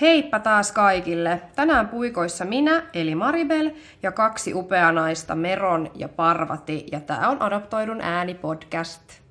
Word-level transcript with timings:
Heippa 0.00 0.38
taas 0.38 0.72
kaikille! 0.72 1.40
Tänään 1.56 1.88
puikoissa 1.88 2.44
minä, 2.44 2.82
eli 2.94 3.14
Maribel, 3.14 3.70
ja 4.02 4.12
kaksi 4.12 4.54
upeaa 4.54 4.92
naista, 4.92 5.34
Meron 5.34 5.90
ja 5.94 6.08
Parvati, 6.08 6.86
ja 6.92 7.00
tämä 7.00 7.28
on 7.28 7.42
Adoptoidun 7.42 8.00
ääni 8.00 8.34
podcast. 8.34 9.23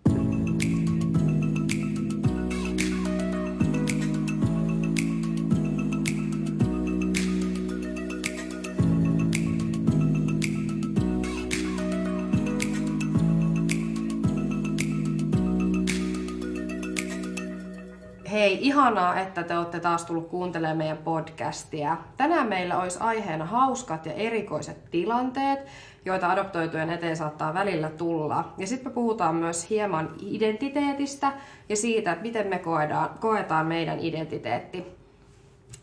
Ihanaa, 18.73 19.19
että 19.19 19.43
te 19.43 19.57
olette 19.57 19.79
taas 19.79 20.05
tullut 20.05 20.27
kuuntelemaan 20.27 20.77
meidän 20.77 20.97
podcastia. 20.97 21.97
Tänään 22.18 22.47
meillä 22.47 22.77
olisi 22.77 23.00
aiheena 23.00 23.45
hauskat 23.45 24.05
ja 24.05 24.14
erikoiset 24.14 24.91
tilanteet, 24.91 25.59
joita 26.05 26.31
adoptoitujen 26.31 26.89
eteen 26.89 27.17
saattaa 27.17 27.54
välillä 27.54 27.89
tulla. 27.89 28.54
Ja 28.57 28.67
sitten 28.67 28.91
me 28.91 28.93
puhutaan 28.93 29.36
myös 29.36 29.69
hieman 29.69 30.09
identiteetistä 30.21 31.31
ja 31.69 31.75
siitä, 31.75 32.17
miten 32.22 32.47
me 32.47 32.59
koetaan, 32.59 33.09
koetaan 33.19 33.66
meidän 33.66 34.00
identiteetti. 34.00 34.86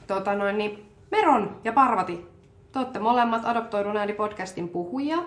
Tota 0.06 0.34
noin, 0.34 0.58
niin 0.58 0.86
Meron 1.10 1.56
ja 1.64 1.72
Parvati, 1.72 2.26
te 2.72 2.78
olette 2.78 2.98
molemmat 2.98 3.44
Adoptoidun 3.44 3.96
ääni 3.96 4.12
podcastin 4.12 4.68
puhujia. 4.68 5.18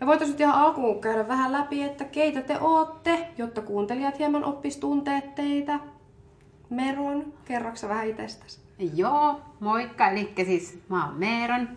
Me 0.00 0.06
voitaisiin 0.06 0.40
ihan 0.40 0.54
alkuun 0.54 1.00
käydä 1.00 1.28
vähän 1.28 1.52
läpi, 1.52 1.82
että 1.82 2.04
keitä 2.04 2.42
te 2.42 2.58
ootte, 2.60 3.28
jotta 3.38 3.62
kuuntelijat 3.62 4.18
hieman 4.18 4.44
oppis 4.44 4.76
tunteet 4.76 5.34
teitä. 5.34 5.78
Meron, 6.72 7.32
kerroksä 7.44 7.88
vähän 7.88 8.08
itsestäsi? 8.08 8.60
Joo, 8.94 9.40
moikka. 9.60 10.08
Eli 10.08 10.32
siis 10.44 10.78
mä 10.88 11.06
oon 11.06 11.14
Meeron. 11.14 11.68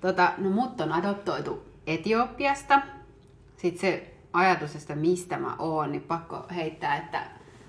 Tota, 0.00 0.32
no 0.38 0.50
mut 0.50 0.80
on 0.80 0.92
adoptoitu 0.92 1.62
Etiopiasta. 1.86 2.82
Sitten 3.56 3.80
se 3.80 4.14
ajatus, 4.32 4.76
että 4.76 4.94
mistä 4.94 5.38
mä 5.38 5.56
oon, 5.58 5.92
niin 5.92 6.02
pakko 6.02 6.46
heittää, 6.54 6.96
että 6.96 7.24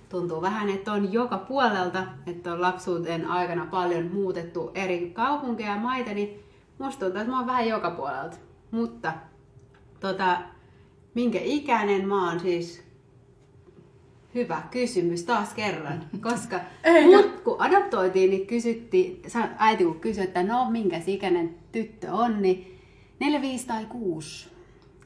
tuntuu 0.10 0.42
vähän, 0.42 0.70
että 0.70 0.92
on 0.92 1.14
joka 1.14 1.38
puolelta, 1.38 2.04
että 2.28 2.54
on 2.54 2.62
lapsuuden 2.62 3.28
aikana 3.28 3.66
paljon 3.66 4.12
muutettu 4.14 4.72
eri 4.76 5.12
kaupunkeja 5.14 5.70
ja 5.70 5.78
maita, 5.78 6.14
niin 6.14 6.44
musta 6.80 7.00
tuntuu, 7.00 7.22
että 7.22 7.32
mä 7.32 7.38
oon 7.38 7.48
vähän 7.48 7.68
joka 7.68 7.92
puolelta. 7.92 8.38
Mutta 8.72 9.14
tota, 10.00 10.38
minkä 11.14 11.40
ikäinen 11.42 12.08
mä 12.08 12.30
oon 12.30 12.40
siis 12.40 12.84
Hyvä 14.36 14.62
kysymys 14.72 15.24
taas 15.24 15.54
kerran, 15.54 16.04
koska 16.22 16.60
mut 17.16 17.40
kun 17.40 17.62
adoptoitiin, 17.62 18.30
niin 18.30 18.48
kysyttiin, 18.48 19.22
äiti 19.58 19.84
kun 19.84 20.00
kysyi, 20.00 20.24
että 20.24 20.44
no 20.44 20.72
minkä 20.72 21.02
ikäinen 21.08 21.56
tyttö 21.72 22.12
on, 22.12 22.42
niin 22.42 22.80
4, 23.20 23.42
5 23.42 23.68
tai 23.68 23.86
6. 23.86 24.50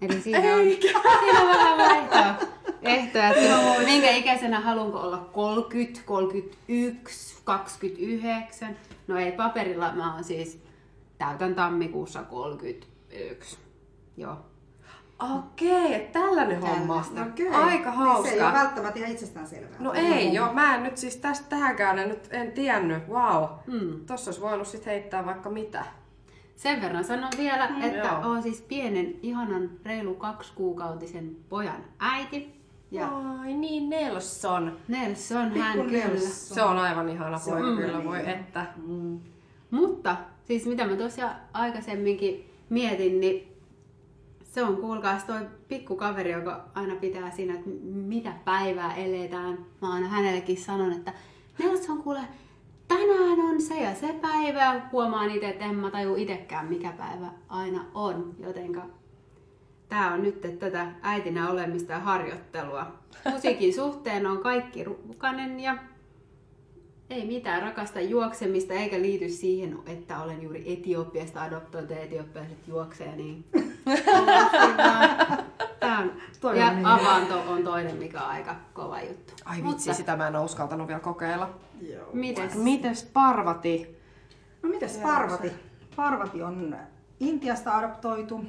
Eli 0.01 0.21
siinä 0.21 0.55
on, 0.55 0.61
siinä 1.19 1.41
on 1.41 1.47
vähän 1.47 1.77
vaihtoa. 1.77 2.47
Ehtoja, 2.81 3.29
että 3.29 3.85
minkä 3.85 4.11
ikäisenä 4.11 4.59
haluanko 4.59 4.99
olla 4.99 5.17
30, 5.17 6.01
31, 6.05 7.37
29. 7.43 8.77
No 9.07 9.17
ei, 9.17 9.31
paperilla 9.31 9.91
mä 9.91 10.13
oon 10.13 10.23
siis, 10.23 10.63
täytän 11.17 11.55
tammikuussa 11.55 12.23
31. 12.23 13.57
Joo. 14.17 14.37
Okei, 15.19 16.09
tällainen 16.11 16.61
homma. 16.61 17.05
Okei. 17.29 17.47
Aika 17.49 17.91
hauska. 17.91 18.29
Se 18.29 18.35
ei 18.35 18.41
ole 18.41 18.53
välttämättä 18.53 18.99
ihan 18.99 19.11
itsestään 19.11 19.47
selvää. 19.47 19.79
No 19.79 19.93
ei 19.93 20.33
joo, 20.33 20.53
mä 20.53 20.75
en 20.75 20.83
nyt 20.83 20.97
siis 20.97 21.15
tästä 21.17 21.45
tähänkään 21.49 21.99
en 21.99 22.09
nyt 22.09 22.27
en 22.31 22.51
tiennyt. 22.51 23.07
Wow. 23.07 23.43
Mm. 23.67 24.05
Tossa 24.05 24.29
olisi 24.29 24.41
voinut 24.41 24.67
sit 24.67 24.85
heittää 24.85 25.25
vaikka 25.25 25.49
mitä. 25.49 25.85
Sen 26.55 26.81
verran 26.81 27.03
sanon 27.03 27.29
vielä, 27.37 27.67
Mm, 27.67 27.81
että 27.81 28.07
joo. 28.07 28.31
olen 28.31 28.43
siis 28.43 28.61
pienen, 28.61 29.15
ihanan, 29.21 29.69
reilu 29.85 30.13
kaksikuukautisen 30.13 31.35
pojan 31.49 31.83
äiti. 31.99 32.61
Ja 32.91 33.07
Ai 33.41 33.53
niin, 33.53 33.89
Nelson. 33.89 34.77
Nelson 34.87 35.45
Pikku 35.45 35.59
hän 35.59 35.73
kyllä. 35.81 35.91
Nelson. 35.91 36.29
Se 36.55 36.63
on 36.63 36.77
aivan 36.77 37.09
ihana 37.09 37.39
poika 37.45 37.67
on 37.67 37.77
kyllä, 37.77 37.97
niin. 37.97 38.09
voi 38.09 38.29
että. 38.29 38.65
Mm. 38.87 39.19
Mutta 39.71 40.15
siis 40.45 40.65
mitä 40.65 40.87
mä 40.87 40.95
tosiaan 40.95 41.35
aikaisemminkin 41.53 42.53
mietin, 42.69 43.19
niin 43.19 43.56
se 44.57 44.63
on 44.63 44.77
kuulkaas 44.77 45.23
toi 45.23 45.39
pikkukaveri, 45.67 46.31
joka 46.31 46.65
aina 46.73 46.95
pitää 46.95 47.31
siinä, 47.31 47.53
että 47.53 47.69
mitä 47.83 48.33
päivää 48.45 48.95
eletään. 48.95 49.57
Mä 49.81 49.93
aina 49.93 50.07
hänellekin 50.07 50.57
sanon, 50.57 50.91
että 50.91 51.13
Nelson 51.59 52.03
kuule, 52.03 52.19
tänään 52.87 53.39
on 53.39 53.61
se 53.61 53.81
ja 53.81 53.95
se 53.95 54.13
päivä. 54.21 54.81
Huomaan 54.91 55.31
itse, 55.31 55.49
että 55.49 55.65
en 55.65 55.75
mä 55.75 55.91
taju 55.91 56.15
itekään 56.15 56.65
mikä 56.65 56.91
päivä 56.91 57.27
aina 57.49 57.85
on. 57.93 58.35
Jotenka 58.39 58.81
tää 59.89 60.13
on 60.13 60.23
nyt 60.23 60.59
tätä 60.59 60.91
äitinä 61.01 61.49
olemista 61.49 61.91
ja 61.91 61.99
harjoittelua. 61.99 62.87
Musiikin 63.31 63.73
suhteen 63.73 64.27
on 64.27 64.37
kaikki 64.37 64.83
ruukanen 64.83 65.59
ja 65.59 65.77
ei 67.09 67.25
mitään, 67.25 67.61
rakasta 67.61 68.01
juoksemista 68.01 68.73
eikä 68.73 69.01
liity 69.01 69.29
siihen, 69.29 69.77
että 69.85 70.21
olen 70.21 70.43
juuri 70.43 70.73
Etiopiasta 70.73 71.41
adoptoitu 71.41 71.93
ja 71.93 71.99
etiopialaiset 71.99 72.67
juoksee, 72.67 73.15
niin 73.15 73.45
Tämä 75.79 75.99
on, 75.99 76.11
Toi 76.41 76.59
ja 76.59 76.73
niin 76.73 76.85
avanto 76.85 77.39
on 77.47 77.63
toinen, 77.63 77.95
mikä 77.95 78.21
on 78.21 78.29
aika 78.29 78.55
kova 78.73 79.01
juttu. 79.01 79.33
Ai 79.45 79.63
vitsi, 79.63 79.93
sitä 79.93 80.15
mä 80.15 80.27
en 80.27 80.35
ole 80.35 80.45
uskaltanut 80.45 80.87
vielä 80.87 80.99
kokeilla. 80.99 81.49
Joo. 81.81 82.09
Mites? 82.13 82.55
Mites 82.55 83.03
Parvati? 83.03 83.97
No 84.63 84.69
mitäs 84.69 84.97
Parvati? 84.97 85.51
Parvati 85.95 86.41
on 86.41 86.77
Intiasta 87.19 87.77
adoptoitu. 87.77 88.45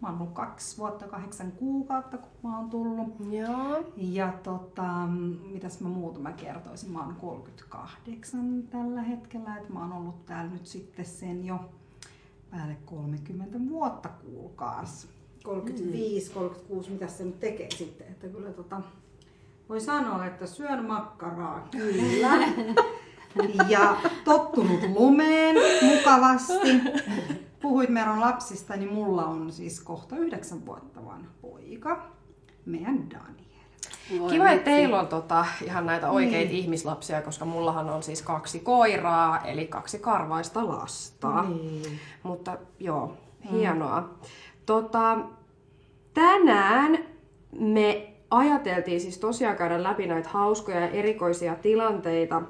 Mä 0.00 0.08
oon 0.08 0.20
ollut 0.20 0.34
kaksi 0.34 0.78
vuotta, 0.78 1.08
kahdeksan 1.08 1.52
kuukautta, 1.52 2.18
kun 2.18 2.50
mä 2.50 2.58
oon 2.58 2.70
tullut. 2.70 3.08
Joo. 3.30 3.84
Ja 3.96 4.32
tota, 4.42 5.06
mitäs 5.52 5.80
mä 5.80 5.88
muuta 5.88 6.20
mä 6.20 6.32
kertoisin, 6.32 6.90
mä 6.90 7.04
oon 7.04 7.16
38 7.20 8.62
tällä 8.70 9.02
hetkellä, 9.02 9.56
että 9.56 9.72
mä 9.72 9.80
oon 9.80 9.92
ollut 9.92 10.26
täällä 10.26 10.50
nyt 10.50 10.66
sitten 10.66 11.04
sen 11.04 11.44
jo 11.44 11.60
päälle 12.50 12.76
30 12.84 13.58
vuotta 13.70 14.08
kuulkaas. 14.08 15.08
35, 15.44 16.30
36, 16.30 16.90
mitä 16.90 17.08
se 17.08 17.24
nyt 17.24 17.40
tekee 17.40 17.70
sitten, 17.70 18.06
että 18.06 18.28
kyllä 18.28 18.50
tota, 18.50 18.80
voi 19.68 19.80
sanoa, 19.80 20.26
että 20.26 20.46
syön 20.46 20.84
makkaraa 20.84 21.68
kyllä. 21.70 22.38
Ja 23.68 23.96
tottunut 24.24 24.80
lumeen 24.94 25.56
mukavasti. 25.82 26.80
Puhuit 27.62 27.90
Meron 27.90 28.20
lapsista, 28.20 28.76
niin 28.76 28.92
mulla 28.92 29.24
on 29.24 29.52
siis 29.52 29.80
kohta 29.80 30.16
yhdeksän 30.16 30.66
vuotta 30.66 31.04
vanha 31.04 31.30
poika, 31.42 32.06
meidän 32.66 33.10
Daniel. 33.10 33.48
Voi 34.20 34.30
Kiva, 34.30 34.50
että 34.50 34.64
teillä 34.64 35.00
on 35.00 35.06
tota, 35.06 35.46
ihan 35.64 35.86
näitä 35.86 36.10
oikeita 36.10 36.50
Niin. 36.50 36.62
ihmislapsia, 36.62 37.22
koska 37.22 37.44
mullahan 37.44 37.90
on 37.90 38.02
siis 38.02 38.22
kaksi 38.22 38.60
koiraa, 38.60 39.44
eli 39.44 39.66
kaksi 39.66 39.98
karvaista 39.98 40.68
lasta. 40.68 41.42
Niin. 41.42 41.98
Mutta 42.22 42.58
joo, 42.78 43.16
hienoa. 43.52 44.10
Tota, 44.66 45.18
tänään 46.14 46.98
me 47.60 48.14
ajateltiin 48.30 49.00
siis 49.00 49.18
tosiaan 49.18 49.56
käydä 49.56 49.82
läpi 49.82 50.06
näitä 50.06 50.28
hauskoja 50.28 50.80
ja 50.80 50.88
erikoisia 50.88 51.54
tilanteita, 51.54 52.42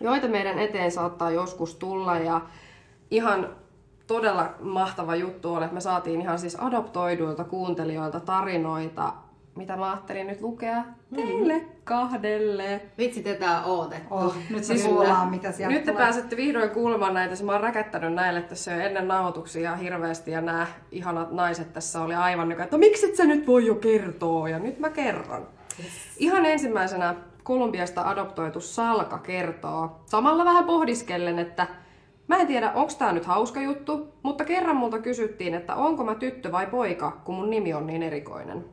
joita 0.00 0.28
meidän 0.28 0.58
eteen 0.58 0.92
saattaa 0.92 1.30
joskus 1.30 1.74
tulla. 1.74 2.18
Ja 2.18 2.40
ihan 3.10 3.56
todella 4.06 4.54
mahtava 4.60 5.16
juttu 5.16 5.54
on, 5.54 5.62
että 5.62 5.74
me 5.74 5.80
saatiin 5.80 6.20
ihan 6.20 6.38
siis 6.38 6.56
adoptoiduilta 6.60 7.44
kuuntelijoilta 7.44 8.20
tarinoita, 8.20 9.12
mitä 9.56 9.76
mä 9.76 9.90
ajattelin 9.90 10.26
nyt 10.26 10.40
lukea 10.40 10.84
teille 11.14 11.64
kahdelle. 11.84 12.80
Vitsi, 12.98 13.22
tätä 13.22 13.58
on 13.58 13.78
odotettu. 13.80 14.14
Oh, 14.14 14.34
nyt 14.50 14.64
Siis 14.64 14.84
kuullaan, 14.84 15.28
mitä 15.28 15.52
sieltä 15.52 15.74
Nyt 15.74 15.84
te 15.84 15.90
tulee. 15.90 16.04
pääsette 16.04 16.36
vihdoin 16.36 16.70
kuulemaan 16.70 17.14
näitä. 17.14 17.44
Mä 17.44 17.52
oon 17.52 17.60
räkättänyt 17.60 18.14
näille 18.14 18.42
tässä 18.42 18.72
jo 18.72 18.80
ennen 18.80 19.08
nauhoituksia 19.08 19.76
hirveästi 19.76 20.30
ja 20.30 20.40
nämä 20.40 20.66
ihanat 20.90 21.32
naiset 21.32 21.72
tässä 21.72 22.02
oli 22.02 22.14
aivan 22.14 22.48
niin 22.48 22.60
että 22.60 22.76
no 22.76 22.80
miksi 22.80 23.06
et 23.06 23.16
sä 23.16 23.24
nyt 23.24 23.46
voi 23.46 23.66
jo 23.66 23.74
kertoa? 23.74 24.48
Ja 24.48 24.58
nyt 24.58 24.78
mä 24.78 24.90
kerron. 24.90 25.48
Ihan 26.18 26.46
ensimmäisenä 26.46 27.14
Kolumbiasta 27.42 28.08
adoptoitu 28.08 28.60
Salka 28.60 29.18
kertoo. 29.18 30.00
Samalla 30.06 30.44
vähän 30.44 30.64
pohdiskellen, 30.64 31.38
että 31.38 31.66
mä 32.28 32.36
en 32.36 32.46
tiedä, 32.46 32.72
onko 32.72 32.92
tää 32.98 33.12
nyt 33.12 33.24
hauska 33.24 33.60
juttu, 33.60 34.14
mutta 34.22 34.44
kerran 34.44 34.76
multa 34.76 34.98
kysyttiin, 34.98 35.54
että 35.54 35.74
onko 35.74 36.04
mä 36.04 36.14
tyttö 36.14 36.52
vai 36.52 36.66
poika, 36.66 37.20
kun 37.24 37.34
mun 37.34 37.50
nimi 37.50 37.74
on 37.74 37.86
niin 37.86 38.02
erikoinen. 38.02 38.64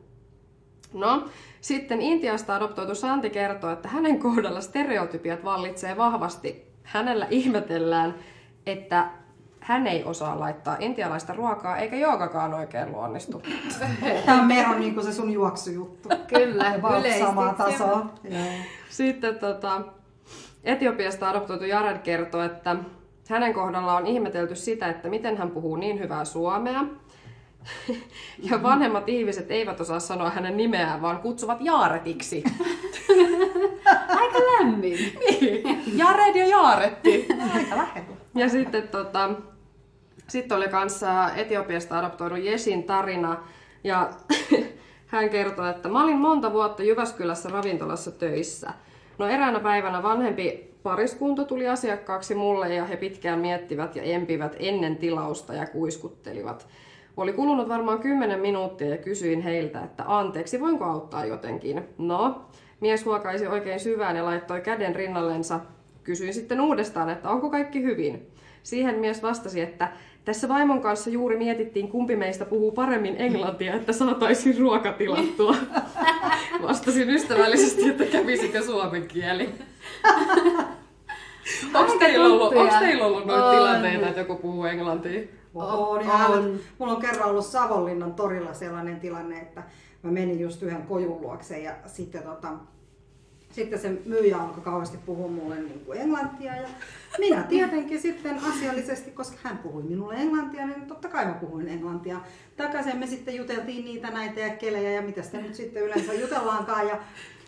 No, 0.92 1.28
sitten 1.60 2.02
Intiasta 2.02 2.56
adoptoitu 2.56 2.94
Santi 2.94 3.30
kertoo, 3.30 3.70
että 3.70 3.88
hänen 3.88 4.18
kohdalla 4.18 4.60
stereotypiat 4.60 5.44
vallitsee 5.44 5.96
vahvasti. 5.96 6.74
Hänellä 6.82 7.26
ihmetellään, 7.30 8.14
että 8.66 9.10
hän 9.60 9.86
ei 9.86 10.04
osaa 10.04 10.40
laittaa 10.40 10.76
intialaista 10.80 11.32
ruokaa, 11.32 11.76
eikä 11.76 11.96
joogakaan 11.96 12.54
oikein 12.54 12.92
luonnistu. 12.92 13.42
Tämä 14.26 14.40
on 14.40 14.46
Meron 14.46 14.80
niin 14.80 14.94
kuin 14.94 15.06
se 15.06 15.12
sun 15.12 15.32
juoksujuttu. 15.32 16.08
Kyllä, 16.26 16.80
samaa 17.18 17.54
tasoa. 17.54 18.06
Sitten 18.90 19.38
tota, 19.38 19.82
Etiopiasta 20.64 21.30
adoptoitu 21.30 21.64
Jared 21.64 21.98
kertoo, 21.98 22.42
että 22.42 22.76
hänen 23.28 23.54
kohdallaan 23.54 24.02
on 24.02 24.06
ihmetelty 24.06 24.54
sitä, 24.54 24.88
että 24.88 25.08
miten 25.08 25.36
hän 25.36 25.50
puhuu 25.50 25.76
niin 25.76 25.98
hyvää 25.98 26.24
suomea. 26.24 26.84
Ja 28.50 28.62
vanhemmat 28.62 29.08
ihmiset 29.08 29.50
eivät 29.50 29.80
osaa 29.80 30.00
sanoa 30.00 30.30
hänen 30.30 30.56
nimeään, 30.56 31.02
vaan 31.02 31.18
kutsuvat 31.18 31.58
Jaaretiksi. 31.60 32.44
Aika 34.20 34.38
lämmin. 34.38 34.98
Niin, 35.40 35.98
Jared 35.98 36.36
ja 36.36 36.46
Jaaretti. 36.46 37.26
Aika 37.54 37.76
lähellä. 37.76 38.16
Ja 38.34 38.48
sitten 38.48 38.88
tota, 38.88 39.30
sitten 40.28 40.56
oli 40.56 40.68
kanssa 40.68 41.30
Etiopiasta 41.36 41.98
adoptoidun 41.98 42.44
Jesin 42.44 42.82
tarina. 42.82 43.36
Ja 43.84 44.10
hän 45.06 45.30
kertoi, 45.30 45.70
että 45.70 45.88
mä 45.88 46.04
olin 46.04 46.18
monta 46.18 46.52
vuotta 46.52 46.82
Jyväskylässä 46.82 47.48
ravintolassa 47.48 48.10
töissä. 48.10 48.70
No 49.18 49.28
eräänä 49.28 49.60
päivänä 49.60 50.02
vanhempi 50.02 50.74
pariskunta 50.82 51.44
tuli 51.44 51.68
asiakkaaksi 51.68 52.34
mulle 52.34 52.74
ja 52.74 52.84
he 52.84 52.96
pitkään 52.96 53.38
miettivät 53.38 53.96
ja 53.96 54.02
empivät 54.02 54.56
ennen 54.58 54.96
tilausta 54.96 55.54
ja 55.54 55.66
kuiskuttelivat. 55.66 56.66
Oli 57.16 57.32
kulunut 57.32 57.68
varmaan 57.68 57.98
10 57.98 58.40
minuuttia 58.40 58.88
ja 58.88 58.96
kysyin 58.96 59.40
heiltä, 59.40 59.80
että 59.80 60.04
anteeksi, 60.06 60.60
voinko 60.60 60.84
auttaa 60.84 61.24
jotenkin? 61.24 61.84
No, 61.98 62.44
mies 62.80 63.04
huokaisi 63.04 63.46
oikein 63.46 63.80
syvään 63.80 64.16
ja 64.16 64.24
laittoi 64.24 64.60
käden 64.60 64.96
rinnallensa. 64.96 65.60
Kysyin 66.02 66.34
sitten 66.34 66.60
uudestaan, 66.60 67.10
että 67.10 67.30
onko 67.30 67.50
kaikki 67.50 67.82
hyvin. 67.82 68.30
Siihen 68.62 68.98
mies 68.98 69.22
vastasi, 69.22 69.60
että 69.60 69.88
tässä 70.24 70.48
vaimon 70.48 70.80
kanssa 70.80 71.10
juuri 71.10 71.36
mietittiin, 71.36 71.88
kumpi 71.88 72.16
meistä 72.16 72.44
puhuu 72.44 72.72
paremmin 72.72 73.16
englantia, 73.18 73.74
että 73.74 73.92
saataisiin 73.92 74.58
ruoka 74.58 74.92
tilattua. 74.92 75.56
Vastasin 76.62 77.10
ystävällisesti, 77.10 77.88
että 77.88 78.04
kävisikö 78.04 78.62
suomen 78.62 79.08
kieli. 79.08 79.54
Onko 81.74 81.98
teillä 81.98 82.26
ollut, 82.26 82.54
teillä 82.80 83.06
ollut 83.06 83.26
noita 83.26 83.44
On. 83.44 83.56
tilanteita, 83.56 84.08
että 84.08 84.20
joku 84.20 84.36
puhuu 84.36 84.64
englantia? 84.64 85.20
On, 85.54 86.06
ja 86.06 86.12
On. 86.12 86.58
Mulla 86.78 86.92
on 86.92 87.00
kerran 87.02 87.30
ollut 87.30 87.46
Savonlinnan 87.46 88.14
torilla 88.14 88.54
sellainen 88.54 89.00
tilanne, 89.00 89.38
että 89.38 89.62
mä 90.02 90.10
menin 90.10 90.40
just 90.40 90.62
yhden 90.62 90.82
kojun 90.82 91.20
luokse 91.20 91.58
ja 91.58 91.72
sitten, 91.86 92.22
tota, 92.22 92.48
sitten 93.54 93.78
se 93.78 93.88
myyjä 94.04 94.38
alkoi 94.38 94.62
kauheasti 94.62 94.98
puhua 95.06 95.28
mulle 95.28 95.56
niin 95.56 95.80
kuin 95.80 96.00
englantia 96.00 96.56
ja 96.56 96.68
minä 97.18 97.42
tietenkin 97.42 98.00
sitten 98.00 98.38
asiallisesti, 98.38 99.10
koska 99.10 99.36
hän 99.42 99.58
puhui 99.58 99.82
minulle 99.82 100.14
englantia, 100.14 100.66
niin 100.66 100.86
totta 100.86 101.08
kai 101.08 101.26
mä 101.26 101.34
puhuin 101.34 101.68
englantia. 101.68 102.20
Takaisin 102.56 102.96
me 102.96 103.06
sitten 103.06 103.36
juteltiin 103.36 103.84
niitä 103.84 104.10
näitä 104.10 104.40
ja 104.40 104.56
kelejä 104.56 104.90
ja 104.90 105.02
mitä 105.02 105.22
sitä 105.22 105.38
nyt 105.38 105.54
sitten 105.54 105.82
yleensä 105.82 106.14
jutellaankaan 106.14 106.88
ja 106.88 106.98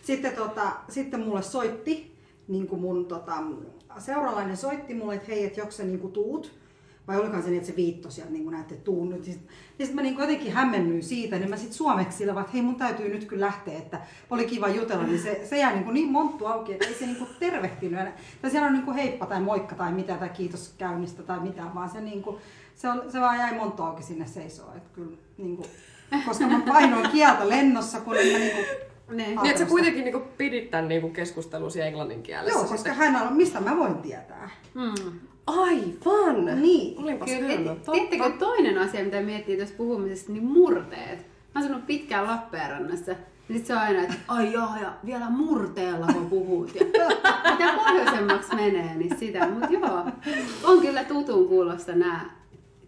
sitten, 0.03 0.35
tota, 0.35 0.71
sitten 0.89 1.19
mulle 1.19 1.41
soitti, 1.41 2.17
niin 2.47 2.67
kuin 2.67 2.81
mun 2.81 3.05
tota, 3.05 3.43
seuralainen 3.97 4.57
soitti 4.57 4.93
mulle, 4.93 5.15
että 5.15 5.27
hei, 5.27 5.45
että 5.45 5.59
joksa 5.59 5.83
niin 5.83 5.99
kuin 5.99 6.13
tuut 6.13 6.66
vai 7.07 7.17
olikohan 7.17 7.43
se 7.43 7.49
niin, 7.49 7.57
että 7.57 7.69
se 7.69 7.75
viitto 7.75 8.11
sieltä 8.11 8.31
niin 8.31 8.51
näette 8.51 8.75
tuun 8.75 9.09
nyt. 9.09 9.23
Sitten 9.23 9.55
sit 9.85 9.95
mä 9.95 10.01
niin 10.01 10.17
jotenkin 10.17 10.51
hämmennyin 10.51 11.03
siitä, 11.03 11.39
niin 11.39 11.49
mä 11.49 11.57
sitten 11.57 11.77
suomeksi 11.77 12.17
sillä 12.17 12.41
että 12.41 12.51
hei 12.53 12.61
mun 12.61 12.75
täytyy 12.75 13.09
nyt 13.09 13.25
kyllä 13.25 13.45
lähteä, 13.45 13.77
että 13.77 14.01
oli 14.29 14.45
kiva 14.45 14.67
jutella, 14.69 15.03
niin 15.03 15.19
se, 15.19 15.41
se 15.49 15.57
jää 15.57 15.75
niin, 15.75 15.93
niin 15.93 16.11
monttu 16.11 16.45
auki, 16.45 16.73
että 16.73 16.85
ei 16.85 16.93
se 16.93 17.05
niin 17.05 17.27
tervehtinyt. 17.39 17.99
Tai 18.41 18.51
siellä 18.51 18.67
on 18.67 18.73
niin 18.73 18.93
heippa 18.93 19.25
tai 19.25 19.41
moikka 19.41 19.75
tai 19.75 19.91
mitä 19.91 20.17
tai 20.17 20.29
kiitos 20.29 20.73
käynnistä 20.77 21.23
tai 21.23 21.39
mitä, 21.39 21.63
vaan 21.75 21.89
se, 21.89 22.01
niin 22.01 22.23
kuin, 22.23 22.37
se, 22.75 22.89
on, 22.89 23.11
se 23.11 23.21
vaan 23.21 23.39
jäi 23.39 23.55
monttu 23.55 23.83
auki 23.83 24.03
sinne 24.03 24.25
seisoo. 24.25 24.73
Että 24.75 24.89
kyllä, 24.93 25.17
niin 25.37 25.57
kuin, 25.57 25.69
koska 26.25 26.47
mä 26.47 26.61
painoin 26.67 27.09
kieltä 27.09 27.49
lennossa, 27.49 28.01
kun 28.01 28.17
en 28.17 28.31
mä 28.31 28.39
niin 28.39 28.55
kuin, 28.55 28.65
Ne. 29.07 29.27
Niin, 29.27 29.45
että 29.45 29.59
sä 29.59 29.65
kuitenkin 29.65 30.03
niinku 30.03 30.21
pidit 30.37 30.71
tämän 30.71 30.87
niinku 30.87 31.09
keskustelusi 31.09 31.81
englannin 31.81 32.23
kielessä. 32.23 32.59
Joo, 32.59 32.67
koska 32.67 32.93
hän 32.93 33.15
on, 33.15 33.33
mistä 33.33 33.61
mä 33.61 33.77
voin 33.77 33.95
tietää. 33.95 34.49
Hmm. 34.73 35.19
Aivan! 35.47 36.61
Niin. 36.61 36.99
Olinpas 37.03 37.29
Kyllä, 37.29 37.75
tiedättekö 37.91 38.31
toinen 38.39 38.77
asia, 38.77 39.03
mitä 39.03 39.21
miettii 39.21 39.57
tuossa 39.57 39.75
puhumisesta, 39.77 40.31
niin 40.31 40.43
murteet. 40.45 41.19
Mä 41.19 41.61
oon 41.61 41.63
asunut 41.65 41.85
pitkään 41.87 42.27
Lappeenrannassa. 42.27 43.11
Ja 43.49 43.55
sit 43.55 43.65
se 43.65 43.73
on 43.73 43.79
aina, 43.79 44.01
että 44.01 44.15
ai 44.27 44.53
joo, 44.53 44.67
ja 44.81 44.93
vielä 45.05 45.29
murteella 45.29 46.07
kun 46.13 46.29
puhut. 46.29 46.75
Ja 46.75 46.85
mitä 46.85 47.73
pohjoisemmaksi 47.75 48.55
menee, 48.55 48.95
niin 48.95 49.17
sitä. 49.19 49.47
Mutta 49.47 49.67
joo, 49.73 50.05
on 50.63 50.81
kyllä 50.81 51.03
tutun 51.03 51.47
kuulosta 51.47 51.95
nämä 51.95 52.29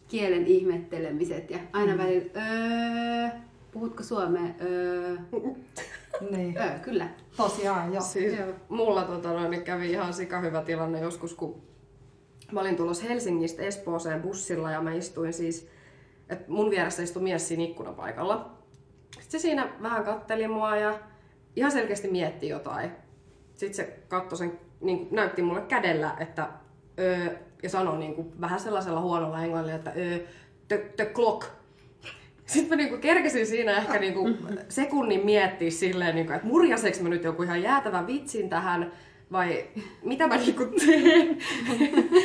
kielen 0.07 0.45
ihmettelemiset. 0.47 1.49
Ja 1.51 1.57
aina 1.73 1.97
välillä, 1.97 2.25
öö, 2.35 3.29
puhutko 3.71 4.03
suomea? 4.03 4.49
Öö, 4.61 5.15
Niin. 6.31 6.57
öö, 6.57 6.79
kyllä. 6.79 7.07
Tosiaan, 7.37 7.93
joo. 7.93 8.01
Siis 8.03 8.37
Joo. 8.39 8.47
mulla 8.69 9.03
tota, 9.03 9.29
noin, 9.33 9.51
niin 9.51 9.63
kävi 9.63 9.91
ihan 9.91 10.13
sika 10.13 10.39
hyvä 10.39 10.61
tilanne 10.61 10.99
joskus, 10.99 11.33
kun 11.33 11.61
mä 12.51 12.59
olin 12.59 12.75
tulossa 12.75 13.07
Helsingistä 13.07 13.63
Espooseen 13.63 14.21
bussilla 14.21 14.71
ja 14.71 14.81
mä 14.81 14.93
istuin 14.93 15.33
siis, 15.33 15.69
että 16.29 16.45
mun 16.47 16.69
vieressä 16.69 17.03
istui 17.03 17.23
mies 17.23 17.47
siinä 17.47 17.63
ikkunapaikalla. 17.63 18.51
Sitten 19.11 19.39
se 19.39 19.39
siinä 19.39 19.69
vähän 19.81 20.03
katteli 20.03 20.47
mua 20.47 20.75
ja 20.75 20.99
ihan 21.55 21.71
selkeästi 21.71 22.07
mietti 22.07 22.49
jotain. 22.49 22.91
Sitten 23.53 23.75
se 23.75 23.99
katsoi 24.07 24.37
sen, 24.37 24.59
niin 24.81 24.97
kuin, 24.97 25.15
näytti 25.15 25.41
mulle 25.41 25.61
kädellä, 25.61 26.15
että 26.19 26.47
öö, 26.99 27.35
ja 27.63 27.69
sanoi 27.69 27.97
niin 27.97 28.15
kuin, 28.15 28.41
vähän 28.41 28.59
sellaisella 28.59 29.01
huonolla 29.01 29.43
englannilla, 29.43 29.75
että 29.75 29.93
öö, 29.97 30.19
the, 30.67 30.77
the 30.95 31.05
clock. 31.05 31.47
Sitten 32.45 32.69
mä 32.69 32.75
niinku 32.75 32.97
kerkesin 32.97 33.47
siinä 33.47 33.77
ehkä 33.77 33.99
niinku 33.99 34.29
sekunnin 34.69 35.25
miettiä 35.25 35.71
silleen, 35.71 36.15
niinku, 36.15 36.33
että 36.33 36.47
murjaseks 36.47 37.01
mä 37.01 37.09
nyt 37.09 37.23
joku 37.23 37.43
ihan 37.43 37.61
jäätävän 37.61 38.07
vitsin 38.07 38.49
tähän 38.49 38.91
vai 39.31 39.65
mitä 40.03 40.27
mä 40.27 40.37
niinku 40.37 40.65
teen, 40.85 41.37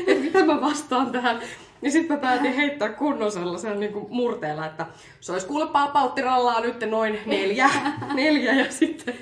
että 0.06 0.25
mitä 0.25 0.45
mä 0.45 0.61
vastaan 0.61 1.12
tähän. 1.12 1.41
Niin 1.81 1.93
sitten 1.93 2.17
mä 2.17 2.21
päätin 2.21 2.53
heittää 2.55 2.89
kunnon 2.89 3.33
sellaisen 3.33 3.81
niinku 3.81 4.06
murteella, 4.11 4.67
että 4.67 4.87
se 5.21 5.33
olisi 5.33 5.47
kuule 5.47 5.67
pauttirallaa 5.93 6.61
nyt 6.61 6.91
noin 6.91 7.19
neljä, 7.27 7.71
neljä 8.15 8.53
ja 8.53 8.73
sitten 8.73 9.15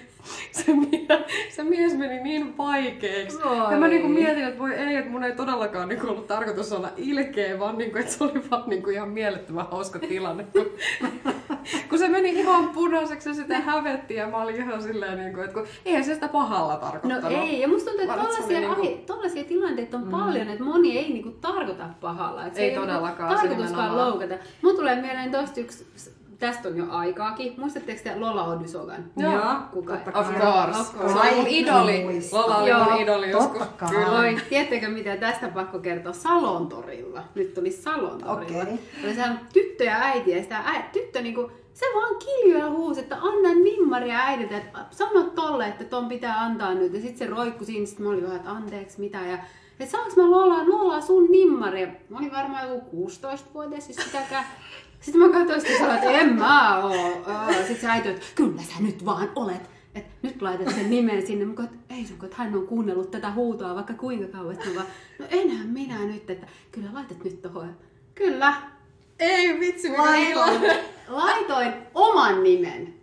se, 0.52 0.64
mie- 0.72 1.24
se 1.50 1.64
mies 1.64 1.94
meni 1.94 2.22
niin 2.22 2.58
vaikeaksi. 2.58 3.38
Ja 3.70 3.76
mä 3.76 3.88
niinku 3.88 4.08
mietin, 4.08 4.44
että 4.44 4.58
voi 4.58 4.74
ei, 4.74 4.96
että 4.96 5.10
mun 5.10 5.24
ei 5.24 5.32
todellakaan 5.32 5.88
niinku 5.88 6.08
ollut 6.08 6.26
tarkoitus 6.26 6.72
olla 6.72 6.88
ilkeä, 6.96 7.58
vaan 7.58 7.78
niinku, 7.78 7.98
että 7.98 8.12
se 8.12 8.24
oli 8.24 8.50
vaan 8.50 8.64
niinku 8.66 8.90
ihan 8.90 9.08
mielettömän 9.08 9.66
hauska 9.70 9.98
tilanne. 9.98 10.46
Kun, 10.52 10.70
kun 11.88 11.98
se 11.98 12.08
meni 12.08 12.28
ihan 12.28 12.68
punaiseksi 12.68 13.28
ja 13.28 13.34
sitä 13.34 13.60
hävetti 13.60 14.14
ja 14.14 14.26
mä 14.26 14.42
olin 14.42 14.56
ihan 14.56 14.82
silleen, 14.82 15.18
niinku, 15.18 15.40
että 15.40 15.54
kun, 15.54 15.66
eihän 15.84 16.04
se 16.04 16.14
sitä 16.14 16.28
pahalla 16.28 16.74
No 16.74 16.80
tarkoittanut. 16.80 17.32
ei, 17.32 17.60
ja 17.60 17.68
musta 17.68 17.90
tuntuu, 17.90 18.10
että 18.10 18.14
että 18.14 18.26
tollaisia, 18.26 18.58
oli 18.58 18.66
niinku- 18.66 19.22
niinku... 19.22 19.48
tilanteita 19.48 19.96
on 19.96 20.04
mm. 20.04 20.10
paljon, 20.10 20.48
että 20.48 20.64
moni 20.64 20.98
ei 20.98 21.12
niinku 21.12 21.30
tarkoita 21.30 21.88
pahalla. 22.00 22.46
Et 22.46 22.54
se 22.54 22.60
Ei 22.60 22.70
ei, 22.70 22.76
todellakaan, 22.76 23.28
Niinku 23.28 23.42
se 23.42 23.48
tarkoituskaan 23.48 23.96
loukata. 23.96 24.34
Mun 24.62 24.76
tulee 24.76 25.00
mieleen 25.00 25.30
tosta 25.30 25.60
yksi, 25.60 25.86
tästä 26.42 26.68
on 26.68 26.76
jo 26.76 26.84
aikaakin. 26.90 27.54
Muistatteko 27.56 28.00
te 28.04 28.16
Lola 28.16 28.44
Odysogan? 28.44 29.04
Joo, 29.16 29.32
Kuka? 29.72 29.94
Of 29.94 30.04
course. 30.40 30.80
Of 30.80 30.98
course. 30.98 31.14
Se 31.14 31.20
oli 31.20 31.36
mun 31.36 31.46
idoli. 31.46 32.20
Lola 32.32 32.56
oli 32.56 32.70
Joo, 32.70 32.84
mun 32.84 33.00
idoli 33.00 33.30
joskus. 33.30 33.62
Kyllä. 33.90 34.18
Oi, 34.18 34.36
tiedättekö 34.48 34.88
mitä 34.88 35.16
tästä 35.16 35.48
pakko 35.48 35.78
kertoa? 35.78 36.12
Salon 36.12 36.68
torilla. 36.68 37.22
Nyt 37.34 37.54
tuli 37.54 37.70
Salon 37.70 38.18
torilla. 38.18 38.62
Okei. 38.62 38.78
Oli 39.04 39.14
se 39.14 39.22
tyttö 39.52 39.84
ja 39.84 39.96
äiti 40.00 40.30
ja 40.30 40.42
sitä 40.42 40.56
ä, 40.58 40.82
tyttö 40.92 41.22
niinku, 41.22 41.50
se 41.74 41.86
vaan 41.94 42.16
kiljui 42.16 42.60
ja 42.60 42.70
huusi, 42.70 43.00
että 43.00 43.16
anna 43.16 43.54
nimmaria 43.64 44.18
äidiltä, 44.18 44.56
että 44.56 44.78
sano 44.90 45.22
tolle, 45.22 45.66
että 45.66 45.84
ton 45.84 46.08
pitää 46.08 46.40
antaa 46.40 46.74
nyt. 46.74 46.92
Ja 46.94 47.00
sitten 47.00 47.18
se 47.18 47.34
roikku 47.34 47.64
siinä, 47.64 47.86
sit 47.86 47.98
mä 47.98 48.08
olin 48.08 48.22
vähän, 48.22 48.36
että 48.36 48.50
anteeksi 48.50 49.00
mitä. 49.00 49.18
Ja 49.18 49.38
että 49.80 49.90
saanko 49.90 50.12
mä 50.16 50.30
Lola 50.30 51.00
sun 51.00 51.30
nimmari? 51.30 51.80
Ja 51.80 51.88
Mä 52.08 52.18
olin 52.18 52.32
varmaan 52.32 52.68
joku 52.68 53.06
16-vuotias, 53.08 53.84
siis 53.84 53.96
sitäkään. 54.04 54.44
Sitten 55.02 55.20
mä 55.22 55.38
katsoin 55.38 55.60
sitä 55.60 55.78
sanoin, 55.78 55.96
että 55.98 56.10
en 56.10 56.38
mä 56.38 56.78
oo. 56.84 57.22
Sitten 57.52 57.76
se 57.80 57.86
äiti, 57.88 58.08
että 58.08 58.26
kyllä 58.34 58.62
sä 58.62 58.74
nyt 58.80 59.04
vaan 59.04 59.28
olet. 59.36 59.70
Et 59.94 60.04
nyt 60.22 60.42
laitat 60.42 60.74
sen 60.74 60.90
nimen 60.90 61.26
sinne. 61.26 61.44
Mä 61.44 61.54
katsoin, 61.54 61.80
ei 61.90 62.06
sun, 62.06 62.16
että 62.24 62.36
hän 62.36 62.54
on 62.54 62.66
kuunnellut 62.66 63.10
tätä 63.10 63.30
huutoa 63.32 63.74
vaikka 63.74 63.94
kuinka 63.94 64.38
kauan. 64.38 64.54
Sitten 64.54 64.72
mä 64.72 64.80
vaan, 64.80 64.86
no 65.18 65.26
enhän 65.30 65.66
minä 65.66 65.98
nyt, 66.04 66.30
että 66.30 66.46
kyllä 66.72 66.88
laitat 66.92 67.24
nyt 67.24 67.42
tohon. 67.42 67.76
Kyllä, 68.14 68.54
Ei 69.18 69.60
vitsi, 69.60 69.88
Laitoin. 69.96 70.60
laitoin 71.08 71.72
oman 71.94 72.42
nimen. 72.42 72.94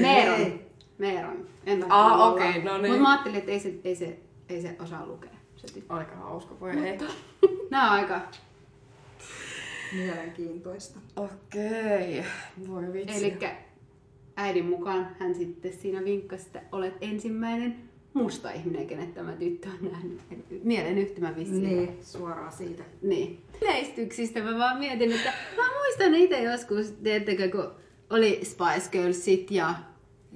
Meeron. 0.00 0.60
Meeron. 0.98 1.46
En 1.66 1.80
Lola. 1.80 2.28
okei, 2.28 2.62
no 2.62 2.78
niin. 2.78 2.86
Mutta 2.92 3.02
mä 3.02 3.10
ajattelin, 3.10 3.38
että 3.38 3.50
ei 3.50 3.60
se, 3.60 3.74
ei 3.84 3.96
se, 3.96 4.18
ei 4.48 4.62
se 4.62 4.76
osaa 4.82 5.06
lukea. 5.06 5.30
Se 5.56 5.66
tyttö. 5.74 5.94
Aika 5.94 6.16
hauska, 6.16 6.60
voi 6.60 6.70
ei. 6.70 6.98
Nää 7.70 7.84
on 7.90 7.90
aika. 7.90 8.20
Mielenkiintoista. 9.92 11.00
Okei, 11.16 12.24
voi 12.68 12.92
vitsi. 12.92 13.26
Eli 13.26 13.38
äidin 14.36 14.64
mukaan 14.66 15.16
hän 15.18 15.34
sitten 15.34 15.72
siinä 15.72 16.04
vinkkasi, 16.04 16.46
että 16.46 16.62
olet 16.72 16.94
ensimmäinen 17.00 17.90
musta 18.14 18.50
ihminen, 18.50 18.86
kenet 18.86 19.14
tämä 19.14 19.32
tyttö 19.32 19.68
on 19.68 19.90
nähnyt. 19.92 20.20
Mielen 20.64 20.98
yhtymä 20.98 21.36
vissiin. 21.36 21.62
Niin, 21.62 21.98
suoraan 22.02 22.52
siitä. 22.52 22.82
Niin. 23.02 23.42
Yleistyksistä 23.62 24.40
mä 24.40 24.58
vaan 24.58 24.78
mietin, 24.78 25.12
että 25.12 25.32
mä 25.56 25.62
muistan 25.78 26.14
itse 26.14 26.42
joskus, 26.42 26.90
tiedättekö, 26.90 27.50
kun 27.50 27.70
oli 28.10 28.40
Spice 28.44 28.90
Girlsit 28.92 29.50
ja 29.50 29.74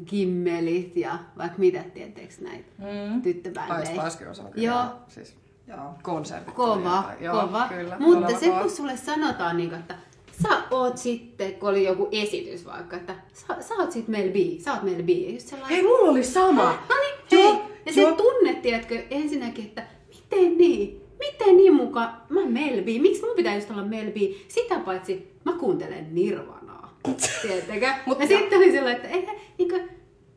Kimmelit 0.04 0.96
ja 0.96 1.18
vaikka 1.38 1.58
mitä, 1.58 1.84
tietteekö 1.94 2.34
näitä 2.40 2.68
Mm. 2.78 3.12
Tai 3.12 3.20
tyttöbändejä. 3.22 3.84
Spice 3.84 4.18
Girls 4.18 4.38
on 4.38 4.44
Joo. 4.56 4.76
kyllä 4.76 4.96
siis 5.08 5.36
Joo. 5.68 5.78
konsertit. 6.02 6.54
Kova, 6.54 7.04
jotain. 7.20 7.46
kova. 7.48 7.68
Kyllä, 7.68 7.96
Mutta 7.98 8.38
se 8.38 8.46
kova. 8.48 8.60
kun 8.60 8.70
sulle 8.70 8.96
sanotaan, 8.96 9.56
niin 9.56 9.74
että 9.74 9.94
sä 10.42 10.48
oot 10.70 10.98
sitten, 10.98 11.54
kun 11.54 11.68
oli 11.68 11.84
joku 11.84 12.08
esitys 12.12 12.66
vaikka, 12.66 12.96
että 12.96 13.14
sä, 13.32 13.46
sä 13.60 13.74
oot 13.74 13.92
sitten 13.92 14.12
meillä 14.12 14.32
bi, 14.32 14.58
sä 14.60 14.72
oot 14.72 14.82
meillä 14.82 15.02
bi. 15.02 15.24
Ja 15.26 15.30
just 15.32 15.46
sellainen, 15.48 15.76
Hei, 15.76 15.82
mulla 15.86 16.10
oli 16.10 16.24
sama! 16.24 16.64
no 16.64 16.94
niin, 17.00 17.42
Joo, 17.44 17.52
hei. 17.52 17.62
Ja 17.86 17.92
se 17.92 18.00
joo. 18.00 18.12
tunne, 18.12 18.54
tiedätkö, 18.54 19.02
ensinnäkin, 19.10 19.64
että 19.64 19.82
miten 20.08 20.58
niin? 20.58 21.00
Miten 21.18 21.56
niin 21.56 21.74
muka? 21.74 22.12
Mä 22.28 22.40
Melbi. 22.46 22.98
Miksi 22.98 23.22
mun 23.22 23.36
pitää 23.36 23.54
just 23.54 23.70
olla 23.70 23.84
Melbi? 23.84 24.44
Sitä 24.48 24.78
paitsi 24.78 25.32
mä 25.44 25.52
kuuntelen 25.52 26.14
Nirvanaa. 26.14 26.98
Tiedättekö? 27.42 27.86
Mut- 28.06 28.20
ja 28.20 28.26
sitten 28.26 28.58
oli 28.58 28.72
sellainen, 28.72 28.96
että 29.04 29.08
eihän, 29.08 29.36
niin 29.58 29.68
kuin, 29.68 29.88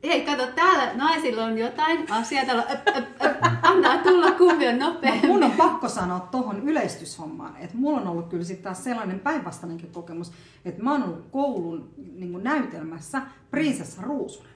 hei 0.04 0.22
kato, 0.22 0.48
täällä 0.56 0.94
naisilla 0.94 1.44
on 1.46 1.58
jotain 1.58 2.12
asiaa, 2.12 2.46
täällä 2.46 2.64
on, 2.64 2.72
öp, 2.72 2.88
öp, 2.98 3.22
öp, 3.26 3.38
antaa 3.62 3.98
tulla 3.98 4.32
kumpi 4.32 4.68
on 4.68 4.80
nopeammin. 4.80 5.28
Mun 5.28 5.44
on 5.44 5.52
pakko 5.52 5.90
sanoa 5.90 6.20
tuohon 6.20 6.70
yleistyshommaan, 6.70 7.58
että 7.58 7.78
mulla 7.78 8.02
on 8.02 8.08
ollut 8.08 8.28
kyllä 8.28 8.44
sitten 8.44 8.64
taas 8.64 8.84
sellainen 8.84 9.20
päinvastainenkin 9.20 9.92
kokemus, 9.92 10.32
että 10.66 10.84
mä 10.84 10.92
oon 10.92 11.04
ollut 11.04 11.26
koulun 11.32 11.90
niin 12.16 12.44
näytelmässä 12.44 13.22
prinsessa 13.52 14.02
Ruusunen. 14.02 14.52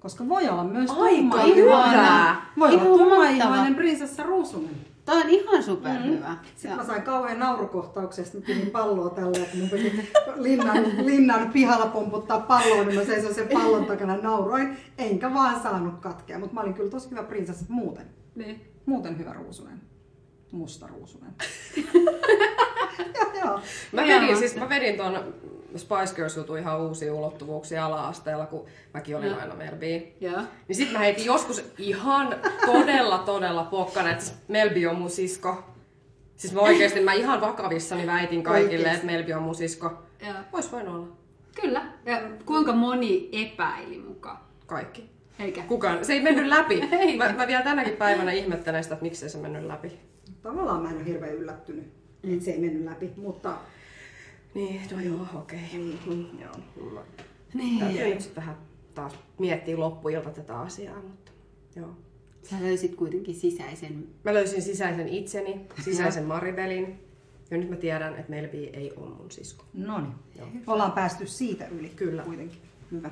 Koska 0.00 0.28
voi 0.28 0.48
olla 0.48 0.64
myös 0.64 0.90
Aika 0.90 1.42
hyvä. 1.42 2.36
Voi 2.58 2.74
Ihan 2.74 2.86
olla 2.86 2.98
tummaihoinen 2.98 3.74
prinsessa 3.74 4.22
Ruusunen. 4.22 4.87
Toi 5.08 5.20
on 5.22 5.30
ihan 5.30 5.62
superhyvä. 5.62 6.36
Sitten 6.56 6.76
mä 6.76 6.84
sain 6.84 7.02
kauhean 7.02 7.38
naurukohtauksesta, 7.38 8.38
mä 8.38 8.44
pidin 8.46 8.70
palloa 8.70 9.10
tällä, 9.10 9.38
että 9.38 9.56
mun 9.56 9.70
piti 9.70 10.10
linnan, 10.36 11.06
linnan 11.06 11.52
pihalla 11.52 11.86
pomputtaa 11.86 12.40
palloa, 12.40 12.84
niin 12.84 12.94
mä 12.94 13.04
seisoin 13.04 13.34
sen 13.34 13.48
pallon 13.48 13.86
takana 13.86 14.16
nauroin, 14.16 14.76
enkä 14.98 15.34
vaan 15.34 15.62
saanut 15.62 16.00
katkea. 16.00 16.38
Mutta 16.38 16.54
mä 16.54 16.60
olin 16.60 16.74
kyllä 16.74 16.90
tosi 16.90 17.10
hyvä 17.10 17.22
prinsessa 17.22 17.64
muuten. 17.68 18.06
Niin. 18.34 18.60
Muuten 18.86 19.18
hyvä 19.18 19.32
ruusunen. 19.32 19.80
Musta 20.52 20.86
ruusunen. 20.86 21.30
joo, 23.16 23.32
joo. 23.44 23.60
Mä 23.92 24.02
vedin, 24.02 24.36
siis 24.36 24.56
mä 24.56 24.68
vedin 24.68 24.96
ton 24.96 25.34
Spice 25.76 26.14
Girls 26.14 26.36
jutun 26.36 26.58
ihan 26.58 26.80
uusia 26.80 27.14
ulottuvuuksia 27.14 27.86
ala-asteella, 27.86 28.46
kun 28.46 28.66
mäkin 28.94 29.16
olin 29.16 29.28
Joo. 29.28 29.40
aina 29.40 29.54
Melbi. 29.54 30.16
Joo. 30.20 30.40
Niin 30.68 30.76
sit 30.76 30.92
mä 30.92 30.98
heitin 30.98 31.24
joskus 31.24 31.64
ihan 31.78 32.36
todella 32.66 33.18
todella 33.18 33.64
pokkana, 33.64 34.10
että 34.10 34.24
Melbi 34.48 34.86
on 34.86 34.96
mun 34.96 35.10
sisko. 35.10 35.64
Siis 36.36 36.54
mä 36.54 36.60
oikeesti, 36.60 37.00
mä 37.00 37.12
ihan 37.12 37.40
vakavissani 37.40 38.06
väitin 38.06 38.42
kaikille, 38.42 38.88
että 38.90 39.06
Melbi 39.06 39.32
on 39.32 39.42
mun 39.42 39.54
sisko. 39.54 39.92
Joo. 40.26 40.34
Vois 40.52 40.72
voinut 40.72 40.94
olla. 40.94 41.08
Kyllä. 41.60 41.82
Ja 42.06 42.20
kuinka 42.46 42.72
moni 42.72 43.28
epäili 43.32 43.98
mukaan? 43.98 44.38
Kaikki. 44.66 45.10
Eikä? 45.38 45.62
Kukaan. 45.62 46.04
Se 46.04 46.12
ei 46.12 46.22
mennyt 46.22 46.46
läpi. 46.46 46.74
Eikä. 47.00 47.24
Mä, 47.24 47.32
mä 47.32 47.46
vielä 47.46 47.62
tänäkin 47.62 47.96
päivänä 47.96 48.32
ihmettelen 48.32 48.82
sitä, 48.82 48.94
että 48.94 49.02
miksei 49.02 49.28
se 49.28 49.38
mennyt 49.38 49.64
läpi. 49.64 49.98
Tavallaan 50.42 50.82
mä 50.82 50.90
en 50.90 50.96
ole 50.96 51.04
hirveän 51.04 51.34
yllättynyt, 51.34 51.84
että 52.24 52.44
se 52.44 52.50
ei 52.50 52.58
mennyt 52.58 52.84
läpi, 52.84 53.12
mutta 53.16 53.52
Niin, 54.58 54.80
no 54.92 55.00
joo, 55.00 55.26
okei. 55.34 55.58
Okay. 55.68 56.16
mm, 56.16 56.40
joo. 56.40 57.04
Niin. 57.54 57.78
Täytyy 57.80 58.08
nyt 58.08 58.20
sitten 58.20 58.42
vähän 58.42 58.56
taas 58.94 59.12
miettiä 59.38 59.78
loppuilta 59.78 60.30
tätä 60.30 60.60
asiaa, 60.60 61.00
mutta 61.02 61.32
joo. 61.76 61.96
Sä 62.42 62.56
löysit 62.60 62.94
kuitenkin 62.94 63.34
sisäisen... 63.34 64.08
Mä 64.24 64.34
löysin 64.34 64.62
sisäisen 64.62 65.08
itseni, 65.08 65.60
sisäisen 65.84 66.24
Maribelin. 66.24 67.00
Ja 67.50 67.58
nyt 67.58 67.70
mä 67.70 67.76
tiedän, 67.76 68.16
että 68.16 68.30
Melbi 68.30 68.70
ei 68.72 68.92
ole 68.96 69.14
mun 69.14 69.30
sisko. 69.30 69.64
No 69.74 70.00
niin, 70.00 70.62
ollaan 70.66 70.92
päästy 70.92 71.26
siitä 71.26 71.66
yli. 71.66 71.88
Kyllä. 71.88 72.22
Kuitenkin. 72.22 72.60
Hyvä. 72.92 73.10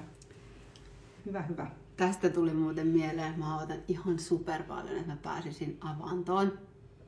Hyvä, 1.26 1.42
hyvä. 1.42 1.70
Tästä 1.96 2.28
tuli 2.28 2.54
muuten 2.54 2.86
mieleen, 2.86 3.26
että 3.26 3.38
mä 3.38 3.58
odotan 3.58 3.82
ihan 3.88 4.18
super 4.18 4.62
paljon, 4.62 4.96
että 4.96 5.12
mä 5.12 5.16
pääsisin 5.22 5.78
avantoon. 5.80 6.58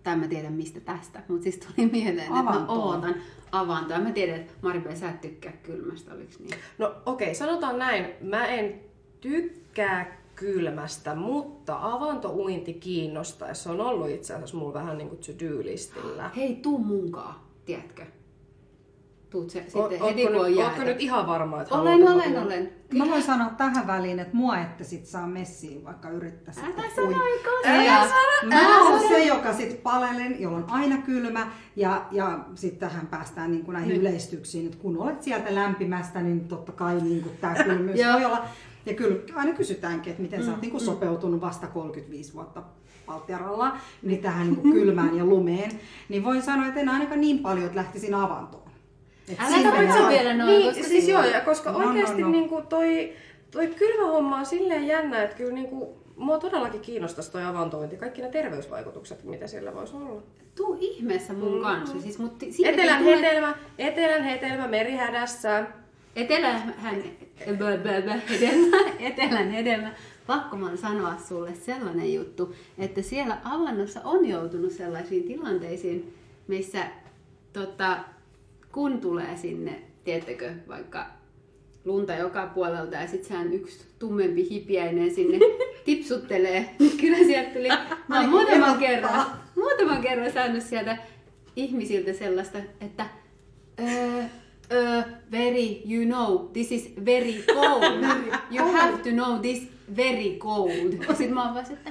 Tai 0.02 0.16
mä 0.16 0.28
tiedän 0.28 0.52
mistä 0.52 0.80
tästä, 0.80 1.22
mutta 1.28 1.42
siis 1.42 1.58
tuli 1.58 1.90
mieleen, 1.90 2.26
että 2.26 2.42
mä 2.42 2.66
ootan 2.68 3.14
avantoa. 3.52 3.98
Mä 3.98 4.12
tiedän, 4.12 4.36
että 4.36 4.52
Maribel, 4.62 4.96
sä 4.96 5.10
et 5.10 5.20
tykkää 5.20 5.52
kylmästä, 5.52 6.14
oliks 6.14 6.38
niin? 6.38 6.54
No 6.78 6.94
okei, 7.06 7.26
okay, 7.26 7.34
sanotaan 7.34 7.78
näin. 7.78 8.06
Mä 8.20 8.46
en 8.46 8.80
tykkää 9.20 10.18
kylmästä, 10.34 11.14
mutta 11.14 11.78
avantouinti 11.82 12.74
kiinnostaa. 12.74 13.54
Se 13.54 13.70
on 13.70 13.80
ollut 13.80 14.10
itse 14.10 14.34
asiassa 14.34 14.56
mulla 14.56 14.74
vähän 14.74 14.98
niin 14.98 15.08
kuin 15.08 15.20
to-do-listillä. 15.26 16.30
Hei, 16.36 16.56
tuu 16.56 16.78
munkaa, 16.78 17.48
tiedätkö? 17.64 18.06
Tuut 19.30 19.50
se 19.50 19.64
sitten 19.68 20.00
heti 20.00 20.26
kun 20.26 20.36
on 20.36 20.46
nyt, 20.46 20.56
jäätä. 20.56 20.84
nyt 20.84 21.00
ihan 21.00 21.26
varma, 21.26 21.62
että 21.62 21.74
Olen, 21.74 22.08
olen, 22.08 22.42
olen. 22.42 22.72
Mä 22.94 23.06
voin 23.10 23.22
sanoa 23.22 23.50
tähän 23.50 23.86
väliin, 23.86 24.18
että 24.18 24.36
mua 24.36 24.58
ette 24.58 24.84
sit 24.84 25.06
saa 25.06 25.26
messiin, 25.26 25.84
vaikka 25.84 26.10
yrittäisi. 26.10 26.60
Älä 26.60 26.82
sano 26.96 27.16
Älä 27.64 28.08
sano! 28.08 28.48
Mä 28.54 28.82
oon 28.82 29.00
se, 29.08 29.24
joka 29.24 29.52
sit 29.52 29.82
palelen, 29.82 30.40
jolla 30.40 30.56
on 30.56 30.64
aina 30.70 30.96
kylmä. 30.98 31.46
Ja, 31.76 32.06
ja 32.10 32.38
sitten 32.54 32.88
tähän 32.90 33.06
päästään 33.06 33.50
niin 33.50 33.64
kuin 33.64 33.72
näihin 33.72 33.88
Niin. 33.88 34.00
yleistyksiin, 34.00 34.66
että 34.66 34.78
kun 34.78 34.98
olet 34.98 35.22
sieltä 35.22 35.54
lämpimästä, 35.54 36.20
niin 36.22 36.48
totta 36.48 36.72
kai 36.72 37.00
niin 37.00 37.22
kuin 37.22 37.36
tämä 37.40 37.54
kylmyys 37.64 38.00
Joo. 38.00 38.12
voi 38.12 38.24
olla. 38.24 38.44
Ja 38.86 38.94
kyllä 38.94 39.16
aina 39.34 39.52
kysytäänkin, 39.52 40.10
että 40.10 40.22
miten 40.22 40.44
sä 40.44 40.50
oot 40.50 40.60
niin 40.60 40.70
kuin 40.70 40.80
sopeutunut 40.80 41.40
vasta 41.40 41.66
35 41.66 42.34
vuotta 42.34 42.62
Valtiaralla 43.08 43.76
niin 44.02 44.22
tähän 44.22 44.46
niin 44.46 44.56
kuin 44.56 44.72
kylmään 44.72 45.16
ja 45.16 45.24
lumeen. 45.24 45.70
Niin 46.08 46.24
voin 46.24 46.42
sanoa, 46.42 46.66
että 46.66 46.80
en 46.80 46.88
ainakaan 46.88 47.20
niin 47.20 47.38
paljon, 47.38 47.66
että 47.66 47.76
lähtisin 47.78 48.14
avantoon. 48.14 48.67
Älä 49.38 49.70
menee 49.72 50.08
vielä 50.08 50.34
noin, 50.34 50.50
Niin, 50.50 50.66
koska 50.74 50.84
siis 50.88 51.08
joo, 51.08 51.24
ja 51.24 51.40
koska 51.40 51.72
No, 51.72 51.78
no, 51.78 51.88
oikeasti 51.88 52.22
no. 52.22 52.30
Niin 52.30 52.48
kuin 52.48 52.66
toi, 52.66 53.12
toi 53.50 53.66
kylmä 53.66 54.06
homma 54.10 54.36
on 54.38 54.46
silleen 54.46 54.86
jännä, 54.86 55.22
että 55.22 55.36
kyllä 55.36 55.52
niin 55.52 55.66
kuin, 55.68 55.88
mua 56.16 56.38
todellakin 56.38 56.80
kiinnostaisi 56.80 57.32
toi 57.32 57.44
avantointi, 57.44 57.96
kaikki 57.96 58.22
ne 58.22 58.28
terveysvaikutukset, 58.28 59.24
mitä 59.24 59.46
sillä 59.46 59.74
voisi 59.74 59.96
olla. 59.96 60.22
Tuu 60.54 60.76
ihmeessä 60.80 61.32
mun 61.32 61.56
Mm. 61.56 61.62
kanssa. 61.62 62.00
Siis, 62.00 62.18
mut 62.18 62.32
siinäkin 62.50 62.80
Etelän 62.80 62.98
tulee- 63.02 63.16
hetelmä, 63.22 63.54
etelän 63.78 64.24
hetelmä 64.24 64.68
merihädässä. 64.68 65.66
Etelähän, 66.16 66.74
bö, 67.46 67.78
bö, 67.82 68.02
bö, 68.02 68.12
hedelmä, 68.30 68.76
etelän 69.10 69.50
hedelmä. 69.50 69.92
Pakko 70.26 70.56
mä 70.56 70.76
sanoa 70.76 71.14
sulle 71.28 71.54
sellainen 71.54 72.14
juttu, 72.14 72.54
että 72.78 73.02
siellä 73.02 73.36
avannossa 73.44 74.00
on 74.04 74.26
joutunut 74.28 74.72
sellaisiin 74.72 75.24
tilanteisiin, 75.24 76.14
missä 76.48 76.78
tota, 77.52 77.96
kun 78.72 79.00
tulee 79.00 79.36
sinne, 79.36 79.82
tiettäkö, 80.04 80.52
vaikka 80.68 81.06
lunta 81.84 82.14
joka 82.14 82.46
puolelta 82.46 82.96
ja 82.96 83.06
sit 83.06 83.24
sehän 83.24 83.52
yksi 83.52 83.84
tummempi 83.98 84.50
hipiäinen 84.50 85.14
sinne 85.14 85.38
tipsuttelee. 85.84 86.76
Kyllä 87.00 87.18
sieltä 87.18 87.50
tuli, 87.50 87.68
mä 88.08 88.20
oon 88.20 88.28
muutaman 88.28 88.78
kerran, 88.78 89.26
muutaman 89.56 90.00
kerran 90.00 90.32
saanut 90.32 90.62
sieltä 90.62 90.96
ihmisiltä 91.56 92.12
sellaista, 92.12 92.58
että 92.80 93.06
uh, 93.80 94.24
uh, 94.24 95.04
very, 95.30 95.82
you 95.90 96.04
know, 96.04 96.48
this 96.52 96.72
is 96.72 96.92
very 97.04 97.42
cold. 97.54 97.82
you 98.56 98.72
have 98.72 98.98
to 98.98 99.10
know 99.10 99.40
this 99.40 99.68
very 99.96 100.38
cold. 100.38 100.90
Sitten 101.08 101.34
mä 101.34 101.44
oon 101.44 101.54
vaan 101.54 101.72
että 101.72 101.90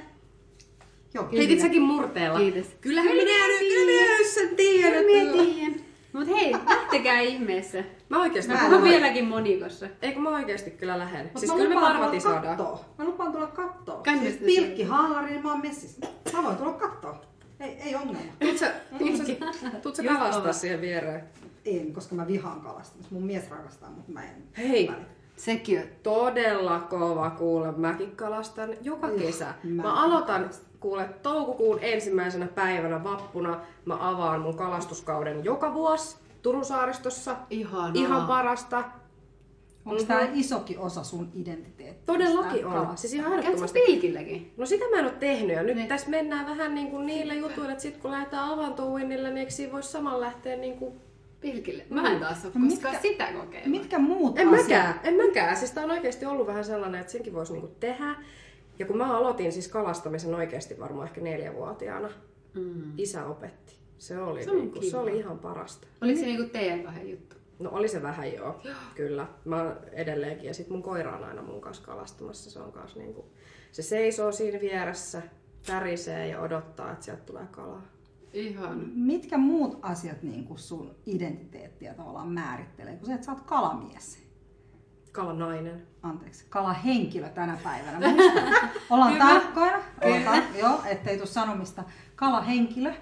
Joo, 1.13 1.29
Heitit 1.33 1.59
säkin 1.59 1.81
murteella? 1.81 2.39
Kiitos. 2.39 2.65
Kyllähän 2.81 3.11
Kyllä 3.11 3.23
minä 3.23 3.59
kyllä 3.59 3.85
minä 3.85 4.17
nyt 4.17 4.27
sen 4.27 4.55
tiedän. 4.55 5.03
Kyllä 5.05 5.35
mä 5.35 5.43
tiedän. 5.43 5.86
Lähtekää 7.07 7.33
ihmeessä. 7.33 7.83
Mä 8.09 8.21
oikeesti, 8.21 8.53
Mä 8.53 8.69
Mä 8.69 8.83
vieläkin 8.83 9.25
monikossa. 9.25 9.85
eikö 10.01 10.19
mä 10.19 10.29
oikeesti 10.29 10.71
kyllä 10.71 10.99
lähden? 10.99 11.25
Mut 11.25 11.37
Siis 11.37 11.51
mä 11.51 11.57
kyllä 11.57 11.69
me 11.69 12.07
tulla 12.07 12.19
saadaan. 12.19 12.57
kattoo. 12.57 12.85
Mä 12.97 13.05
lupaan 13.05 13.31
tulla 13.31 13.47
kattoo. 13.47 14.03
Siis 14.19 14.35
pilkki 14.37 14.83
haalari, 14.83 15.31
niin 15.31 15.43
mä 15.43 15.51
oon 15.51 15.61
messissä. 15.61 16.07
Mä 16.33 16.43
voin 16.43 16.57
tulla 16.57 16.73
kattoo. 16.73 17.15
Ei, 17.59 17.69
ei 17.85 17.95
ongelma. 17.95 18.19
Tuut 18.39 18.57
sä, 18.57 18.71
tuut 18.99 19.15
sä, 19.17 19.23
tuut 19.81 19.95
sä 19.95 20.03
Just 20.03 20.17
kalastaa 20.19 20.53
siihen 20.53 20.81
viereen? 20.81 21.23
En, 21.65 21.93
koska 21.93 22.15
mä 22.15 22.27
vihaan 22.27 22.61
kalastamista. 22.61 23.13
Mun 23.13 23.23
mies 23.23 23.49
rakastaa, 23.49 23.89
mutta 23.89 24.11
mä 24.11 24.23
en. 24.23 24.43
Hei. 24.57 24.87
välitä. 24.87 25.05
Sekin 25.35 25.79
on. 25.79 25.85
Todella 26.03 26.79
kova 26.79 27.29
kuule. 27.29 27.71
Mäkin 27.71 28.15
kalastan 28.15 28.69
joka 28.81 29.09
kesä. 29.09 29.45
mä 29.63 29.81
Mä 29.83 30.03
aloitan 30.03 30.49
kuule 30.79 31.09
toukokuun 31.23 31.79
ensimmäisenä 31.81 32.47
päivänä 32.47 33.03
vappuna. 33.03 33.59
Mä 33.85 34.09
avaan 34.09 34.41
mun 34.41 34.57
kalastuskauden 34.57 35.43
joka 35.43 35.73
vuosi 35.73 36.17
Turun 36.47 36.65
saaristossa. 36.65 37.35
Ihanaa. 37.49 37.91
Ihan 37.93 38.27
parasta. 38.27 38.77
Onko 39.85 39.99
Mhm. 39.99 40.07
tää 40.07 40.27
isokin 40.33 40.79
osa 40.79 41.03
sun 41.03 41.31
identiteettiä? 41.35 42.03
Todellakin 42.05 42.65
on. 42.65 42.71
kalastaa? 42.73 42.95
Siis 42.95 43.13
ihan 43.13 43.39
ehdottomasti. 43.39 43.79
No 44.57 44.65
sitä 44.65 44.85
mä 44.91 44.99
en 44.99 45.05
oo 45.05 45.11
tehnyt 45.19 45.55
ja 45.55 45.63
nyt 45.63 45.75
Niin. 45.75 45.87
tässä 45.87 46.09
mennään 46.09 46.45
vähän 46.45 46.75
niin 46.75 46.91
kuin 46.91 47.05
niille 47.05 47.35
jutuille, 47.35 47.71
että 47.71 47.81
sit 47.81 47.97
kun 47.97 48.11
lähdetään 48.11 48.49
avantouinnille, 48.49 49.27
niin 49.29 49.37
eikö 49.37 49.51
siinä 49.51 49.73
voisi 49.73 49.89
samalla 49.91 50.19
lähteä 50.21 50.55
niin 50.55 50.77
kuin... 50.77 50.93
Pilkille. 51.41 51.85
Mä 51.89 52.11
en 52.11 52.19
taas 52.19 52.45
oo 52.45 52.51
No 52.55 52.67
koskaan 52.69 52.93
mitkä- 52.93 52.99
sitä 53.01 53.27
kokeillut. 53.33 53.71
Mitkä 53.71 53.99
muut 53.99 54.39
En 54.39 54.47
asiat? 54.47 54.61
mäkään, 54.63 54.99
en 55.03 55.13
mäkään. 55.13 55.57
Siis 55.57 55.71
tää 55.71 55.83
on 55.83 55.91
oikeasti 55.91 56.25
ollut 56.25 56.47
vähän 56.47 56.65
sellainen, 56.65 57.01
että 57.01 57.11
senkin 57.11 57.33
voisi 57.33 57.53
niinku 57.53 57.71
tehdä. 57.79 58.15
Ja 58.79 58.85
kun 58.85 58.97
mä 58.97 59.17
aloitin 59.17 59.51
siis 59.51 59.67
kalastamisen 59.67 60.35
oikeasti 60.35 60.79
varmaan 60.79 61.07
ehkä 61.07 61.21
neljävuotiaana, 61.21 62.09
Mm. 62.53 62.91
isä 62.97 63.25
opetti. 63.25 63.76
Se 63.97 64.19
oli, 64.19 64.43
Se 64.43 64.51
niinku, 64.51 64.81
se 64.81 64.97
oli 64.97 65.17
ihan 65.17 65.39
parasta. 65.39 65.87
Oliko 66.01 66.19
se 66.19 66.25
niinku 66.25 66.49
teidän 66.49 66.83
kahden 66.83 67.09
juttu? 67.09 67.35
No 67.59 67.69
oli 67.69 67.87
se 67.87 68.01
vähän 68.01 68.33
joo, 68.33 68.61
kyllä. 68.95 69.27
Mä 69.45 69.55
oon 69.63 69.75
edelleenkin 69.91 70.47
ja 70.47 70.53
sit 70.53 70.69
mun 70.69 70.83
koira 70.83 71.17
on 71.17 71.23
aina 71.23 71.41
mun 71.41 71.61
kanssa 71.61 71.83
kalastamassa. 71.83 72.51
Se 72.51 72.59
on 72.59 72.71
kanssa 72.71 72.99
niinku, 72.99 73.25
se 73.71 73.81
seisoo 73.81 74.31
siinä 74.31 74.59
vieressä, 74.59 75.21
tärisee 75.65 76.27
ja 76.27 76.41
odottaa, 76.41 76.91
että 76.91 77.05
sieltä 77.05 77.23
tulee 77.23 77.47
kalaa. 77.51 77.81
Ihan. 78.33 78.89
Mitkä 78.95 79.37
muut 79.37 79.79
asiat 79.81 80.23
niin 80.23 80.45
kuin 80.45 80.59
sun 80.59 80.95
identiteettiä 81.05 81.93
tavallaan 81.93 82.27
määrittelee, 82.29 82.95
kun 82.95 83.07
sä 83.07 83.15
et 83.15 83.23
sä 83.23 83.31
oot 83.31 83.41
kalamies? 83.41 84.19
Kalanainen. 85.11 85.87
Anteeksi, 86.03 86.45
kalahenkilö 86.49 87.29
tänä 87.29 87.57
päivänä. 87.63 87.99
Ollaan 88.89 89.17
tarkkoina, 89.17 89.77
ollaan 90.03 90.43
tar- 90.43 90.57
joo, 90.59 90.79
ettei 90.85 91.17
tule 91.17 91.27
sanomista. 91.27 91.83
Kalahenkilö, 92.15 92.93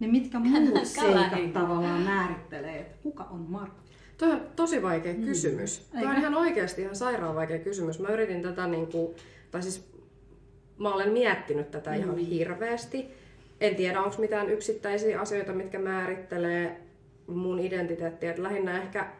niin 0.00 0.10
mitkä 0.10 0.38
muut 0.44 0.86
seikat 0.86 1.52
tavallaan 1.52 2.00
määrittelee, 2.02 2.80
että 2.80 2.96
kuka 3.02 3.24
on 3.24 3.46
Marko? 3.48 3.76
Toi 4.18 4.32
on 4.32 4.40
tosi 4.56 4.82
vaikea 4.82 5.14
kysymys. 5.14 5.88
Toi 5.92 6.06
on 6.06 6.16
ihan 6.16 6.34
oikeasti 6.34 6.82
ihan 6.82 6.96
sairaan 6.96 7.34
vaikea 7.34 7.58
kysymys. 7.58 8.00
Mä 8.00 8.08
yritin 8.08 8.42
tätä 8.42 8.66
niinku, 8.66 9.14
tai 9.50 9.62
siis 9.62 9.90
mä 10.78 10.94
olen 10.94 11.12
miettinyt 11.12 11.70
tätä 11.70 11.94
ihan 11.94 12.16
hirveästi. 12.16 13.06
En 13.60 13.76
tiedä, 13.76 14.02
onko 14.02 14.16
mitään 14.18 14.50
yksittäisiä 14.50 15.20
asioita, 15.20 15.52
mitkä 15.52 15.78
määrittelee 15.78 16.80
mun 17.26 17.58
identiteettiä. 17.58 18.30
Et 18.30 18.38
lähinnä 18.38 18.82
ehkä 18.82 19.12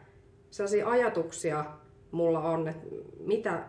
sellaisia 0.51 0.89
ajatuksia 0.89 1.65
mulla 2.11 2.39
on, 2.39 2.67
että 2.67 2.87
mitä, 3.19 3.63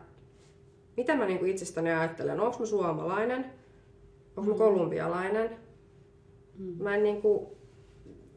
mitä 0.97 1.17
mä 1.17 1.27
niinku 1.27 1.45
itsestäni 1.45 1.93
ajattelen. 1.93 2.41
Onko 2.41 2.59
mä 2.59 2.67
suomalainen? 2.67 3.45
Onko 4.37 4.51
mä 4.51 4.59
kolumbialainen? 4.59 5.51
Mä 6.79 6.95
en 6.95 7.03
niinku, 7.03 7.57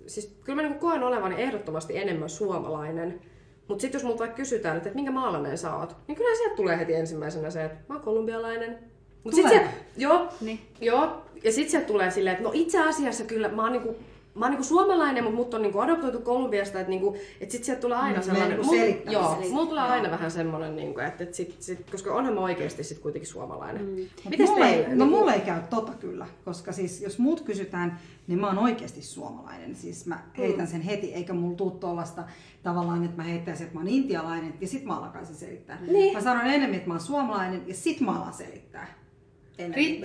siis 0.07 0.37
kyllä 0.43 0.55
mä 0.55 0.61
niinku 0.67 0.79
koen 0.87 1.03
olevani 1.03 1.35
ehdottomasti 1.41 1.97
enemmän 1.97 2.29
suomalainen. 2.29 3.21
Mutta 3.67 3.81
sitten 3.81 3.99
jos 3.99 4.03
multa 4.05 4.19
vaikka 4.19 4.35
kysytään, 4.35 4.77
että, 4.77 4.89
että 4.89 4.95
minkä 4.95 5.11
maalainen 5.11 5.57
sä 5.57 5.75
oot, 5.75 5.95
niin 6.07 6.15
kyllä 6.15 6.37
sieltä 6.37 6.55
tulee 6.55 6.79
heti 6.79 6.93
ensimmäisenä 6.93 7.49
se, 7.49 7.65
että 7.65 7.77
mä 7.89 7.95
oon 7.95 8.03
kolumbialainen. 8.03 8.79
Mut 9.23 9.33
sit 9.33 9.49
se, 9.49 9.65
joo, 9.97 10.27
Niin. 10.41 10.59
joo, 10.81 11.21
ja 11.43 11.51
sitten 11.51 11.71
sieltä 11.71 11.87
tulee 11.87 12.11
silleen, 12.11 12.33
että 12.33 12.43
no 12.43 12.51
itse 12.53 12.79
asiassa 12.79 13.23
kyllä 13.23 13.49
mä 13.49 13.63
oon 13.63 13.71
niinku, 13.71 13.95
mä 14.35 14.45
oon 14.45 14.51
niinku 14.51 14.63
suomalainen, 14.63 15.23
mutta 15.23 15.35
mut 15.37 15.53
on 15.53 15.61
niinku 15.61 15.79
adoptoitu 15.79 16.19
Kolumbiasta, 16.19 16.79
että 16.79 16.89
niinku, 16.89 17.17
et 17.41 17.51
sit 17.51 17.63
sieltä 17.63 17.81
tulee 17.81 17.97
aina 17.97 18.17
Mm, 18.17 18.23
sellainen, 18.23 18.49
niinku 18.49 18.65
mul- 18.73 18.77
selittämistä. 18.79 19.11
joo, 19.11 19.37
mulla 19.51 19.65
tulee 19.69 19.83
aina 19.83 20.11
vähän 20.11 20.31
semmonen, 20.31 20.75
niinku, 20.75 20.99
että 20.99 21.23
et 21.23 21.33
sit, 21.33 21.55
sit, 21.59 21.91
koska 21.91 22.13
onhan 22.13 22.33
mä 22.33 22.39
oikeasti 22.41 22.83
sit 22.83 22.99
kuitenkin 22.99 23.29
suomalainen. 23.29 23.85
Mm. 23.85 23.89
Mut 23.99 24.29
Mites 24.29 24.49
mulle, 24.49 24.65
teille? 24.65 24.87
ei- 24.87 24.95
No 24.95 25.05
mulle 25.05 25.33
ei 25.33 25.41
käy 25.41 25.61
tota 25.69 25.91
kyllä, 25.93 26.27
koska 26.45 26.71
siis 26.71 27.01
jos 27.01 27.19
muut 27.19 27.41
kysytään, 27.41 27.99
niin 28.27 28.39
mä 28.39 28.47
oon 28.47 28.57
oikeasti 28.57 29.01
suomalainen. 29.01 29.75
Siis 29.75 30.05
mä 30.05 30.19
heitän 30.37 30.67
sen 30.67 30.81
heti, 30.81 31.13
eikä 31.13 31.33
mulla 31.33 31.55
tuu 31.55 31.71
tuollaista 31.71 32.23
tavallaan, 32.63 33.03
että 33.03 33.17
mä 33.17 33.23
heittäisin, 33.23 33.63
että 33.63 33.75
mä 33.75 33.79
oon 33.81 33.89
intialainen 33.89 34.53
ja 34.61 34.67
sit 34.67 34.85
mä 34.85 34.97
alkaisin 34.97 35.35
selittää. 35.35 35.77
Niin. 35.87 36.13
Mä 36.13 36.21
sanon 36.21 36.45
enemmän, 36.45 36.73
että 36.75 36.87
mä 36.87 36.93
oon 36.93 37.01
suomalainen 37.01 37.63
ja 37.67 37.73
sit 37.73 38.01
mä 38.01 38.11
alan 38.11 38.33
selittää. 38.33 38.87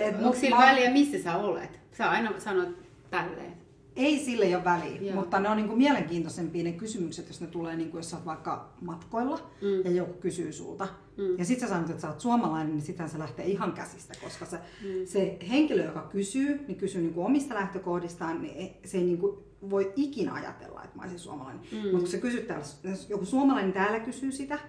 Onko 0.07 0.21
mut 0.27 0.35
sillä 0.35 0.55
mä- 0.55 0.65
väliä, 0.65 0.91
missä 0.91 1.17
sä 1.23 1.37
olet? 1.37 1.79
Sä 1.91 2.09
aina 2.09 2.31
sanot 2.39 2.69
tälleen. 3.09 3.60
Ei 3.95 4.19
sille 4.19 4.55
ole 4.55 4.63
väliä, 4.63 5.01
Joo. 5.01 5.15
mutta 5.15 5.39
ne 5.39 5.49
on 5.49 5.57
niinku 5.57 5.75
mielenkiintoisempia 5.75 6.63
ne 6.63 6.71
kysymykset, 6.71 7.27
jos 7.27 7.41
ne 7.41 7.47
tulee, 7.47 7.75
niinku, 7.75 7.97
jos 7.97 8.09
sä 8.09 8.15
oot 8.17 8.25
vaikka 8.25 8.73
matkoilla 8.81 9.37
Mm. 9.61 9.85
ja 9.85 9.91
joku 9.91 10.13
kysyy 10.13 10.51
sulta. 10.53 10.87
Mm. 11.17 11.37
Ja 11.37 11.45
sit 11.45 11.59
sä 11.59 11.67
sanot, 11.67 11.89
että 11.89 12.01
sä 12.01 12.07
oot 12.09 12.19
suomalainen, 12.21 12.71
niin 12.75 12.81
sitähän 12.81 13.09
se 13.09 13.19
lähtee 13.19 13.45
ihan 13.45 13.71
käsistä, 13.73 14.13
koska 14.23 14.45
se, 14.45 14.57
Mm. 14.57 15.05
se 15.05 15.37
henkilö, 15.49 15.85
joka 15.85 16.01
kysyy, 16.11 16.65
niin 16.67 16.77
kysyy 16.77 17.01
niinku 17.01 17.21
omista 17.25 17.55
lähtökohdistaan, 17.55 18.41
niin 18.41 18.57
ei- 18.57 18.79
se 18.85 18.97
ei 18.97 19.03
niinku 19.03 19.43
voi 19.69 19.93
ikinä 19.95 20.33
ajatella, 20.33 20.83
että 20.83 20.95
mä 20.95 21.01
olisin 21.01 21.19
suomalainen. 21.19 21.63
Mm. 21.71 21.77
Mutta 21.77 21.97
kun 21.97 22.07
se 22.07 22.17
kysyt 22.17 22.47
täällä, 22.47 22.65
jos 22.83 23.09
joku 23.09 23.25
suomalainen 23.25 23.73
täällä 23.73 23.99
kysyy 23.99 24.31
sitä, 24.31 24.59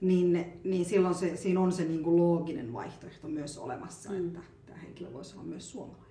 niin, 0.00 0.46
niin 0.64 0.84
silloin 0.84 1.14
se, 1.14 1.36
siinä 1.36 1.60
on 1.60 1.72
se 1.72 1.84
niinku 1.84 2.16
looginen 2.18 2.72
vaihtoehto 2.72 3.28
myös 3.28 3.58
olemassa, 3.58 4.10
Mm. 4.10 4.26
että 4.26 4.40
tämä 4.66 4.78
henkilö 4.78 5.12
voisi 5.12 5.34
olla 5.36 5.44
myös 5.44 5.70
suomalainen. 5.70 6.09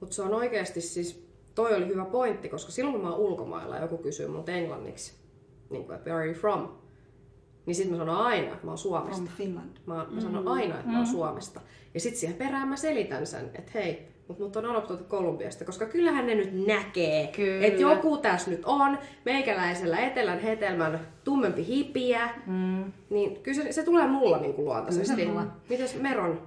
Mutta 0.00 0.14
se 0.14 0.22
on 0.22 0.34
oikeasti 0.34 0.80
siis, 0.80 1.26
toi 1.54 1.74
oli 1.74 1.86
hyvä 1.86 2.04
pointti, 2.04 2.48
koska 2.48 2.72
silloin 2.72 2.94
kun 2.94 3.04
mä 3.04 3.10
oon 3.10 3.18
ulkomailla 3.20 3.76
ja 3.76 3.82
joku 3.82 3.98
kysyy 3.98 4.28
multa 4.28 4.52
englanniksi, 4.52 5.14
niin 5.70 5.84
kuin, 5.84 5.98
where 5.98 6.12
are 6.12 6.26
you 6.26 6.34
from? 6.34 6.68
Niin 7.66 7.74
sit 7.74 7.90
mä 7.90 7.96
sanon 7.96 8.16
aina, 8.16 8.46
että 8.52 8.64
mä 8.66 8.70
oon 8.70 8.78
Suomesta. 8.78 9.22
From 9.22 9.36
Finland. 9.36 9.76
Mä, 9.86 10.06
mä 10.10 10.20
sanon 10.20 10.48
aina, 10.48 10.74
että 10.78 10.90
mä 10.90 10.96
oon 10.98 11.06
Suomesta. 11.06 11.60
Ja 11.94 12.00
sit 12.00 12.16
siihen 12.16 12.36
perään 12.36 12.68
mä 12.68 12.76
selitän 12.76 13.26
sen, 13.26 13.50
että 13.54 13.70
hei, 13.74 14.08
mutta 14.28 14.42
mut 14.44 14.56
on 14.56 14.66
adoptoitu 14.66 15.04
Kolumbiasta, 15.04 15.64
koska 15.64 15.86
kyllähän 15.86 16.26
ne 16.26 16.34
nyt 16.34 16.66
näkee, 16.66 17.26
Kyllä. 17.26 17.66
että 17.66 17.80
joku 17.82 18.18
tässä 18.18 18.50
nyt 18.50 18.62
on, 18.64 18.98
meikäläisellä 19.24 19.98
etelän 19.98 20.38
hetelmän 20.38 21.00
tummempi 21.24 21.66
hipiä, 21.66 22.28
Mm. 22.46 22.92
niin 23.10 23.42
kyllä 23.42 23.62
se, 23.62 23.72
se 23.72 23.82
tulee 23.82 24.06
mulla 24.06 24.38
niin 24.38 24.54
kuin 24.54 24.64
luontaisesti. 24.64 25.26
Tulee. 25.26 25.44
Mites 25.68 26.00
Meron? 26.00 26.40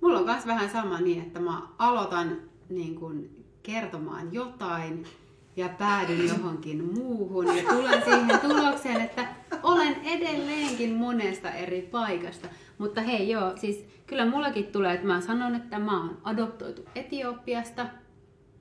Mulla 0.00 0.18
on 0.18 0.24
myös 0.24 0.46
vähän 0.46 0.70
sama 0.70 1.00
niin, 1.00 1.22
että 1.22 1.40
mä 1.40 1.62
aloitan 1.78 2.36
niin 2.68 2.94
kun, 2.94 3.30
kertomaan 3.62 4.32
jotain 4.32 5.06
ja 5.56 5.68
päädyn 5.68 6.28
johonkin 6.28 6.84
muuhun 6.94 7.56
ja 7.56 7.62
tulen 7.62 8.02
siihen 8.04 8.40
tulokseen, 8.40 9.00
että 9.00 9.28
olen 9.62 9.96
edelleenkin 10.04 10.94
monesta 10.94 11.50
eri 11.50 11.82
paikasta. 11.82 12.48
Mutta 12.78 13.00
hei 13.00 13.28
joo, 13.28 13.56
siis 13.56 13.84
kyllä 14.06 14.26
mullakin 14.26 14.66
tulee, 14.66 14.94
että 14.94 15.06
mä 15.06 15.20
sanon, 15.20 15.54
että 15.54 15.78
mä 15.78 16.00
oon 16.00 16.18
adoptoitu 16.24 16.82
Etiopiasta 16.94 17.86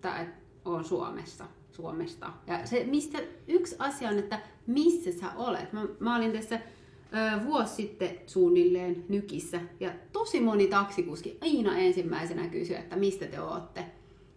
tai 0.01 0.21
että 0.21 0.37
oon 0.65 0.85
Suomessa. 0.85 1.45
Suomesta. 1.71 2.33
Ja 2.47 2.67
se, 2.67 2.83
mistä, 2.83 3.19
yksi 3.47 3.75
asia 3.79 4.09
on, 4.09 4.19
että 4.19 4.39
missä 4.67 5.11
sä 5.11 5.31
olet. 5.35 5.73
Mä, 5.73 5.85
mä 5.99 6.15
olin 6.15 6.31
tässä 6.31 6.55
ö, 6.55 7.45
vuosi 7.45 7.75
sitten 7.75 8.09
suunnilleen 8.25 9.05
nykissä 9.09 9.61
ja 9.79 9.91
tosi 10.11 10.39
moni 10.39 10.67
taksikuski 10.67 11.37
aina 11.41 11.77
ensimmäisenä 11.77 12.47
kysyi, 12.47 12.75
että 12.75 12.95
mistä 12.95 13.25
te 13.25 13.41
ootte. 13.41 13.85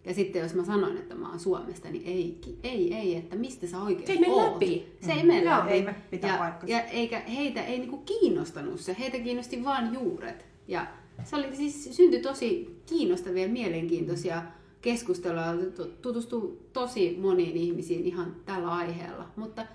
Ja 0.05 0.13
sitten 0.13 0.41
jos 0.41 0.53
mä 0.53 0.65
sanoin, 0.65 0.97
että 0.97 1.15
mä 1.15 1.29
oon 1.29 1.39
Suomesta, 1.39 1.89
niin 1.89 2.03
ei, 2.05 2.39
ei, 2.63 2.93
ei, 2.93 3.15
että 3.15 3.35
mistä 3.35 3.67
sä 3.67 3.81
oikein 3.81 4.07
Se 4.07 4.13
ei 4.13 4.19
mene 4.19 4.35
läpi. 4.35 4.97
Se 5.01 5.11
ei 5.11 5.23
mene 5.23 5.45
läpi. 5.45 5.69
ei 5.69 5.85
pitää 6.11 6.31
ja, 6.31 6.37
paikkansa. 6.37 6.75
ja 6.75 6.83
eikä 6.83 7.19
heitä 7.19 7.63
ei 7.63 7.79
niinku 7.79 7.97
kiinnostanut 7.97 8.79
se, 8.79 8.95
heitä 8.99 9.19
kiinnosti 9.19 9.63
vain 9.63 9.93
juuret. 9.93 10.45
Ja 10.67 10.87
se 11.23 11.35
oli 11.35 11.55
siis, 11.55 11.95
syntyi 11.95 12.21
tosi 12.21 12.81
kiinnostavia 12.85 13.47
mielenkiintoisia 13.47 14.43
keskusteluja, 14.81 15.53
tutustui 16.01 16.57
tosi 16.73 17.17
moniin 17.21 17.57
ihmisiin 17.57 18.05
ihan 18.05 18.35
tällä 18.45 18.67
aiheella. 18.67 19.27
Mutta 19.35 19.65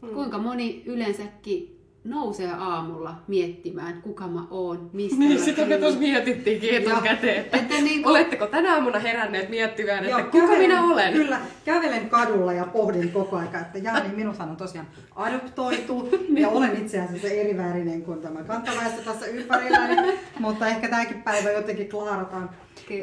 kuinka 0.00 0.38
moni 0.38 0.82
yleensäkin 0.86 1.81
nousee 2.04 2.50
aamulla 2.58 3.14
miettimään, 3.28 4.02
kuka 4.02 4.26
mä 4.26 4.40
oon, 4.50 4.90
mistä 4.92 5.18
mä 5.18 5.24
Niin, 5.24 5.40
Sitä 5.40 5.66
me 5.66 5.78
tuossa 5.78 6.00
mietittiinkin 6.00 6.74
etukäteen, 6.74 7.36
että 7.36 7.56
Että 7.56 7.74
niinku, 7.74 8.08
oletteko 8.08 8.46
tänä 8.46 8.74
aamuna 8.74 8.98
heränneet 8.98 9.48
miettimään, 9.48 9.98
että 10.04 10.10
Joo, 10.10 10.24
kuka 10.30 10.46
kävelen- 10.46 10.58
minä 10.58 10.84
olen? 10.84 11.12
Kyllä, 11.12 11.40
kävelen 11.64 12.08
kadulla 12.08 12.52
ja 12.52 12.64
pohdin 12.64 13.12
koko 13.12 13.36
aika, 13.36 13.58
että 13.58 13.78
Jaani, 13.78 14.08
minuthan 14.16 14.50
on 14.50 14.56
tosiaan 14.56 14.86
adoptoitu 15.16 16.08
ja 16.40 16.48
olen 16.48 16.76
itse 16.76 17.00
asiassa 17.00 17.28
eriväärinen 17.28 18.02
kuin 18.02 18.20
tämä 18.20 18.42
kantaväestö 18.44 19.02
tässä 19.02 19.26
ympärilläni, 19.26 20.18
mutta 20.38 20.68
ehkä 20.68 20.88
tämäkin 20.88 21.22
päivä 21.22 21.50
jotenkin 21.50 21.88
klaarataan. 21.88 22.50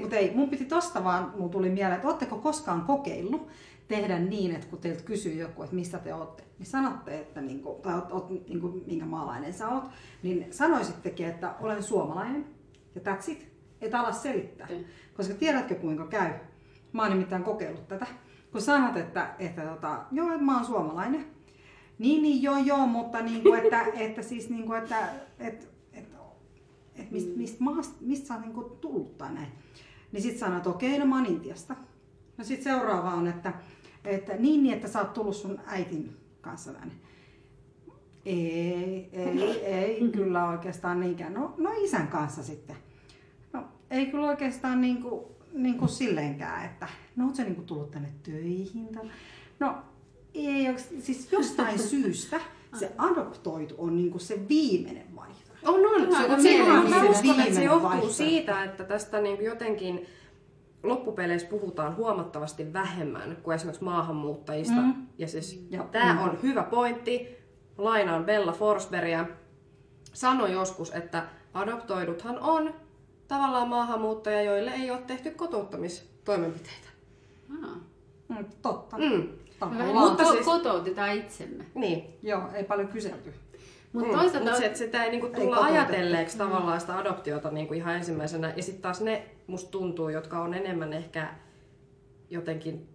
Mutta 0.02 0.16
ei, 0.16 0.32
mun 0.36 0.50
piti 0.50 0.66
tosta 0.66 1.04
vaan, 1.04 1.34
mun 1.38 1.50
tuli 1.50 1.70
mieleen, 1.70 1.96
että 1.96 2.08
ootteko 2.08 2.38
koskaan 2.38 2.82
kokeillut 2.82 3.48
tehdä 3.90 4.20
niin, 4.20 4.56
että 4.56 4.68
kun 4.68 4.80
teiltä 4.80 5.04
kysyy 5.04 5.34
joku, 5.34 5.64
että 5.64 5.76
mistä 5.76 5.98
te 5.98 6.14
olette, 6.14 6.44
niin 6.60 6.68
sanotte, 6.68 7.20
että 7.20 7.42
niinku, 7.42 7.80
tai 7.84 7.96
oot, 7.96 8.12
oot, 8.12 8.30
niinku, 8.30 8.84
minkä 8.88 9.06
maalainen 9.06 9.54
sä 9.54 9.70
oot, 9.70 9.84
niin 10.24 10.48
sanoisittekin, 10.52 11.28
että 11.28 11.56
olen 11.60 11.84
suomalainen 11.84 12.46
ja 12.96 13.02
that's 13.02 13.32
it. 13.32 13.50
Et 13.82 13.96
ala 13.96 14.12
selittää. 14.12 14.66
Okei. 14.66 14.86
Koska 15.14 15.34
tiedätkö 15.34 15.76
kuinka 15.76 16.08
käy? 16.08 16.34
Mä 16.94 17.02
oon 17.02 17.12
nimittäin 17.12 17.44
kokeillut 17.44 17.88
tätä. 17.88 18.06
Kun 18.52 18.62
sanot, 18.62 18.98
että, 18.98 19.36
että 19.40 19.62
tota, 19.62 20.06
joo, 20.12 20.32
että 20.32 20.44
mä 20.44 20.56
oon 20.56 20.66
suomalainen. 20.66 21.26
Niin, 22.00 22.22
niin, 22.22 22.44
joo, 22.44 22.58
joo, 22.58 22.88
mutta 22.88 23.22
niin 23.22 23.44
kuin, 23.44 23.60
että, 23.60 23.86
että 24.06 24.22
siis 24.22 24.50
niin 24.50 24.66
kuin, 24.66 24.78
että, 24.84 25.10
että, 25.40 25.66
että, 25.94 26.18
että 26.96 27.14
mistä, 27.14 27.38
mistä, 27.38 27.64
maasta, 27.64 27.96
mistä 28.02 28.28
sä 28.28 28.34
oot 28.34 28.44
niin 28.44 28.54
kuin 28.54 28.78
tullut 28.82 29.18
tai 29.18 29.34
näin. 29.34 29.52
Niin 30.12 30.24
sit 30.24 30.38
sanot, 30.38 30.68
okei, 30.68 31.00
no 31.00 31.06
mä 31.06 31.16
oon 31.16 31.26
Intiasta. 31.26 31.76
No 32.38 32.44
sit 32.44 32.64
seuraava 32.64 33.14
on, 33.14 33.28
että, 33.28 33.54
että 34.06 34.34
niin, 34.38 34.64
niin, 34.64 34.76
että 34.76 34.88
sä 34.88 35.00
oot 35.00 35.14
tullut 35.14 35.36
sun 35.36 35.60
äitin 35.66 36.16
kanssa 36.42 36.74
tänne. 36.74 36.94
Ei, 38.26 39.10
ei, 39.14 39.66
ei, 39.66 40.10
kyllä 40.16 40.50
oikeastaan 40.50 41.00
niinkään. 41.00 41.34
No, 41.34 41.54
no 41.58 41.70
isän 41.84 42.08
kanssa 42.08 42.44
sitten. 42.44 42.76
No 43.54 43.64
ei 43.92 44.06
kyllä 44.06 44.28
oikeastaan 44.28 44.82
niin 44.82 45.02
kuin, 45.02 45.22
niin 45.54 45.78
kuin 45.78 45.90
silleenkään, 45.90 46.66
että 46.66 46.88
no 47.16 47.26
oot 47.26 47.36
sä 47.36 47.44
niin 47.44 47.56
kuin 47.56 47.66
tullut 47.66 47.92
tänne 47.92 48.10
töihin? 48.24 48.88
tai- 48.88 49.10
No 49.60 49.76
ei, 50.34 50.66
siis 51.00 51.32
jostain 51.32 51.80
syystä 51.90 52.40
se 52.80 52.92
adoptoitu 52.98 53.76
on 53.78 53.96
niin 53.96 54.12
kuin 54.12 54.22
se 54.22 54.40
viimeinen 54.50 55.16
vaihtoehto. 55.16 55.74
On, 55.74 55.86
on. 55.86 56.08
Tämä 56.10 56.26
Se, 56.28 56.34
on 56.34 56.42
se, 56.42 56.58
mä, 56.58 56.66
mä 56.66 56.74
mielenkiintoinen 56.74 57.10
uskon, 57.12 57.30
että 57.30 57.44
se 57.44 57.44
viimeinen 57.44 57.64
johtuu 57.64 57.90
vaihtoehto. 57.90 58.14
siitä, 58.18 58.64
että 58.64 58.84
tästä 58.84 59.22
niin 59.22 59.44
jotenkin 59.44 60.06
loppupeleissä 60.84 61.48
puhutaan 61.48 61.96
huomattavasti 61.96 62.74
vähemmän 62.74 63.38
kuin 63.44 63.56
esimerkiksi 63.56 63.84
maahanmuuttajista. 63.84 64.82
Mm. 64.82 65.08
Ja 65.18 65.28
siis 65.28 65.68
Ja- 65.70 65.84
tämä 65.84 66.14
mm. 66.14 66.20
on 66.24 66.40
hyvä 66.44 66.64
pointti. 66.64 67.28
Lainaan 67.78 68.26
Bella 68.26 68.52
Forsbergia. 68.52 69.26
Sanoi 70.14 70.52
joskus, 70.52 70.92
että 70.96 71.24
adoptoiduthan 71.54 72.40
on 72.40 72.74
tavallaan 73.28 73.68
maahanmuuttajia, 73.70 74.42
joille 74.42 74.72
ei 74.72 74.92
ole 74.92 75.02
tehty 75.08 75.32
kotouttamistoimenpiteitä. 75.32 76.90
Ah. 77.64 77.70
Mm, 78.28 78.46
totta. 78.62 78.98
Mm. 78.98 79.28
Tavallaan. 79.60 79.94
Mutta 80.10 80.26
siis- 80.26 80.46
kotoutetaan 80.46 81.14
itsemme. 81.18 81.66
Niin. 81.76 82.04
Joo, 82.24 82.42
ei 82.54 82.64
paljon 82.64 82.88
kyselty. 82.88 83.34
Mutta 83.94 84.10
Mm, 84.12 84.16
toisaalta 84.20 84.50
mut 84.50 84.58
se, 84.60 84.66
että 84.66 84.78
sitä 84.78 85.04
ei 85.04 85.12
niinku 85.12 85.28
Ei 85.28 85.34
tulla 85.34 85.56
kotoutettu. 85.56 85.76
ajatelleeksi 85.78 86.38
tavallaan 86.38 86.82
sitä 86.82 86.98
adoptiota 86.98 87.52
niinku 87.52 87.74
ihan 87.74 87.96
ensimmäisenä. 87.96 88.54
Ja 88.58 88.64
sitten 88.64 88.82
taas 88.82 89.02
ne 89.02 89.26
musta 89.48 89.72
tuntuu, 89.72 90.10
jotka 90.10 90.40
on 90.40 90.54
enemmän 90.54 90.94
ehkä 90.94 91.34
jotenkin 92.30 92.88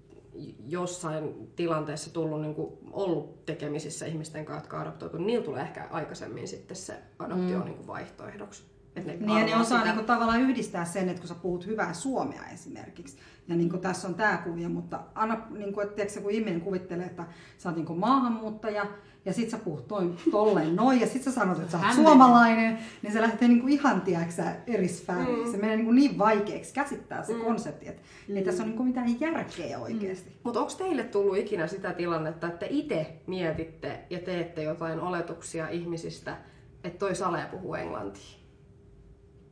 jossain 0.68 1.48
tilanteessa 1.56 2.12
tullut 2.12 2.40
niinku 2.40 2.78
ollut 2.92 3.46
tekemisissä 3.46 4.06
ihmisten 4.06 4.44
kanssa, 4.44 4.62
jotka 4.64 4.76
on 4.76 4.82
adoptoitu, 4.82 5.16
niin 5.16 5.26
niillä 5.26 5.44
tulee 5.44 5.62
ehkä 5.62 5.88
aikaisemmin 5.90 6.48
sitten 6.48 6.76
se 6.76 6.94
adoptio 7.18 7.58
mm. 7.58 7.64
niinku 7.64 7.86
vaihtoehdoksi. 7.86 8.64
Et 8.96 9.04
ne 9.06 9.16
Niin, 9.16 9.38
ja 9.38 9.44
ne 9.44 9.56
osaa 9.56 9.78
sitä. 9.78 9.84
niinku 9.90 10.06
tavallaan 10.06 10.40
yhdistää 10.40 10.84
sen, 10.84 11.08
että 11.08 11.20
kun 11.20 11.28
sä 11.28 11.34
puhut 11.34 11.66
hyvää 11.66 11.92
suomea 11.92 12.42
esimerkiksi, 12.52 13.18
ja 13.48 13.56
niinku 13.56 13.78
tässä 13.78 14.08
on 14.08 14.14
tämä 14.14 14.36
kuvio, 14.36 14.68
mutta 14.68 15.00
anna, 15.14 15.46
niinku, 15.50 15.80
että 15.80 15.94
tiedätkö, 15.94 16.20
kun 16.20 16.30
ihminen 16.30 16.60
kuvittelee, 16.60 17.06
että 17.06 17.24
sä 17.58 17.68
oot 17.68 17.76
niinku 17.76 17.94
maahanmuuttaja, 17.94 18.86
ja 19.26 19.32
sit 19.32 19.50
sä 19.50 19.58
puhut 19.58 19.88
noin, 19.90 20.16
tolleen 20.30 20.76
noin, 20.76 21.00
ja 21.00 21.06
sit 21.06 21.22
sä 21.22 21.32
sanot, 21.32 21.58
että 21.58 21.70
sä 21.70 21.86
oot 21.86 21.94
suomalainen, 21.94 22.78
niin 23.02 23.12
se 23.12 23.20
lähtee 23.20 23.48
niinku 23.48 23.68
ihan, 23.68 24.00
tiedätkö 24.00 24.42
eri 24.66 24.88
sfääriin. 24.88 25.44
Mm. 25.44 25.50
Se 25.50 25.56
menee 25.56 25.76
niinku 25.76 25.92
niin 25.92 26.18
vaikeaksi 26.18 26.74
käsittää 26.74 27.22
se 27.24 27.34
konsepti, 27.34 27.88
että 27.88 28.02
ei 28.28 28.42
tässä 28.42 28.62
ole 28.62 28.68
niinku 28.68 28.84
mitään 28.84 29.20
järkeä 29.20 29.78
oikeasti. 29.78 30.32
Mutta 30.42 30.60
onko 30.60 30.72
teille 30.78 31.04
tullut 31.04 31.36
ikinä 31.36 31.66
sitä 31.66 31.92
tilannetta, 31.92 32.46
että 32.46 32.66
itse 32.68 33.20
mietitte 33.26 34.00
ja 34.10 34.18
teette 34.18 34.62
jotain 34.62 35.00
oletuksia 35.00 35.68
ihmisistä, 35.68 36.36
että 36.84 36.98
toi 36.98 37.14
Sale 37.14 37.46
puhuu 37.50 37.74
englantia? 37.74 38.43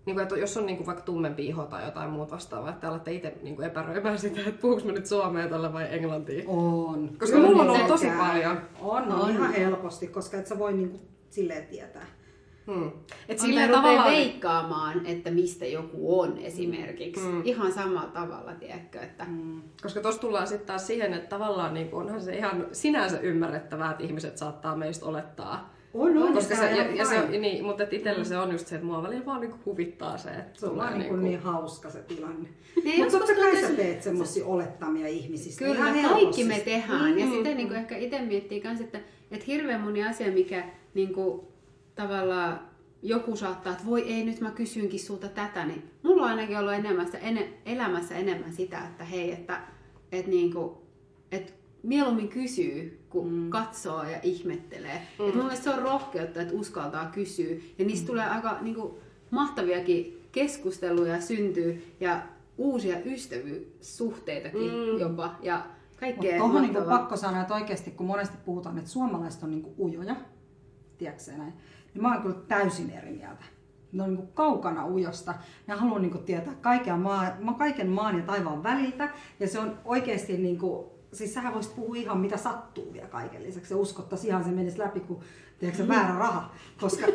Niin 0.07 0.15
kuin, 0.15 0.23
että 0.23 0.37
jos 0.39 0.57
on 0.57 0.67
niin 0.67 0.77
kuin 0.77 0.87
vaikka 0.87 1.05
tummempi 1.05 1.47
iho 1.47 1.65
tai 1.65 1.85
jotain 1.85 2.11
muuta 2.11 2.35
vastaavaa, 2.35 2.71
että 2.71 2.81
te 2.81 2.87
alatte 2.87 3.13
itse 3.13 3.35
niin 3.43 3.57
kuin 3.57 3.67
epäröimään 3.67 4.19
sitä, 4.19 4.41
että 4.41 4.61
puhuuko 4.61 4.85
mä 4.85 4.93
nyt 4.93 5.07
suomea 5.07 5.49
tällä 5.49 5.73
vai 5.73 5.87
englantia. 5.91 6.45
On. 6.47 7.11
Koska 7.19 7.37
Kyllä 7.37 7.49
mulla 7.49 7.63
on 7.63 7.69
niin 7.69 7.77
ollut 7.77 7.89
tosi 7.89 8.09
paljon. 8.19 8.61
On, 8.81 9.03
on, 9.03 9.21
On. 9.21 9.31
ihan 9.31 9.53
helposti, 9.53 10.07
koska 10.07 10.37
et 10.37 10.47
sä 10.47 10.59
voi 10.59 10.73
niinku 10.73 11.01
silleen 11.31 11.67
tietää. 11.67 12.07
Hmm. 12.67 12.91
Et 13.29 13.43
rupeaa 13.43 13.69
tavallaan... 13.69 14.11
veikkaamaan, 14.11 15.07
että 15.07 15.31
mistä 15.31 15.67
joku 15.67 16.21
on 16.21 16.39
esimerkiksi. 16.39 17.27
Mm. 17.27 17.43
Ihan 17.45 17.73
samalla 17.73 18.11
tavalla, 18.11 18.55
tiedätkö, 18.55 19.01
että 19.01 19.25
Mm. 19.25 19.63
Koska 19.83 20.01
tuossa 20.01 20.21
tullaan 20.21 20.47
sitten 20.47 20.67
taas 20.67 20.87
siihen, 20.87 21.15
että 21.15 21.29
tavallaan 21.29 21.75
niin 21.75 21.89
kuin 21.89 22.03
onhan 22.03 22.23
se 22.23 22.37
ihan 22.37 22.67
sinänsä 22.73 23.21
ymmärrettävää, 23.21 23.91
että 23.91 24.05
ihmiset 24.05 24.39
saattaa 24.39 24.77
meistä 24.77 25.07
olettaa. 25.07 25.72
On, 25.95 26.19
on. 26.19 26.33
Koska 26.35 26.57
se, 26.57 26.71
ja, 26.71 26.95
ja 26.95 27.05
se, 27.05 27.29
niin, 27.39 27.65
mutta 27.65 27.85
itsellä 27.91 28.25
se 28.25 28.39
on 28.39 28.53
just 28.53 28.67
se, 28.67 28.75
että 28.75 28.87
mua 28.87 29.03
välillä 29.03 29.27
vaan 29.27 29.41
niin 29.41 29.55
huvittaa 29.67 30.19
se, 30.19 30.31
että 30.31 30.61
Se 30.61 30.67
on 30.67 30.77
vaan 30.77 30.89
niin, 30.93 30.99
niinku- 31.01 31.17
niin 31.17 31.41
hauska 31.41 31.91
se 31.91 31.99
tilanne. 32.03 32.49
Niin, 32.85 33.01
Mutta 33.05 33.19
totta 33.19 33.35
kai 33.35 33.61
sä 33.61 33.69
teet 33.71 34.03
semmosia 34.03 34.47
olettamia 34.47 35.09
ihmisistä. 35.09 35.65
Kyllä, 35.65 35.95
ihan 35.95 36.11
kaikki 36.11 36.45
me 36.45 36.61
tehdään. 36.61 37.19
Ja 37.19 37.27
Mm. 37.27 37.33
sitten 37.33 37.57
niin 37.57 37.73
ehkä 37.75 37.97
itse 37.97 38.19
miettii 38.23 38.61
myös, 38.65 38.81
että, 38.81 39.01
että 39.31 39.45
hirveän 39.47 39.81
moni 39.81 40.05
asia, 40.05 40.33
mikä 40.33 40.65
niin 40.95 41.15
kuin, 41.15 41.41
tavallaan 41.95 42.61
joku 43.03 43.37
saattaa, 43.37 43.73
että 43.73 43.87
voi 43.87 44.03
ei, 44.13 44.25
nyt 44.25 44.41
mä 44.41 44.51
kysynkin 44.51 45.01
sulta 45.01 45.29
tätä, 45.29 45.65
niin 45.65 45.83
mulla 46.03 46.23
on 46.23 46.29
ainakin 46.29 46.59
ollut 46.59 46.73
enemmän 46.73 47.07
sitä, 47.07 47.19
ene, 47.19 47.49
elämässä 47.67 48.15
enemmän 48.15 48.53
sitä, 48.53 48.79
että 48.79 49.05
hei, 49.05 49.33
että, 49.33 49.61
että, 50.13 50.31
niin 50.31 50.53
kuin, 50.53 50.73
että 51.33 51.53
mieluummin 51.83 52.29
kysyy, 52.29 53.07
kun 53.11 53.33
mm. 53.33 53.51
katsoo 53.51 54.03
ja 54.03 54.21
ihmettelee. 54.23 55.03
Mm. 55.19 55.29
Et 55.29 55.35
mun 55.35 55.45
mielestä 55.45 55.65
se 55.65 55.71
on 55.71 55.83
rohkeutta, 55.83 56.43
että 56.43 56.55
uskaltaa 56.55 57.07
kysyä. 57.07 57.57
Ja 57.79 57.85
niistä 57.85 58.05
mm. 58.05 58.07
tulee 58.07 58.29
aika 58.29 58.59
niin 58.61 58.75
kuin, 58.75 58.95
mahtaviakin 59.31 60.29
keskusteluja 60.33 61.21
syntyy 61.21 61.95
ja 62.01 62.23
uusia 62.59 62.99
ystävyyssuhteitakin 63.05 64.71
mm. 64.73 64.99
jopa. 64.99 65.37
Ja 65.43 65.57
Mutta 65.57 66.01
kaikkea 66.01 66.39
tuohon 66.39 66.63
niin 66.63 66.85
pakko 66.89 67.17
sanoa, 67.17 67.41
että 67.41 67.55
oikeasti 67.55 67.91
kun 67.91 68.07
monesti 68.07 68.37
puhutaan, 68.45 68.79
että 68.79 68.91
suomalaiset 68.91 69.43
on 69.43 69.51
niin 69.51 69.75
ujoja, 69.79 70.17
tiedätkö 70.99 71.33
näin, 71.37 71.53
niin 71.95 72.03
mä 72.03 72.13
oon 72.13 72.23
kyllä 72.23 72.39
täysin 72.49 72.91
eri 72.91 73.11
mieltä. 73.11 73.45
Ne 73.93 74.03
on 74.03 74.15
niin 74.15 74.29
kaukana 74.35 74.87
ujosta. 74.87 75.35
Ne 75.67 75.75
haluaa 75.75 75.99
niin 75.99 76.25
tietää 76.25 76.55
kaiken 76.61 76.99
maan, 76.99 77.55
kaiken 77.59 77.89
maan 77.89 78.17
ja 78.17 78.23
taivaan 78.23 78.63
väliltä. 78.63 79.09
Ja 79.41 79.49
se 79.49 79.59
on 79.59 79.79
oikeasti, 79.85 80.37
niin 80.37 80.59
kuin, 80.59 80.87
siis 81.13 81.35
sähän 81.35 81.55
voisit 81.55 81.77
puhua 81.77 81.97
ihan 81.97 82.19
mitä 82.21 82.37
sattuu 82.37 82.93
vielä 82.93 83.09
kaiken 83.09 83.43
lisäksi. 83.43 83.75
Ja 83.75 83.79
uskottaisi 83.79 84.27
ihan 84.27 84.45
se 84.45 84.51
menisi 84.51 84.79
läpi 84.79 85.01
kuin 85.01 85.21
tiedätkö, 85.59 85.83
sä, 85.83 85.89
väärä 85.89 86.19
raha. 86.19 86.55
Koska 86.81 87.07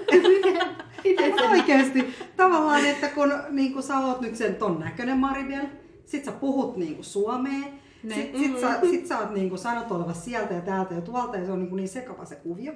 oikeasti 1.51 2.13
tavallaan, 2.35 2.85
että 2.85 3.07
kun 3.07 3.33
niin 3.49 3.73
kuin 3.73 3.83
sä 3.83 3.99
oot 3.99 4.21
nyt 4.21 4.35
sen 4.35 4.55
ton 4.55 4.79
näköinen 4.79 5.17
Maribel, 5.17 5.65
sit 6.05 6.25
sä 6.25 6.31
puhut 6.31 6.77
niin 6.77 6.95
kuin 6.95 7.05
suomea, 7.05 7.67
Ne. 8.03 8.15
sit, 8.15 8.37
sit, 8.37 8.59
sä, 8.59 8.79
sit 8.89 9.07
sä 9.07 9.19
oot 9.19 9.31
niin 9.31 9.49
kuin 9.49 9.59
sanot 9.59 9.91
oleva 9.91 10.13
sieltä 10.13 10.53
ja 10.53 10.61
täältä 10.61 10.93
ja 10.93 11.01
tuolta 11.01 11.37
ja 11.37 11.45
se 11.45 11.51
on 11.51 11.59
niin, 11.59 11.69
kuin 11.69 11.77
niin 11.77 11.89
sekava 11.89 12.25
se 12.25 12.35
kuvio. 12.35 12.73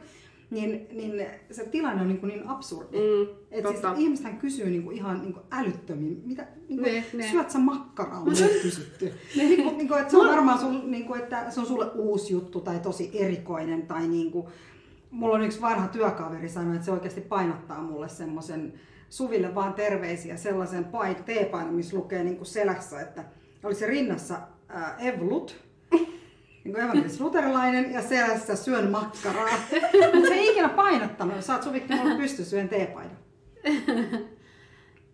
Niin, 0.52 0.88
niin 0.92 1.26
se 1.52 1.66
tilanne 1.66 2.02
on 2.02 2.08
niin, 2.08 2.20
kuin 2.20 2.28
niin 2.28 2.48
absurdi. 2.48 2.98
Mm, 2.98 3.36
Et 3.52 3.68
siis 3.68 3.80
ihmisethän 3.98 4.38
kysyy 4.38 4.70
niin 4.70 4.84
kuin 4.84 4.98
ihan 4.98 5.22
niin 5.22 5.34
kuin 5.34 5.46
älyttömiin, 5.52 6.22
mitä, 6.26 6.48
niin 6.70 6.80
kuin, 6.80 6.94
Ne, 6.94 7.06
ne. 7.14 7.28
syöt 7.32 7.50
sä 7.52 7.60
makkaraa, 7.60 8.20
on 8.20 8.28
nyt 8.30 8.62
kysytty. 8.62 9.06
niin 9.36 9.64
kuin, 9.64 9.78
niin 9.78 9.88
kuin, 9.88 10.00
että 10.00 10.12
se 10.12 10.18
on 10.18 10.30
varmaan 10.30 10.60
sul, 10.60 10.80
niin 10.86 11.06
kuin, 11.06 11.22
että 11.22 11.52
se 11.52 11.60
on 11.60 11.66
sulle 11.66 11.92
uusi 11.96 12.34
juttu 12.34 12.62
tai 12.62 12.80
tosi 12.80 13.12
erikoinen 13.14 13.88
tai 13.88 14.08
niin 14.08 14.32
kuin, 14.32 14.48
mulla 15.12 15.36
on 15.36 15.44
yksi 15.44 15.62
vanha 15.62 15.88
työkaveri 15.88 16.50
sanoi, 16.50 16.76
että 16.76 16.86
se 16.86 16.92
oikeasti 16.92 17.22
painottaa 17.22 17.82
mulle 17.82 18.10
semmoisen 18.10 18.74
Suville 19.10 19.56
vaan 19.56 19.74
terveisiä 19.74 20.38
sellaisen 20.38 20.86
pait, 20.86 21.26
teepainon, 21.26 21.74
missä 21.74 21.98
lukee 21.98 22.24
niin 22.24 22.38
kuin 22.38 22.46
selässä, 22.48 23.02
että 23.02 23.24
oli 23.64 23.76
se 23.76 23.88
rinnassa 23.88 24.38
ää, 24.68 24.96
Evlut, 25.00 25.56
niin 26.64 26.74
kuin 26.74 26.84
evankelis 26.84 27.20
luterilainen 27.20 27.94
ja 27.94 28.02
selässä 28.02 28.56
syön 28.56 28.92
makkaraa. 28.92 29.50
Mutta 30.14 30.28
se 30.28 30.34
ei 30.34 30.52
ikinä 30.52 30.70
painottanut, 30.70 31.42
sä 31.42 31.54
oot 31.54 31.64
Suvikki 31.64 31.96
mulle 31.96 32.16
pysty 32.16 32.44
syön 32.44 32.70
teepaidan. 32.70 33.18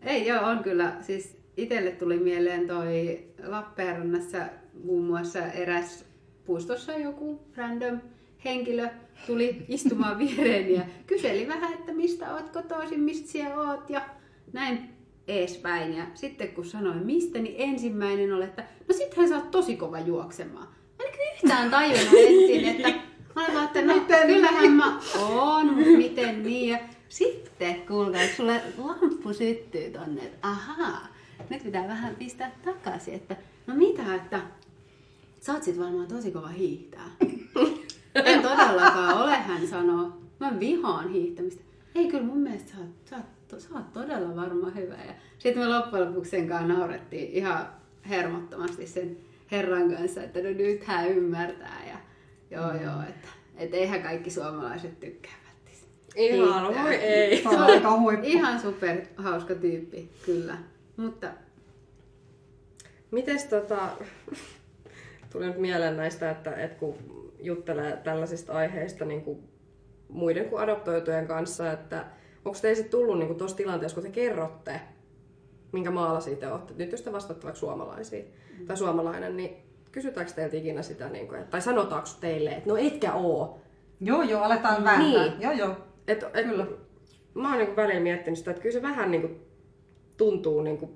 Ei 0.01 0.27
joo, 0.27 0.43
on 0.43 0.63
kyllä. 0.63 0.95
Siis 1.01 1.37
itselle 1.57 1.91
tuli 1.91 2.17
mieleen 2.17 2.67
toi 2.67 3.23
Lappeenrannassa 3.43 4.37
muun 4.83 5.05
muassa 5.05 5.39
eräs 5.39 6.05
puistossa 6.45 6.93
joku 6.93 7.41
random 7.55 7.99
henkilö 8.45 8.89
tuli 9.27 9.65
istumaan 9.67 10.19
viereen 10.27 10.73
ja 10.73 10.81
kyseli 11.07 11.47
vähän, 11.47 11.73
että 11.73 11.93
mistä 11.93 12.33
oot 12.33 12.49
kotoisin, 12.49 12.99
mistä 12.99 13.31
siellä 13.31 13.71
oot 13.71 13.89
ja 13.89 14.01
näin 14.53 14.89
eespäin. 15.27 15.93
Ja 15.93 16.05
sitten 16.13 16.47
kun 16.47 16.65
sanoin 16.65 17.05
mistä, 17.05 17.39
niin 17.39 17.55
ensimmäinen 17.57 18.33
oli, 18.33 18.43
että 18.43 18.63
no 18.87 18.95
sittenhän 18.95 19.29
sä 19.29 19.35
oot 19.35 19.51
tosi 19.51 19.75
kova 19.75 19.99
juoksemaan. 19.99 20.76
Kyllä 21.11 21.33
yhtään 21.35 21.71
tajunnut 21.71 22.13
ensin, 22.27 22.65
että 22.65 22.89
mä 23.35 23.43
olin 23.43 23.53
vaan, 23.53 23.65
että 23.65 23.81
no 23.81 23.93
Miten 23.93 24.27
kyllähän 24.27 24.61
niin? 24.61 24.71
mä 24.71 24.99
oon, 25.19 25.75
miten 25.75 26.43
niin. 26.43 26.69
Ja 26.69 26.79
sitten 27.09 27.75
kuulkaa, 27.87 28.21
että 28.21 28.37
sulle 28.37 28.61
lamppu 28.77 29.33
syttyy 29.33 29.89
tonne, 29.91 30.21
että 30.21 30.47
ahaa, 30.47 31.07
nyt 31.49 31.63
pitää 31.63 31.87
vähän 31.87 32.15
pistää 32.15 32.51
takaisin, 32.65 33.13
että 33.13 33.35
no 33.67 33.75
mitä, 33.75 34.15
että 34.15 34.41
sä 35.41 35.53
oot 35.53 35.63
sit 35.63 35.79
varmaan 35.79 36.07
tosi 36.07 36.31
kova 36.31 36.47
hiihtää. 36.47 37.09
En 38.15 38.41
todellakaan 38.41 39.23
ole, 39.23 39.35
hän 39.35 39.67
sanoo. 39.67 40.11
Mä 40.39 40.59
vihaan 40.59 41.09
hiihtämistä. 41.09 41.63
Ei 41.95 42.07
kyllä 42.07 42.23
mun 42.23 42.37
mielestä 42.37 42.71
sä 42.71 42.77
oot, 42.77 42.89
sä 43.09 43.15
oot, 43.15 43.61
sä 43.61 43.69
oot 43.75 43.93
todella 43.93 44.35
varmaan 44.35 44.75
hyvä. 44.75 44.95
Ja 44.95 45.13
sitten 45.37 45.63
me 45.63 45.69
loppujen 45.69 46.07
lopuksi 46.07 46.31
sen 46.31 46.47
kanssa 46.47 46.73
naurettiin 46.73 47.31
ihan 47.31 47.67
hermottomasti 48.09 48.87
sen 48.87 49.17
herran 49.51 49.95
kanssa, 49.95 50.23
että 50.23 50.39
no 50.39 50.49
nyt 50.49 50.83
hän 50.83 51.09
ymmärtää. 51.09 51.81
Ja 51.87 51.97
joo 52.57 52.73
Mm. 52.73 52.83
joo, 52.83 53.01
että 53.09 53.27
et 53.57 53.73
eihän 53.73 54.01
kaikki 54.03 54.29
suomalaiset 54.29 54.99
tykkää. 54.99 55.31
Ihan, 56.15 56.75
voi 56.83 56.95
ei. 56.95 57.43
Se 57.43 57.49
on 57.49 57.57
aika 57.57 57.99
huippu. 57.99 58.25
Ihan 58.27 58.59
super 58.59 59.01
hauska 59.17 59.55
tyyppi, 59.55 60.09
kyllä. 60.25 60.57
Mutta 60.97 61.27
Mites 63.11 63.45
tota, 63.45 63.89
tuli 65.31 65.45
nyt 65.45 65.57
mieleen 65.57 65.97
näistä, 65.97 66.31
että, 66.31 66.55
että 66.55 66.77
kun 66.79 66.95
juttelee 67.39 67.97
tällaisista 68.03 68.53
aiheista 68.53 69.05
niin 69.05 69.21
kuin 69.21 69.39
muiden 70.09 70.49
kuin 70.49 70.61
adoptoitujen 70.61 71.27
kanssa, 71.27 71.71
että 71.71 72.05
onko 72.45 72.57
teille 72.61 72.75
sit 72.75 72.89
tullut 72.89 73.19
niin 73.19 73.35
tuossa 73.35 73.57
tilanteessa, 73.57 73.95
kun 73.95 74.03
te 74.03 74.09
kerrotte, 74.09 74.81
minkä 75.71 75.91
maalaisia 75.91 76.35
te 76.35 76.47
olette, 76.47 76.73
nyt 76.77 76.91
jos 76.91 77.01
te 77.01 77.11
vastaatte 77.11 77.43
vaikka 77.43 77.59
suomalaisia 77.59 78.23
tai 78.67 78.77
suomalainen, 78.77 79.37
niin 79.37 79.57
kysytäänkö 79.91 80.33
teiltä 80.33 80.57
ikinä 80.57 80.81
sitä, 80.81 81.09
niin 81.09 81.27
kuin, 81.27 81.39
että, 81.39 81.51
tai 81.51 81.61
sanotaanko 81.61 82.09
teille, 82.19 82.49
että 82.49 82.69
no 82.69 82.77
etkä 82.77 83.13
oo. 83.13 83.59
Joo, 83.99 84.21
joo, 84.21 84.43
aletaan 84.43 84.83
vääntää. 84.83 85.27
Niin. 85.27 85.41
Joo, 85.41 85.51
joo. 85.51 85.75
Et, 86.07 86.23
et, 86.33 86.47
Kyllä. 86.47 86.67
Mä 87.33 87.49
oon 87.49 87.57
niin 87.57 87.75
välillä 87.75 87.99
miettinyt 87.99 88.39
sitä, 88.39 88.51
että 88.51 88.63
kyllä 88.63 88.73
se 88.73 88.81
vähän 88.81 89.11
niin 89.11 89.21
kuin 89.21 89.41
tuntuu 90.17 90.61
niin 90.61 90.77
kuin 90.77 90.91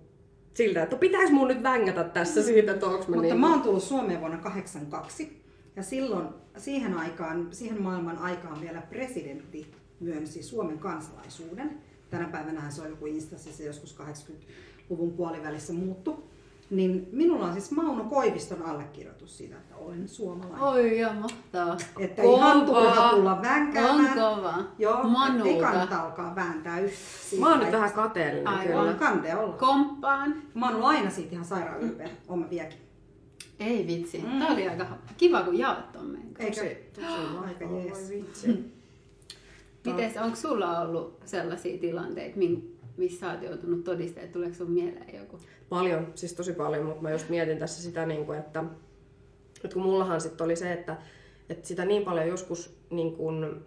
siltä, 0.53 0.83
että 0.83 0.95
pitäis 0.95 1.31
mun 1.31 1.47
nyt 1.47 1.63
vängätä 1.63 2.03
tässä 2.03 2.43
siitä, 2.43 2.71
että 2.71 2.85
onks 2.85 3.07
mä 3.07 3.15
Mutta 3.15 3.33
niin... 3.33 3.41
mä 3.41 3.51
oon 3.51 3.61
tullut 3.61 3.83
Suomeen 3.83 4.19
vuonna 4.19 4.37
82 4.37 5.41
ja 5.75 5.83
silloin 5.83 6.27
siihen 6.57 6.97
aikaan, 6.97 7.47
siihen 7.51 7.81
maailman 7.81 8.17
aikaan 8.17 8.61
vielä 8.61 8.81
presidentti 8.81 9.71
myönsi 9.99 10.43
Suomen 10.43 10.79
kansalaisuuden. 10.79 11.81
Tänä 12.11 12.25
päivänä 12.29 12.69
se 12.69 12.81
on 12.81 12.89
joku 12.89 13.05
instanssi, 13.05 13.53
se 13.53 13.63
joskus 13.63 13.95
80-luvun 13.99 15.11
puolivälissä 15.13 15.73
muuttu. 15.73 16.31
Niin 16.69 17.09
minulla 17.11 17.45
on 17.45 17.53
siis 17.53 17.71
Mauno 17.71 18.03
Koiviston 18.03 18.61
allekirjoitus 18.65 19.37
siitä, 19.37 19.55
että 19.57 19.75
olen 19.75 20.07
suomalainen. 20.07 20.61
Oi 20.61 20.99
ja 20.99 21.13
mahtavaa. 21.13 21.77
Että 21.99 22.21
Kova. 22.21 22.37
ihan 22.37 22.65
turha 22.65 23.09
tulla 23.09 23.41
vänkäämään. 23.41 24.19
On 24.19 24.35
kova. 24.35 24.53
Joo, 24.79 25.03
Manulta. 25.03 25.49
ei 25.49 25.59
kannata 25.59 26.01
alkaa 26.01 26.35
vääntää 26.35 26.79
yhtään. 26.79 27.39
Mä 27.39 27.49
oon 27.49 27.59
nyt 27.59 27.71
vähän 27.71 27.91
kateellinen 27.91 28.47
Aivan. 28.47 28.67
kyllä. 28.67 28.93
Kandea 28.93 29.39
olla. 29.39 29.53
Komppaan. 29.57 30.35
Mä 30.55 30.65
oon 30.65 30.75
ollut 30.75 30.89
aina 30.89 31.09
siitä 31.09 31.31
ihan 31.31 31.45
sairaan 31.45 31.81
ylpeä. 31.81 32.09
Oon 32.27 32.39
mä 32.39 32.49
vieläkin. 32.49 32.79
Ei 33.59 33.87
vitsi. 33.87 34.17
Mm. 34.17 34.39
Tää 34.39 34.47
oli 34.47 34.67
aika 34.69 34.85
kiva, 35.17 35.43
kun 35.43 35.57
jaot 35.59 35.91
ton 35.91 36.05
meidän 36.05 36.33
kanssa. 36.33 36.63
Eikö? 36.63 36.75
Tosi, 36.93 37.07
tosi 37.07 37.21
Aika 37.21 37.33
mahtavaa, 37.41 37.79
jees. 37.79 38.09
voi 38.09 38.17
vitsi. 38.17 38.80
Mites, 39.85 40.17
onko 40.17 40.35
sulla 40.35 40.79
ollut 40.79 41.19
sellaisia 41.25 41.77
tilanteita, 41.77 42.37
min- 42.37 42.79
missä 42.97 43.19
sä 43.19 43.31
oot 43.31 43.41
joutunut 43.41 43.83
todistamaan, 43.83 44.31
tuleeko 44.31 44.55
sun 44.55 44.71
mieleen 44.71 45.15
joku? 45.15 45.39
Paljon, 45.69 46.11
siis 46.15 46.33
tosi 46.33 46.53
paljon, 46.53 46.85
mutta 46.85 47.01
mä 47.01 47.11
just 47.11 47.29
mietin 47.29 47.57
tässä 47.57 47.83
sitä, 47.83 48.05
niin 48.05 48.25
kuin, 48.25 48.39
että, 48.39 48.63
että 49.63 49.73
kun 49.73 49.83
mullahan 49.83 50.21
sitten 50.21 50.45
oli 50.45 50.55
se, 50.55 50.73
että, 50.73 50.97
että 51.49 51.67
sitä 51.67 51.85
niin 51.85 52.03
paljon 52.03 52.27
joskus 52.27 52.77
niin 52.89 53.15
kuin, 53.15 53.65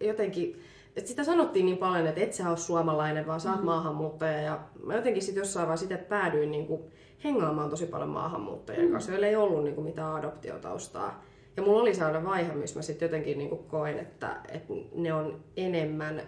jotenkin, 0.00 0.62
että 0.96 1.08
sitä 1.08 1.24
sanottiin 1.24 1.66
niin 1.66 1.78
paljon, 1.78 2.06
että 2.06 2.20
et 2.20 2.32
sä 2.32 2.48
ole 2.48 2.56
suomalainen, 2.56 3.26
vaan 3.26 3.40
sä 3.40 3.50
oot 3.50 3.60
mm. 3.60 3.66
maahanmuuttaja. 3.66 4.40
Ja 4.40 4.60
mä 4.84 4.94
jotenkin 4.94 5.22
sitten 5.22 5.40
jossain 5.40 5.66
vaiheessa 5.66 5.86
sitten 5.86 6.06
päädyin 6.06 6.50
niin 6.50 6.66
kuin 6.66 6.82
hengaamaan 7.24 7.70
tosi 7.70 7.86
paljon 7.86 8.08
maahanmuuttajien 8.08 8.92
kanssa, 8.92 9.10
joilla 9.10 9.26
ei 9.26 9.36
ollut 9.36 9.64
niin 9.64 9.74
kuin 9.74 9.84
mitään 9.84 10.14
adoptiotaustaa. 10.14 11.24
Ja 11.58 11.64
mulla 11.64 11.82
oli 11.82 11.94
sellainen 11.94 12.24
vaihe, 12.24 12.52
missä 12.52 12.78
mä 12.78 12.82
sitten 12.82 13.06
jotenkin 13.06 13.38
niin 13.38 13.48
kuin 13.48 13.64
koin, 13.64 13.98
että, 13.98 14.36
että 14.48 14.74
ne 14.94 15.12
on 15.12 15.40
enemmän 15.56 16.22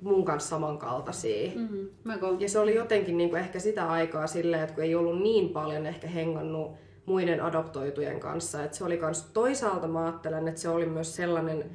mun 0.00 0.24
kanssa 0.24 0.48
samankaltaisia. 0.48 1.52
Mm. 1.54 2.18
Kun... 2.20 2.40
Ja 2.40 2.48
se 2.48 2.58
oli 2.58 2.74
jotenkin 2.74 3.16
niin 3.16 3.30
kuin 3.30 3.40
ehkä 3.40 3.58
sitä 3.58 3.90
aikaa 3.90 4.26
silleen, 4.26 4.62
että 4.62 4.74
kun 4.74 4.84
ei 4.84 4.94
ollut 4.94 5.22
niin 5.22 5.48
paljon 5.48 5.86
ehkä 5.86 6.08
hengannut 6.08 6.72
muiden 7.06 7.42
adoptoitujen 7.42 8.20
kanssa. 8.20 8.64
Että 8.64 8.76
se 8.76 8.84
oli 8.84 8.96
kans 8.96 9.30
toisaalta 9.32 9.88
mä 9.88 10.04
ajattelen, 10.04 10.48
että 10.48 10.60
se 10.60 10.68
oli 10.68 10.86
myös 10.86 11.16
sellainen 11.16 11.70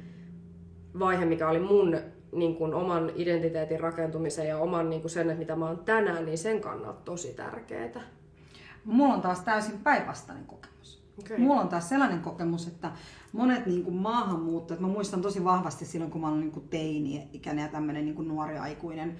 vaihe, 0.98 1.24
mikä 1.24 1.48
oli 1.48 1.60
mun 1.60 1.98
niin 2.32 2.56
kuin 2.56 2.74
oman 2.74 3.12
identiteetin 3.14 3.80
rakentumisen 3.80 4.48
ja 4.48 4.58
oman 4.58 4.90
niin 4.90 5.00
kuin 5.00 5.10
sen, 5.10 5.30
että 5.30 5.38
mitä 5.38 5.56
mä 5.56 5.66
oon 5.66 5.84
tänään, 5.84 6.24
niin 6.26 6.38
sen 6.38 6.60
kannalta 6.60 7.00
tosi 7.04 7.34
tärkeää. 7.34 8.00
Mulla 8.84 9.14
on 9.14 9.20
taas 9.20 9.40
täysin 9.40 9.78
päinvastainen 9.78 10.46
kokemus. 10.46 10.65
Okei. 11.18 11.38
Mulla 11.38 11.60
on 11.60 11.68
taas 11.68 11.88
sellainen 11.88 12.20
kokemus, 12.20 12.66
että 12.66 12.92
monet 13.32 13.66
niin 13.66 13.84
kuin 13.84 13.96
maahanmuuttajat, 13.96 14.80
mä 14.80 14.88
muistan 14.88 15.22
tosi 15.22 15.44
vahvasti 15.44 15.84
silloin, 15.84 16.10
kun 16.10 16.20
mä 16.20 16.28
olin 16.28 16.40
niin 16.40 16.52
kuin 16.52 16.68
teini-ikäinen 16.68 17.62
ja 17.62 17.68
tämmöinen 17.68 18.04
niin 18.04 18.14
kuin 18.14 18.28
nuori 18.28 18.58
aikuinen 18.58 19.16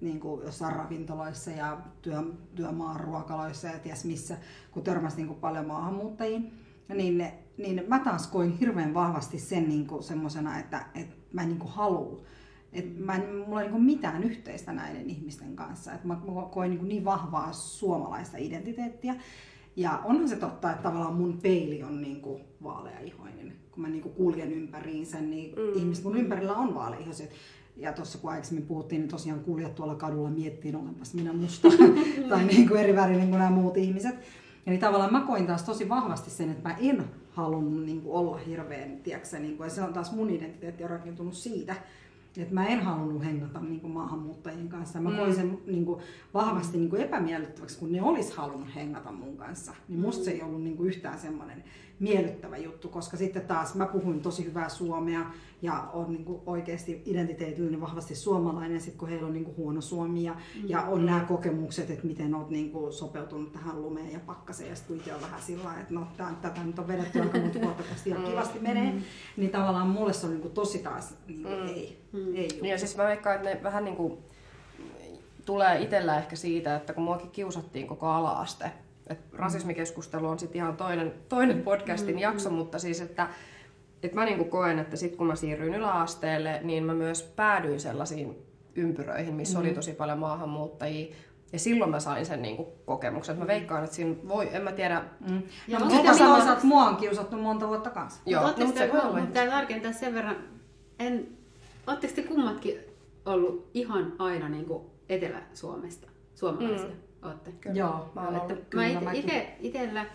niin 0.00 0.20
kuin 0.20 0.44
jossain 0.44 0.76
ravintoloissa 0.76 1.50
ja 1.50 1.80
työ, 2.02 2.22
työmaan 2.54 3.00
ruokaloissa 3.00 3.68
ja 3.68 3.78
ties 3.78 4.04
missä, 4.04 4.36
kun 4.70 4.82
törmäsi 4.82 5.16
niin 5.16 5.26
kuin 5.26 5.40
paljon 5.40 5.66
maahanmuuttajiin, 5.66 6.52
niin, 6.88 7.24
niin 7.56 7.84
mä 7.88 7.98
taas 7.98 8.26
koin 8.26 8.58
hirveän 8.58 8.94
vahvasti 8.94 9.38
sen 9.38 9.68
niin 9.68 9.86
kuin 9.86 10.02
semmosena, 10.02 10.58
että, 10.58 10.86
että 10.94 11.16
mä 11.32 11.42
en 11.42 11.48
niin 11.48 11.58
kuin 11.58 11.72
halua 11.72 12.22
et 12.72 12.98
mä 12.98 13.14
en, 13.14 13.36
mulla 13.36 13.62
ei 13.62 13.70
niin 13.70 13.82
mitään 13.82 14.24
yhteistä 14.24 14.72
näiden 14.72 15.10
ihmisten 15.10 15.56
kanssa. 15.56 15.92
Et 15.92 16.04
mä, 16.04 16.14
mä 16.14 16.68
niin, 16.68 16.88
niin 16.88 17.04
vahvaa 17.04 17.52
suomalaista 17.52 18.36
identiteettiä. 18.36 19.14
Ja 19.76 20.00
onhan 20.04 20.28
se 20.28 20.36
totta, 20.36 20.70
että 20.70 20.82
tavallaan 20.82 21.14
mun 21.14 21.38
peili 21.42 21.82
on 21.82 22.02
niin 22.02 22.20
kuin 22.20 22.42
vaaleaihoinen. 22.62 23.52
Kun 23.70 23.82
mä 23.82 23.88
niin 23.88 24.02
kuin 24.02 24.14
kuljen 24.14 24.52
ympäriinsä, 24.52 25.20
niin 25.20 25.54
mm. 25.54 25.78
ihmiset 25.80 26.04
mun 26.04 26.16
ympärillä 26.16 26.54
on 26.54 26.74
vaaleaihoiset. 26.74 27.30
Ja 27.76 27.92
tuossa 27.92 28.18
kun 28.18 28.30
aikaisemmin 28.30 28.66
puhuttiin, 28.66 29.00
niin 29.00 29.08
tosiaan 29.08 29.40
kuljet 29.40 29.74
tuolla 29.74 29.94
kadulla 29.94 30.30
miettiin, 30.30 30.76
olenpas 30.76 31.14
minä 31.14 31.32
musta 31.32 31.68
tai 32.28 32.44
niin 32.44 32.68
kuin 32.68 32.80
eri 32.80 32.96
värinen 32.96 33.28
kuin 33.28 33.38
nämä 33.38 33.50
muut 33.50 33.76
ihmiset. 33.76 34.14
Eli 34.66 34.78
tavallaan 34.78 35.12
mä 35.12 35.20
koin 35.20 35.46
taas 35.46 35.62
tosi 35.62 35.88
vahvasti 35.88 36.30
sen, 36.30 36.50
että 36.50 36.68
mä 36.68 36.76
en 36.80 37.04
halunnut 37.30 37.86
niin 37.86 38.00
kuin 38.00 38.14
olla 38.14 38.36
hirveän, 38.36 38.96
tiedätkö, 39.02 39.38
niin 39.38 39.56
kuin, 39.56 39.66
ja 39.66 39.70
se 39.70 39.82
on 39.82 39.92
taas 39.92 40.12
mun 40.12 40.30
identiteetti 40.30 40.84
on 40.84 40.90
rakentunut 40.90 41.34
siitä, 41.34 41.74
että 42.40 42.54
mä 42.54 42.66
en 42.66 42.80
halunnut 42.80 43.24
hengata 43.24 43.60
niin 43.60 43.80
kuin 43.80 43.92
maahanmuuttajien 43.92 44.68
kanssa. 44.68 45.00
Mä 45.00 45.16
koin 45.16 45.34
sen 45.34 45.58
niin 45.66 45.84
kuin, 45.84 46.00
vahvasti 46.34 46.78
niin 46.78 46.90
kuin 46.90 47.02
epämiellyttäväksi, 47.02 47.78
kun 47.78 47.92
ne 47.92 48.02
olisi 48.02 48.36
halunnut 48.36 48.74
hengata 48.74 49.12
mun 49.12 49.36
kanssa. 49.36 49.74
Niin 49.88 50.00
musta 50.00 50.24
se 50.24 50.30
ei 50.30 50.42
ollut 50.42 50.62
niin 50.62 50.76
kuin, 50.76 50.88
yhtään 50.88 51.18
semmoinen 51.18 51.64
miellyttävä 51.98 52.56
juttu, 52.56 52.88
koska 52.88 53.16
sitten 53.16 53.42
taas 53.42 53.74
mä 53.74 53.86
puhuin 53.86 54.20
tosi 54.20 54.44
hyvää 54.44 54.68
suomea 54.68 55.26
ja 55.62 55.88
on 55.92 56.12
niin 56.12 56.24
kuin, 56.24 56.42
oikeasti 56.46 57.02
identiteetillinen 57.06 57.80
vahvasti 57.80 58.14
suomalainen, 58.14 58.74
ja 58.74 58.80
sitten 58.80 58.98
kun 58.98 59.08
heillä 59.08 59.26
on 59.26 59.32
niin 59.32 59.44
kuin, 59.44 59.56
huono 59.56 59.80
suomi 59.80 60.24
ja, 60.24 60.36
ja 60.66 60.82
on 60.82 61.06
nämä 61.06 61.20
kokemukset, 61.20 61.90
että 61.90 62.06
miten 62.06 62.34
oot 62.34 62.50
niin 62.50 62.70
kuin, 62.70 62.92
sopeutunut 62.92 63.52
tähän 63.52 63.82
lumeen 63.82 64.12
ja 64.12 64.20
pakkaseen, 64.20 64.70
ja 64.70 64.76
sitten 64.76 64.96
itse 64.96 65.14
on 65.14 65.22
vähän 65.22 65.42
sillä 65.42 65.64
lailla, 65.64 65.80
että 65.80 65.94
no 65.94 66.06
tää, 66.16 66.34
tätä 66.42 66.64
nyt 66.64 66.78
on 66.78 66.88
vedetty 66.88 67.20
aika 67.20 67.38
monta 67.38 67.60
vuotta 67.60 67.82
tästä 67.82 68.10
ihan 68.10 68.24
kivasti 68.24 68.58
menee, 68.58 68.94
niin 69.36 69.50
tavallaan 69.50 69.88
mulle 69.88 70.12
se 70.12 70.26
on 70.26 70.32
niin 70.32 70.42
kuin, 70.42 70.54
tosi 70.54 70.78
taas 70.78 71.14
niin 71.26 71.42
kuin, 71.42 71.54
ei, 71.54 71.98
ei 72.34 72.42
juttu. 72.42 72.62
Niin 72.62 72.70
ja 72.70 72.78
siis 72.78 72.96
mä 72.96 73.04
veikkaan, 73.04 73.36
että 73.36 73.48
ne 73.48 73.62
vähän 73.62 73.84
niin 73.84 73.96
kuin 73.96 74.18
tulee 75.44 75.80
itsellä 75.80 76.18
ehkä 76.18 76.36
siitä, 76.36 76.76
että 76.76 76.92
kun 76.92 77.04
muakin 77.04 77.30
kiusattiin 77.30 77.86
koko 77.86 78.06
ala-aste, 78.06 78.70
että 79.06 79.36
rasismikeskustelu 79.36 80.26
on 80.28 80.38
sitten 80.38 80.56
ihan 80.56 80.76
toinen, 80.76 81.12
toinen 81.28 81.62
podcastin 81.62 82.18
jakso, 82.18 82.50
mutta 82.50 82.78
siis 82.78 83.00
että, 83.00 83.28
että 84.02 84.14
mä 84.16 84.24
niin 84.24 84.38
kuin 84.38 84.50
koen, 84.50 84.78
että 84.78 84.96
sitten 84.96 85.18
kun 85.18 85.26
mä 85.26 85.34
siirryin 85.36 85.74
yläasteelle, 85.74 86.60
niin 86.62 86.84
mä 86.84 86.94
myös 86.94 87.22
päädyin 87.22 87.80
sellaisiin 87.80 88.36
ympyröihin, 88.74 89.34
missä 89.34 89.58
oli 89.58 89.70
tosi 89.74 89.92
paljon 89.92 90.18
maahanmuuttajia. 90.18 91.14
Ja 91.52 91.58
silloin 91.58 91.90
mä 91.90 92.00
sain 92.00 92.26
sen 92.26 92.42
niin 92.42 92.56
kuin 92.56 92.68
kokemuksen. 92.84 93.38
Mä 93.38 93.46
veikkaan, 93.46 93.84
että 93.84 93.96
siinä 93.96 94.14
voi, 94.28 94.48
en 94.52 94.62
mä 94.62 94.72
tiedä, 94.72 95.02
Mm. 95.30 95.42
Ja 95.68 95.78
No, 95.78 95.90
sitä 95.90 96.14
sama- 96.14 96.56
mua 96.62 96.84
on 96.84 96.96
kiusattu 96.96 97.36
monta 97.36 97.68
vuotta 97.68 97.90
kanssa. 97.90 98.20
Joo, 98.26 98.42
no, 98.42 98.48
mutta 98.48 98.78
se 98.78 98.92
voi 98.92 99.00
olla. 99.00 99.20
pitää 99.20 99.46
tarkentaa 99.46 99.92
sen 99.92 100.14
verran, 100.14 100.36
en, 100.98 101.28
ootteko 101.86 102.12
te 102.14 102.22
kummatkin 102.22 102.78
ollut 103.26 103.70
ihan 103.74 104.12
aina 104.18 104.48
niin 104.48 104.64
kuin 104.64 104.82
Etelä-Suomesta, 105.08 106.08
suomalaisia? 106.34 106.88
Mm. 106.88 106.94
Ootte? 107.24 107.52
Kyllä. 107.60 107.76
Joo, 107.76 108.10
Mä 108.14 108.20
oon 108.24 108.34
joo, 108.34 108.42
ollut. 108.42 108.58
että 108.58 108.76
Mä 108.76 108.82
kyllä 108.82 108.86
ite, 108.98 109.04
mäkin. 109.04 109.24
ite, 109.24 109.56
itellä 109.60 110.06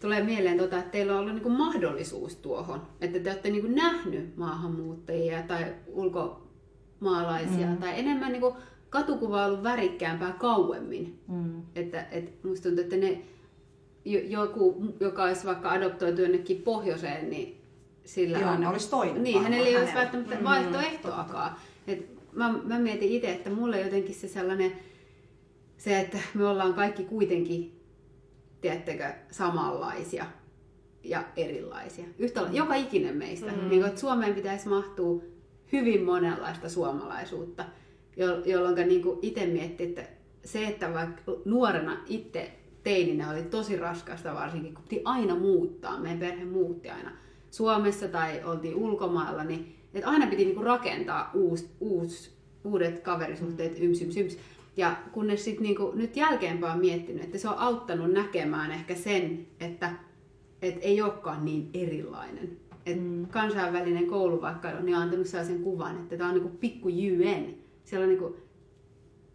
tulee 0.00 0.22
mieleen, 0.24 0.58
tota, 0.58 0.78
että 0.78 0.90
teillä 0.90 1.12
on 1.12 1.18
ollut 1.18 1.34
niinku 1.34 1.48
mahdollisuus 1.48 2.36
tuohon. 2.36 2.82
Että 3.00 3.18
te 3.18 3.30
olette 3.30 3.50
niinku 3.50 3.68
nähnyt 3.74 4.36
maahanmuuttajia 4.36 5.42
tai 5.42 5.64
ulkomaalaisia 5.86 7.66
mm. 7.66 7.76
tai 7.76 7.98
enemmän 8.00 8.32
niinku 8.32 8.56
katukuva 8.90 9.40
on 9.44 9.46
ollut 9.50 9.62
värikkäämpää 9.62 10.32
kauemmin. 10.32 11.20
Mm. 11.28 11.62
Että, 11.74 12.06
et 12.10 12.44
musta 12.44 12.62
tuntuu, 12.62 12.84
että 12.84 12.96
ne, 12.96 13.22
jo- 14.04 14.20
joku, 14.42 14.84
joka 15.00 15.22
olisi 15.24 15.46
vaikka 15.46 15.70
adoptoitu 15.70 16.22
jonnekin 16.22 16.62
pohjoiseen, 16.62 17.30
niin 17.30 17.60
sillä 18.04 18.38
Tilanne 18.38 18.66
on, 18.66 18.72
olisi 18.72 18.90
toinen 18.90 19.22
Niin, 19.22 19.42
hänellä 19.42 19.66
ei 19.66 19.76
olisi 19.76 19.94
välttämättä 19.94 20.34
Mm, 20.36 20.44
vaihtoehtoakaan. 20.44 21.56
Et 21.86 22.06
mä, 22.32 22.54
mä 22.64 22.78
mietin 22.78 23.08
itse, 23.08 23.32
että 23.32 23.50
mulle 23.50 23.80
jotenkin 23.80 24.14
se 24.14 24.28
sellainen, 24.28 24.72
se, 25.76 26.00
että 26.00 26.18
me 26.34 26.46
ollaan 26.46 26.74
kaikki 26.74 27.04
kuitenkin, 27.04 27.80
tiedättekö, 28.60 29.12
samanlaisia 29.30 30.26
ja 31.04 31.24
erilaisia. 31.36 32.04
Yhtä, 32.18 32.42
mm. 32.42 32.54
joka 32.54 32.74
ikinen 32.74 33.16
meistä. 33.16 33.52
Mm. 33.52 33.68
Niin, 33.68 33.84
että 33.84 34.00
Suomeen 34.00 34.34
pitäisi 34.34 34.68
mahtua 34.68 35.22
hyvin 35.72 36.04
monenlaista 36.04 36.68
suomalaisuutta, 36.68 37.64
jo- 38.16 38.44
jolloin 38.44 38.88
niin 38.88 39.02
itse 39.22 39.46
miettii, 39.46 39.86
että 39.86 40.02
se, 40.44 40.66
että 40.66 40.94
vaikka 40.94 41.22
nuorena 41.44 41.96
itse 42.06 42.52
teininä 42.82 43.30
oli 43.30 43.42
tosi 43.42 43.76
raskasta 43.76 44.34
varsinkin, 44.34 44.74
kun 44.74 44.84
piti 44.88 45.02
aina 45.04 45.34
muuttaa, 45.34 46.00
meidän 46.00 46.18
perhe 46.18 46.44
muutti 46.44 46.90
aina 46.90 47.12
Suomessa 47.50 48.08
tai 48.08 48.44
oltiin 48.44 48.74
ulkomailla, 48.74 49.44
niin 49.44 49.76
että 49.94 50.10
aina 50.10 50.26
piti 50.26 50.44
niinku 50.44 50.62
rakentaa 50.62 51.30
uus, 51.34 51.66
uus, 51.80 52.36
uudet 52.64 53.00
kaverisuhteet, 53.00 53.76
yms, 53.80 54.02
yms, 54.02 54.16
yms. 54.16 54.38
Ja 54.76 54.96
kunnes 55.12 55.44
sit 55.44 55.60
niinku, 55.60 55.92
nyt 55.94 56.16
jälkeenpäin 56.16 56.72
on 56.72 56.80
miettinyt, 56.80 57.24
että 57.24 57.38
se 57.38 57.48
on 57.48 57.58
auttanut 57.58 58.10
näkemään 58.12 58.70
ehkä 58.70 58.94
sen, 58.94 59.46
että 59.60 59.92
et 60.62 60.78
ei 60.80 61.02
olekaan 61.02 61.44
niin 61.44 61.70
erilainen. 61.74 62.56
Et 62.86 63.00
mm. 63.02 63.26
Kansainvälinen 63.26 64.06
koulu 64.06 64.40
vaikka 64.42 64.68
on 64.68 64.86
niin 64.86 64.96
antanut 64.96 65.26
sellaisen 65.26 65.62
kuvan, 65.62 65.96
että 65.96 66.16
tämä 66.16 66.28
on 66.28 66.34
niinku 66.34 66.56
pikku 66.60 66.88
UN. 66.88 67.54
Siellä 67.84 68.04
on 68.04 68.08
niinku 68.08 68.36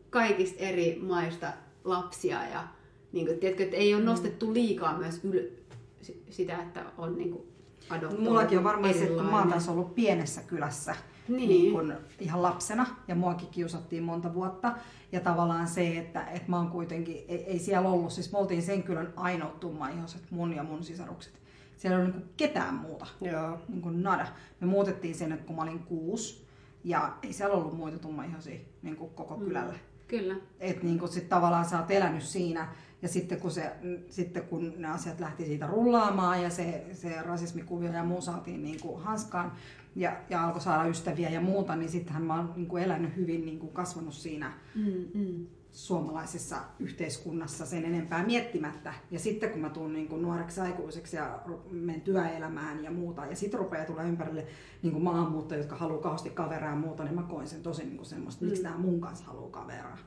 kaikista 0.10 0.60
eri 0.60 1.00
maista 1.08 1.48
lapsia 1.84 2.48
ja 2.54 2.68
niin 3.12 3.26
kuin, 3.26 3.40
tiedätkö, 3.40 3.64
että 3.64 3.78
ei 3.78 3.96
ole 3.96 4.04
nostettu 4.04 4.54
liikaa 4.54 4.98
myös 4.98 5.22
yl- 5.24 5.76
si- 6.02 6.24
sitä, 6.30 6.58
että 6.62 6.86
on 6.98 7.18
niin 7.18 7.32
kuin 7.32 7.44
adoptoitu 7.90 8.24
Mullakin 8.24 8.58
on 8.58 8.64
varmaan 8.64 8.94
se, 8.94 9.04
että 9.04 9.24
mä 9.24 9.40
oon 9.40 9.50
taas 9.50 9.70
ollut 9.70 9.96
pienessä 9.96 10.42
kylässä, 10.42 10.96
Niin. 11.28 11.50
niin 11.50 11.72
kun 11.72 11.94
ihan 12.20 12.42
lapsena 12.42 12.86
ja 13.08 13.16
muakin 13.16 13.48
kiusattiin 13.52 14.04
monta 14.04 14.34
vuotta. 14.34 14.72
Ja 15.12 15.20
tavallaan 15.20 15.68
se, 15.68 15.98
että, 15.98 16.26
että 16.26 16.50
mä 16.50 16.58
oon 16.58 16.70
kuitenkin, 16.70 17.26
ei, 17.28 17.44
ei 17.44 17.60
siellä 17.60 17.90
ollut, 17.90 18.12
siis 18.12 18.32
me 18.32 18.38
oltiin 18.38 18.62
sen 18.62 18.84
kylän 18.84 19.14
ainoat 19.16 19.60
tummaihoiset, 19.60 20.32
mun 20.32 20.56
ja 20.56 20.64
mun 20.64 20.84
sisarukset. 20.84 21.34
Siellä 21.78 21.98
ei 21.98 22.04
ollut 22.04 22.18
niin 22.18 22.30
ketään 22.38 22.74
muuta, 22.74 23.06
Joo. 23.22 23.60
niin 23.68 23.82
kuin 23.82 24.04
nada. 24.04 24.28
Me 24.60 24.68
muutettiin 24.68 25.16
sinne, 25.16 25.38
kun 25.38 25.56
mä 25.56 25.62
olin 25.62 25.80
kuusi, 25.80 26.48
ja 26.84 27.14
ei 27.24 27.34
siellä 27.34 27.56
ollut 27.56 27.78
muita 27.78 28.00
tummaihoisia 28.00 28.60
niin 28.82 28.96
kuin 28.96 29.12
koko 29.12 29.38
kylällä. 29.38 29.74
Kyllä. 30.08 30.36
Että 30.60 30.86
niin 30.86 31.10
sit 31.10 31.30
tavallaan 31.30 31.66
sä 31.66 31.80
oot 31.80 31.92
elänyt 31.92 32.24
siinä, 32.24 32.68
ja 33.02 33.08
sitten 33.08 33.40
kun, 33.40 33.52
se, 33.52 33.72
sitten 34.10 34.44
kun 34.44 34.74
ne 34.78 34.88
asiat 34.88 35.20
lähti 35.20 35.46
siitä 35.46 35.68
rullaamaan, 35.68 36.44
ja 36.44 36.50
se, 36.50 36.86
se 36.94 37.22
rasismikuvio 37.22 37.92
ja 37.92 38.04
muu 38.04 38.22
saatiin 38.22 38.64
niin 38.64 38.80
kuin 38.82 39.02
hanskaan, 39.02 39.52
ja, 39.96 40.18
ja 40.30 40.46
alkoi 40.46 40.62
saada 40.62 40.90
ystäviä 40.90 41.30
ja 41.30 41.42
muuta, 41.42 41.76
niin 41.76 41.90
sittenhän 41.90 42.24
mä 42.24 42.36
oon 42.36 42.54
niin 42.56 42.68
kuin 42.68 42.84
elänyt 42.84 43.16
hyvin, 43.16 43.46
niin 43.46 43.60
kuin 43.60 43.74
kasvanut 43.74 44.14
siinä 44.14 44.54
Mm, 44.76 45.06
mm. 45.14 45.48
suomalaisessa 45.72 46.58
yhteiskunnassa 46.80 47.66
sen 47.66 47.86
enempää 47.86 48.26
miettimättä. 48.26 48.94
Ja 49.12 49.20
sitten 49.20 49.50
kun 49.50 49.62
mä 49.62 49.70
tuun 49.70 49.94
niin 49.94 50.08
kuin 50.08 50.22
nuoreksi 50.22 50.62
aikuiseksi 50.62 51.16
ja 51.16 51.40
menen 51.72 52.02
työelämään 52.02 52.84
ja 52.84 52.92
muuta, 52.92 53.26
ja 53.26 53.36
sitten 53.36 53.60
rupeaa 53.60 53.86
tulla 53.86 54.04
ympärille 54.04 54.46
niin 54.82 54.92
kuin 54.92 55.04
maahanmuuttajia, 55.04 55.62
jotka 55.62 55.76
haluaa 55.76 56.02
kauheasti 56.02 56.30
kaveraa 56.30 56.70
ja 56.70 56.76
muuta, 56.76 57.04
niin 57.04 57.16
mä 57.16 57.24
koin 57.24 57.48
sen 57.48 57.62
tosi 57.62 57.84
niin 57.84 57.98
kuin 57.98 58.06
semmoista, 58.06 58.46
miksi 58.46 58.64
tää 58.64 58.78
mun 58.78 59.02
kanssa 59.02 59.26
haluaa 59.26 59.50
kaveraa. 59.50 59.98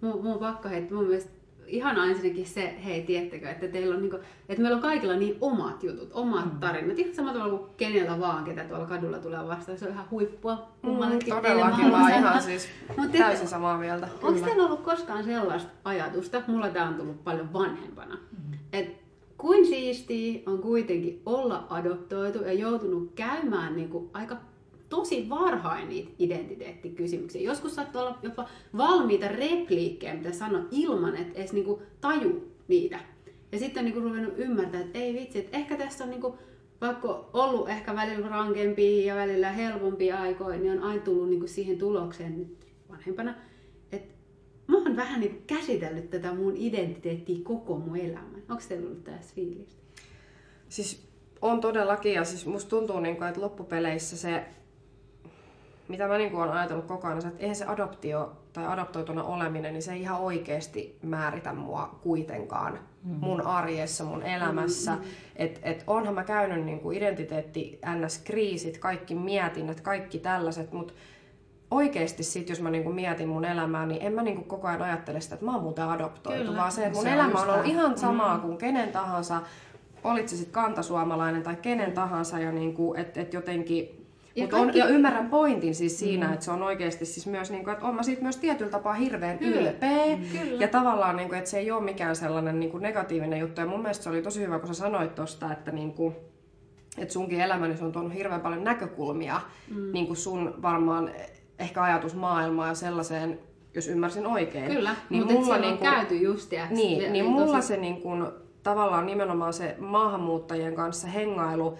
Mun, 0.00 0.22
mun 0.22 0.32
on 0.32 0.38
pakko 0.38 0.68
heittää, 0.68 0.96
mun 0.96 1.06
mielestä 1.06 1.35
ihan 1.66 2.10
ensinnäkin 2.10 2.46
se, 2.46 2.74
hei, 2.84 3.02
tiettekö, 3.02 3.50
että 3.50 3.68
teillä 3.68 3.94
on 3.94 4.00
niinku, 4.00 4.18
että 4.48 4.62
meillä 4.62 4.76
on 4.76 4.82
kaikilla 4.82 5.16
niin 5.16 5.36
omat 5.40 5.82
jutut, 5.82 6.10
omat 6.12 6.52
mm. 6.52 6.60
tarinat, 6.60 6.98
ihan 6.98 7.14
samalla 7.14 7.38
tavalla 7.38 7.58
kuin 7.58 7.70
kenellä 7.76 8.20
vaan, 8.20 8.44
ketä 8.44 8.64
tuolla 8.64 8.86
kadulla 8.86 9.18
tulee 9.18 9.48
vastaan, 9.48 9.78
se 9.78 9.84
on 9.84 9.92
ihan 9.92 10.10
huippua 10.10 10.68
kummallekin. 10.82 11.34
Mm, 11.34 11.40
todellakin, 11.40 11.90
mä 11.90 12.06
teille 12.06 12.28
ihan 12.28 12.42
siis 12.42 12.68
Mut 12.96 13.12
te- 13.12 13.18
täysin 13.18 13.48
samaa 13.48 13.78
mieltä. 13.78 14.08
Onko 14.22 14.40
teillä 14.40 14.64
ollut 14.64 14.82
koskaan 14.82 15.24
sellaista 15.24 15.70
ajatusta, 15.84 16.42
mulla 16.46 16.68
tämä 16.68 16.88
on 16.88 16.94
tullut 16.94 17.24
paljon 17.24 17.52
vanhempana, 17.52 18.14
mm. 18.14 18.58
että 18.72 19.06
kuin 19.38 19.66
siistiä 19.66 20.40
on 20.46 20.58
kuitenkin 20.58 21.22
olla 21.26 21.66
adoptoitu 21.70 22.38
ja 22.38 22.52
joutunut 22.52 23.12
käymään 23.14 23.76
niinku 23.76 24.10
aika 24.12 24.36
tosi 24.88 25.28
varhain 25.28 25.88
niitä 25.88 26.10
identiteettikysymyksiä. 26.18 27.42
Joskus 27.42 27.74
saattaa 27.74 28.02
olla 28.02 28.18
jopa 28.22 28.48
valmiita 28.76 29.28
repliikkejä, 29.28 30.14
mitä 30.14 30.32
sanoa 30.32 30.64
ilman, 30.70 31.16
että 31.16 31.38
edes 31.38 31.52
niinku 31.52 31.82
taju 32.00 32.52
niitä. 32.68 33.00
Ja 33.52 33.58
sitten 33.58 33.80
on 33.80 33.84
niinku 33.84 34.00
ruvennut 34.00 34.34
ymmärtää, 34.36 34.80
että 34.80 34.98
ei 34.98 35.14
vitsi, 35.14 35.38
että 35.38 35.56
ehkä 35.56 35.76
tässä 35.76 36.04
on 36.04 36.10
niinku, 36.10 36.38
vaikka 36.80 37.28
ollut 37.32 37.68
ehkä 37.68 37.94
välillä 37.94 38.28
rankempia 38.28 39.06
ja 39.06 39.14
välillä 39.14 39.52
helpompia 39.52 40.20
aikoja, 40.20 40.58
niin 40.58 40.72
on 40.72 40.82
aina 40.82 41.02
tullut 41.02 41.28
niinku 41.28 41.46
siihen 41.46 41.78
tulokseen 41.78 42.38
nyt 42.38 42.66
vanhempana, 42.90 43.34
että 43.92 44.14
mä 44.66 44.76
oon 44.76 44.96
vähän 44.96 45.20
niinku 45.20 45.38
käsitellyt 45.46 46.10
tätä 46.10 46.34
mun 46.34 46.56
identiteettiä 46.56 47.36
koko 47.42 47.78
mun 47.78 47.96
elämän. 47.96 48.42
Onko 48.48 48.62
teillä 48.68 48.86
ollut 48.86 49.04
tässä 49.04 49.34
fiilistä? 49.34 49.82
Siis 50.68 51.06
on 51.42 51.60
todellakin, 51.60 52.12
ja 52.12 52.24
siis 52.24 52.46
musta 52.46 52.70
tuntuu, 52.70 53.00
niin 53.00 53.16
kuin, 53.16 53.28
että 53.28 53.40
loppupeleissä 53.40 54.16
se, 54.16 54.44
mitä 55.88 56.08
mä 56.08 56.18
niin 56.18 56.30
kuin 56.30 56.42
olen 56.42 56.52
ajatellut 56.52 56.86
koko 56.86 57.06
ajan, 57.06 57.26
että 57.26 57.42
eihän 57.42 57.56
se 57.56 57.64
adoptio 57.64 58.32
tai 58.52 58.66
adoptoituna 58.66 59.24
oleminen, 59.24 59.72
niin 59.72 59.82
se 59.82 59.92
ei 59.92 60.00
ihan 60.00 60.20
oikeasti 60.20 60.98
määritä 61.02 61.52
mua 61.52 61.98
kuitenkaan 62.02 62.72
mm-hmm. 62.72 63.20
mun 63.20 63.46
arjessa, 63.46 64.04
mun 64.04 64.22
elämässä. 64.22 64.90
Mm-hmm. 64.90 65.10
Et, 65.36 65.60
et 65.62 65.84
onhan 65.86 66.14
mä 66.14 66.24
käynyt 66.24 66.64
niin 66.64 66.80
kuin 66.80 66.96
identiteetti, 66.96 67.80
ns-kriisit, 67.86 68.78
kaikki 68.78 69.14
mietinnät, 69.14 69.80
kaikki 69.80 70.18
tällaiset, 70.18 70.72
mutta 70.72 70.94
oikeasti 71.70 72.22
sit, 72.22 72.48
jos 72.48 72.60
mä 72.60 72.70
niinku 72.70 72.92
mietin 72.92 73.28
mun 73.28 73.44
elämää, 73.44 73.86
niin 73.86 74.02
en 74.02 74.12
mä 74.12 74.22
niinku 74.22 74.42
koko 74.42 74.68
ajan 74.68 74.82
ajattele 74.82 75.20
sitä, 75.20 75.34
että 75.34 75.46
mä 75.46 75.52
oon 75.52 75.62
muuten 75.62 75.84
adoptoitu, 75.84 76.44
Kyllä. 76.44 76.56
vaan 76.56 76.72
se, 76.72 76.82
että 76.86 76.94
mun 76.94 77.04
Se 77.04 77.12
elämä 77.12 77.40
on 77.40 77.50
ollut 77.50 77.66
ihan 77.66 77.98
samaa 77.98 78.38
kuin 78.38 78.58
kenen 78.58 78.92
tahansa, 78.92 79.42
olit 80.04 80.28
se 80.28 80.36
sitten 80.36 80.52
kantasuomalainen 80.52 81.42
tai 81.42 81.56
kenen 81.56 81.92
tahansa, 81.92 82.38
ja 82.38 82.52
niinku, 82.52 82.94
että 82.94 83.20
et 83.20 83.32
jotenkin... 83.32 84.05
Ja 84.36 84.44
Mut 84.44 84.52
on, 84.52 84.60
kaikki- 84.60 84.78
ja 84.78 84.86
ymmärrän 84.86 85.30
pointin 85.30 85.74
siis 85.74 85.98
siinä, 85.98 86.26
mm. 86.26 86.32
että 86.32 86.44
se 86.44 86.50
on 86.50 86.62
oikeasti 86.62 87.04
siis 87.04 87.26
myös, 87.26 87.50
niinku, 87.50 87.70
että 87.70 87.86
on 87.86 87.94
mä 87.94 88.02
siitä 88.02 88.22
myös 88.22 88.36
tietyllä 88.36 88.70
tapaa 88.70 88.94
hirveän 88.94 89.38
Kyllä. 89.38 89.60
ylpeä. 89.60 90.18
Kyllä. 90.32 90.62
Ja 90.62 90.68
tavallaan, 90.68 91.16
niinku, 91.16 91.34
että 91.34 91.50
se 91.50 91.58
ei 91.58 91.70
ole 91.70 91.84
mikään 91.84 92.16
sellainen 92.16 92.60
niinku, 92.60 92.78
negatiivinen 92.78 93.38
juttu. 93.38 93.60
Ja 93.60 93.66
mun 93.66 93.80
mielestä 93.80 94.04
se 94.04 94.10
oli 94.10 94.22
tosi 94.22 94.40
hyvä, 94.40 94.58
kun 94.58 94.68
sä 94.68 94.74
sanoit 94.74 95.14
tosta, 95.14 95.52
että 95.52 95.72
niinku, 95.72 96.14
että 96.98 97.12
sunkin 97.12 97.40
elämäni 97.40 97.74
on 97.80 97.92
tuonut 97.92 98.14
hirveän 98.14 98.40
paljon 98.40 98.64
näkökulmia 98.64 99.40
mm. 99.74 99.92
niin 99.92 100.06
kuin 100.06 100.16
sun 100.16 100.54
varmaan 100.62 101.10
ehkä 101.58 101.82
ajatusmaailmaa 101.82 102.68
ja 102.68 102.74
sellaiseen, 102.74 103.38
jos 103.74 103.88
ymmärsin 103.88 104.26
oikein. 104.26 104.72
Kyllä, 104.72 104.94
niin 105.10 105.22
mutta 105.22 105.40
mulla 105.40 105.58
niinku, 105.58 105.84
on 105.86 105.92
käyty 105.92 106.16
just 106.16 106.52
ja 106.52 106.66
niin, 106.70 107.12
niin 107.12 107.24
mulla 107.24 107.60
se 107.60 107.76
niin 107.76 108.02
kuin, 108.02 108.26
tavallaan 108.62 109.06
nimenomaan 109.06 109.52
se 109.52 109.76
maahanmuuttajien 109.78 110.74
kanssa 110.74 111.08
hengailu, 111.08 111.78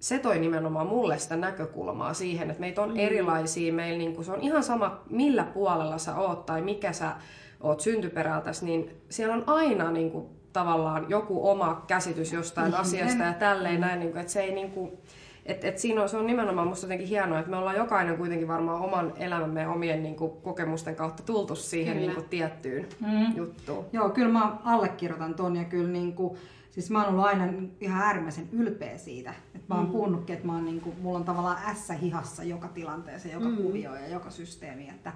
se 0.00 0.18
toi 0.18 0.38
nimenomaan 0.38 0.86
mulle 0.86 1.18
sitä 1.18 1.36
näkökulmaa 1.36 2.14
siihen, 2.14 2.50
että 2.50 2.60
meitä 2.60 2.82
on 2.82 2.90
mm. 2.90 2.98
erilaisia, 2.98 3.72
meillä 3.72 3.98
niin 3.98 4.24
se 4.24 4.32
on 4.32 4.40
ihan 4.40 4.62
sama 4.62 5.00
millä 5.10 5.44
puolella 5.44 5.98
sä 5.98 6.16
oot 6.16 6.46
tai 6.46 6.62
mikä 6.62 6.92
sä 6.92 7.12
oot 7.60 7.80
syntyperältäsi, 7.80 8.64
niin 8.64 8.90
siellä 9.08 9.34
on 9.34 9.44
aina 9.46 9.90
niin 9.90 10.10
kuin, 10.10 10.26
tavallaan 10.52 11.06
joku 11.08 11.48
oma 11.48 11.84
käsitys 11.86 12.32
jostain 12.32 12.74
asiasta 12.74 13.22
ja 13.22 13.32
tälleen 13.32 13.80
näin, 13.80 14.00
niin 14.00 14.12
kuin, 14.12 14.20
että 14.20 14.32
se 14.32 14.40
ei 14.40 14.54
niin 14.54 14.70
kuin, 14.70 14.92
et, 15.46 15.64
et 15.64 15.78
siinä 15.78 16.02
on, 16.02 16.08
se 16.08 16.16
on 16.16 16.26
nimenomaan 16.26 16.68
musta 16.68 16.86
jotenkin 16.86 17.08
hienoa, 17.08 17.38
että 17.38 17.50
me 17.50 17.56
ollaan 17.56 17.76
jokainen 17.76 18.16
kuitenkin 18.16 18.48
varmaan 18.48 18.80
oman 18.80 19.12
elämämme 19.16 19.60
ja 19.60 19.70
omien 19.70 20.02
niin 20.02 20.16
kuin, 20.16 20.32
kokemusten 20.42 20.96
kautta 20.96 21.22
tultu 21.22 21.54
siihen 21.54 21.94
Kyllä. 21.94 22.06
niin 22.06 22.14
kuin, 22.14 22.28
tiettyyn 22.28 22.86
Mm. 23.00 23.36
juttuun. 23.36 23.84
Joo, 23.92 24.10
kyllä 24.10 24.28
mä 24.28 24.56
allekirjoitan 24.64 25.34
ton 25.34 25.56
ja 25.56 25.64
kyllä 25.64 25.88
niin 25.88 26.12
kuin, 26.12 26.38
siis 26.70 26.90
mä 26.90 26.98
oon 26.98 27.08
ollut 27.08 27.24
aina 27.24 27.44
ihan 27.80 28.02
äärimmäisen 28.02 28.48
ylpeä 28.52 28.98
siitä. 28.98 29.34
Että 29.54 29.66
mä 29.68 29.74
oon 29.74 29.86
mm. 29.86 29.92
puhunutkin, 29.92 30.34
että 30.34 30.46
mä 30.46 30.54
oon 30.54 30.64
niin 30.64 30.80
kuin, 30.80 30.96
mulla 31.02 31.18
on 31.18 31.24
tavallaan 31.24 31.58
ässä 31.66 31.94
hihassa 31.94 32.44
joka 32.44 32.68
tilanteeseen, 32.68 33.34
joka 33.34 33.48
mm. 33.48 33.56
kuvio 33.56 33.94
ja 33.94 34.08
joka 34.08 34.30
systeemi. 34.30 34.88
Että, 34.88 35.12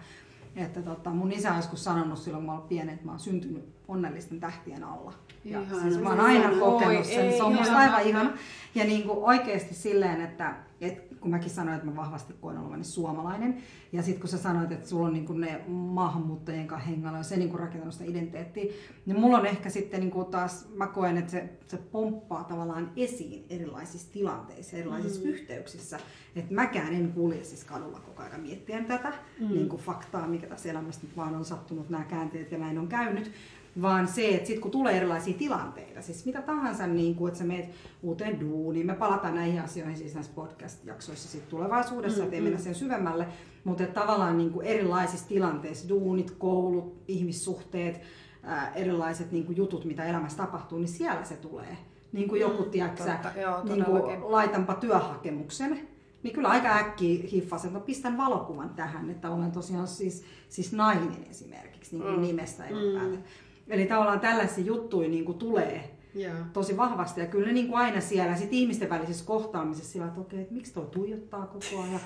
että 0.57 0.83
tota, 0.83 1.11
mun 1.11 1.33
isä 1.33 1.51
on 1.51 1.57
joskus 1.57 1.85
sanonut 1.85 2.19
silloin, 2.19 2.45
kun 2.45 2.55
mä 2.55 2.59
olin 2.59 2.69
pieni, 2.69 2.93
että 2.93 3.05
mä 3.05 3.11
oon 3.11 3.21
syntynyt 3.21 3.75
onnellisten 3.89 4.41
tähtien 4.41 4.85
alla. 4.85 5.13
Ja 5.45 5.61
Ihana. 5.61 5.83
siis 5.83 6.01
mä 6.01 6.09
oon 6.09 6.21
aina 6.21 6.49
kokenut 6.49 7.05
sen, 7.05 7.33
se 7.33 7.43
on 7.43 7.55
musta 7.55 7.79
aivan 7.79 8.03
ihana. 8.03 8.33
Ja 8.75 8.85
niin 8.85 9.03
kuin 9.03 9.19
oikeasti 9.19 9.75
silleen, 9.75 10.21
että, 10.21 10.55
että 10.87 11.15
kun 11.21 11.31
mäkin 11.31 11.51
sanoin, 11.51 11.77
että 11.77 11.87
mä 11.87 11.97
vahvasti 11.97 12.35
koen 12.41 12.59
olevani 12.59 12.85
suomalainen, 12.85 13.57
ja 13.93 14.03
sitten 14.03 14.21
kun 14.21 14.29
sä 14.29 14.39
sanoit, 14.39 14.73
että 14.73 14.89
sulla 14.89 15.07
on 15.07 15.13
niin 15.13 15.27
kuin 15.27 15.41
ne 15.41 15.61
maahanmuuttajien 15.69 16.67
kanssa 16.67 16.89
hengailu, 16.89 17.17
ja 17.17 17.23
se 17.23 17.37
niin 17.37 17.51
kuin 17.51 17.61
rakentanut 17.61 17.95
sitä 17.95 18.11
identiteettiä, 18.11 18.73
niin 19.07 19.21
mulla 19.21 19.39
on 19.39 19.47
ehkä 19.47 19.71
sitten 19.71 20.01
niin 20.01 20.11
kuin 20.11 20.27
taas, 20.27 20.69
mä 20.75 20.87
koen, 20.87 21.17
että 21.17 21.31
se, 21.31 21.49
se 21.67 21.77
pomppaa 21.77 22.45
tavallaan 22.45 22.91
esiin 22.97 23.47
erilaisissa 23.51 24.13
tilanteissa, 24.13 24.77
erilaisissa 24.77 25.25
mm. 25.25 25.31
yhteyksissä. 25.31 25.99
Että 26.37 26.55
mäkään 26.55 26.95
en 26.95 27.13
kulje 27.13 27.45
siis 27.45 27.65
kadulla 27.65 28.01
koko 28.01 28.23
ajan 28.23 28.41
miettien 28.41 28.85
tätä 28.85 29.13
mm. 29.41 29.49
niin 29.49 29.69
kuin 29.69 29.83
faktaa, 29.83 30.27
mikä 30.27 30.47
tässä 30.47 30.71
elämässä 30.71 31.01
nyt 31.03 31.17
vaan 31.17 31.35
on 31.35 31.45
sattunut, 31.45 31.91
nämä 31.91 32.05
käänteet 32.05 32.53
ja 32.53 32.59
näin 32.59 32.79
on 32.79 32.89
käynyt, 32.89 33.31
vaan 33.83 34.09
se, 34.09 34.29
että 34.29 34.47
sitten 34.47 34.61
kun 34.63 34.71
tulee 34.71 34.97
erilaisia 34.97 35.39
tilanteita, 35.39 36.03
siis 36.03 36.27
mitä 36.27 36.43
tahansa, 36.43 36.87
niin 36.87 37.15
kuin, 37.15 37.29
että 37.29 37.39
sä 37.39 37.45
meet 37.45 37.71
uuteen 38.03 38.41
duuniin, 38.41 38.87
me 38.87 38.95
palataan 38.95 39.35
näihin 39.35 39.61
asioihin 39.61 39.97
siis 39.97 40.15
näissä 40.15 40.33
podcast-jaksoissa 40.35 41.29
sit 41.29 41.49
tulevaisuudessa, 41.49 42.19
mm, 42.19 42.25
ettei 42.25 42.41
mennä 42.41 42.59
sen 42.59 42.75
syvemmälle, 42.75 43.27
mutta 43.65 43.83
että 43.83 44.01
tavallaan 44.01 44.39
niin 44.39 44.51
kuin 44.51 44.67
erilaisissa 44.67 45.29
tilanteissa, 45.29 45.89
duunit, 45.89 46.31
koulut, 46.31 47.03
ihmissuhteet, 47.09 48.01
ää, 48.43 48.73
erilaiset 48.75 49.33
niin 49.33 49.47
kuin 49.47 49.57
jutut, 49.57 49.85
mitä 49.85 50.05
elämässä 50.05 50.37
tapahtuu, 50.37 50.79
niin 50.79 50.89
siellä 50.89 51.25
se 51.25 51.37
tulee. 51.37 51.77
Niin 52.13 52.29
kuin 52.29 52.41
joku, 52.41 52.63
tiedätkö, 52.63 53.05
sä, 53.05 53.19
totta, 53.23 53.41
joo, 53.41 53.65
niin 53.65 53.85
kuin, 53.85 54.03
laitanpa 54.23 54.75
työhakemuksen, 54.75 55.89
niin 56.23 56.35
kyllä 56.35 56.49
aika 56.49 56.77
äkkiä 56.77 57.25
hiffasin, 57.33 57.69
että 57.69 57.81
pistän 57.81 58.17
valokuvan 58.17 58.71
tähän, 58.71 59.11
että 59.11 59.31
olen 59.31 59.53
tosiaan 59.53 59.89
siis, 59.89 60.25
siis 60.49 60.73
nainen 60.73 61.27
esimerkiksi, 61.31 61.97
niin 61.97 62.03
kuin 62.03 62.15
mm. 62.15 62.23
nimestä 62.23 62.67
ei 62.67 62.73
mm. 62.73 63.19
Eli 63.69 63.87
tavallaan 63.87 64.21
tällaisia 64.21 64.65
juttuja 64.65 65.09
niin 65.09 65.25
kuin 65.25 65.39
tulee 65.39 65.91
Joo. 66.15 66.35
tosi 66.53 66.77
vahvasti 66.77 67.21
ja 67.21 67.27
kyllä 67.27 67.47
ne 67.47 67.53
niin 67.53 67.67
kuin 67.69 67.79
aina 67.79 68.01
siellä 68.01 68.37
sit 68.37 68.53
ihmisten 68.53 68.91
välisessä 68.91 69.25
kohtaamisessa 69.25 69.93
sillä 69.93 70.07
että 70.07 70.21
okei, 70.21 70.41
että 70.41 70.55
miksi 70.55 70.75
toi 70.75 70.87
tuijottaa 70.87 71.47
koko 71.47 71.83
ajan. 71.83 72.01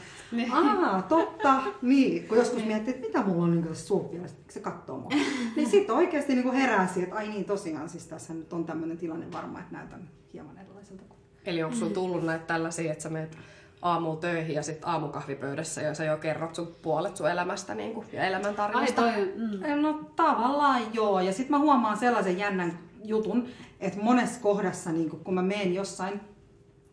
Aa, 0.83 1.03
totta. 1.03 1.63
Niin, 1.83 2.29
kun 2.29 2.39
joskus 2.39 2.65
miettii, 2.65 2.95
että 2.95 3.07
mitä 3.07 3.23
mulla 3.23 3.45
on 3.45 3.51
niin 3.51 3.65
tässä 3.65 3.87
suupielessä, 3.87 4.37
miksi 4.39 4.55
se 4.55 4.61
katsoo 4.61 4.99
mua. 4.99 5.11
niin 5.57 5.69
sitten 5.71 5.95
oikeasti 5.97 6.35
niin 6.35 6.43
kuin 6.43 6.55
herää 6.57 6.87
siihen, 6.87 7.03
että 7.05 7.17
ai 7.17 7.29
niin 7.29 7.45
tosiaan, 7.45 7.89
siis 7.89 8.07
tässä 8.07 8.35
nyt 8.35 8.53
on 8.53 8.65
tämmöinen 8.65 8.99
tilanne 8.99 9.27
varmaan, 9.33 9.63
että 9.65 9.77
näytän 9.77 10.09
hieman 10.33 10.59
erilaiselta. 10.59 11.03
kuin- 11.09 11.19
Eli 11.47 11.63
onko 11.63 11.77
sulla 11.77 11.93
tullut 11.93 12.25
näitä 12.27 12.45
tällaisia, 12.47 12.93
että 12.93 13.03
sä 13.03 13.09
menet 13.09 13.39
aamulla 13.83 14.21
töihin 14.21 14.55
ja 14.55 14.63
sitten 14.63 14.89
aamukahvipöydässä 14.89 15.83
ja 15.83 15.95
sä 15.95 16.05
jo 16.05 16.17
kerrot 16.17 16.55
sun 16.55 16.75
puolet 16.83 17.17
sun 17.17 17.31
elämästä 17.31 17.75
niin 17.75 17.93
kuin, 17.93 18.07
ja 18.13 18.23
Ai 18.23 18.29
elämäntarinasta? 18.29 19.03
toi, 19.03 19.33
mm. 19.37 19.81
No 19.83 20.11
tavallaan 20.17 20.83
joo. 20.93 21.21
Ja 21.21 21.33
sitten 21.33 21.51
mä 21.51 21.59
huomaan 21.59 21.97
sellaisen 21.97 22.39
jännän 22.39 22.79
jutun, 23.05 23.49
että 23.81 24.01
monessa 24.03 24.41
kohdassa, 24.41 24.93
niin 24.93 25.11
kun 25.11 25.35
mä 25.35 25.43
menen 25.43 25.75
jossain 25.75 26.21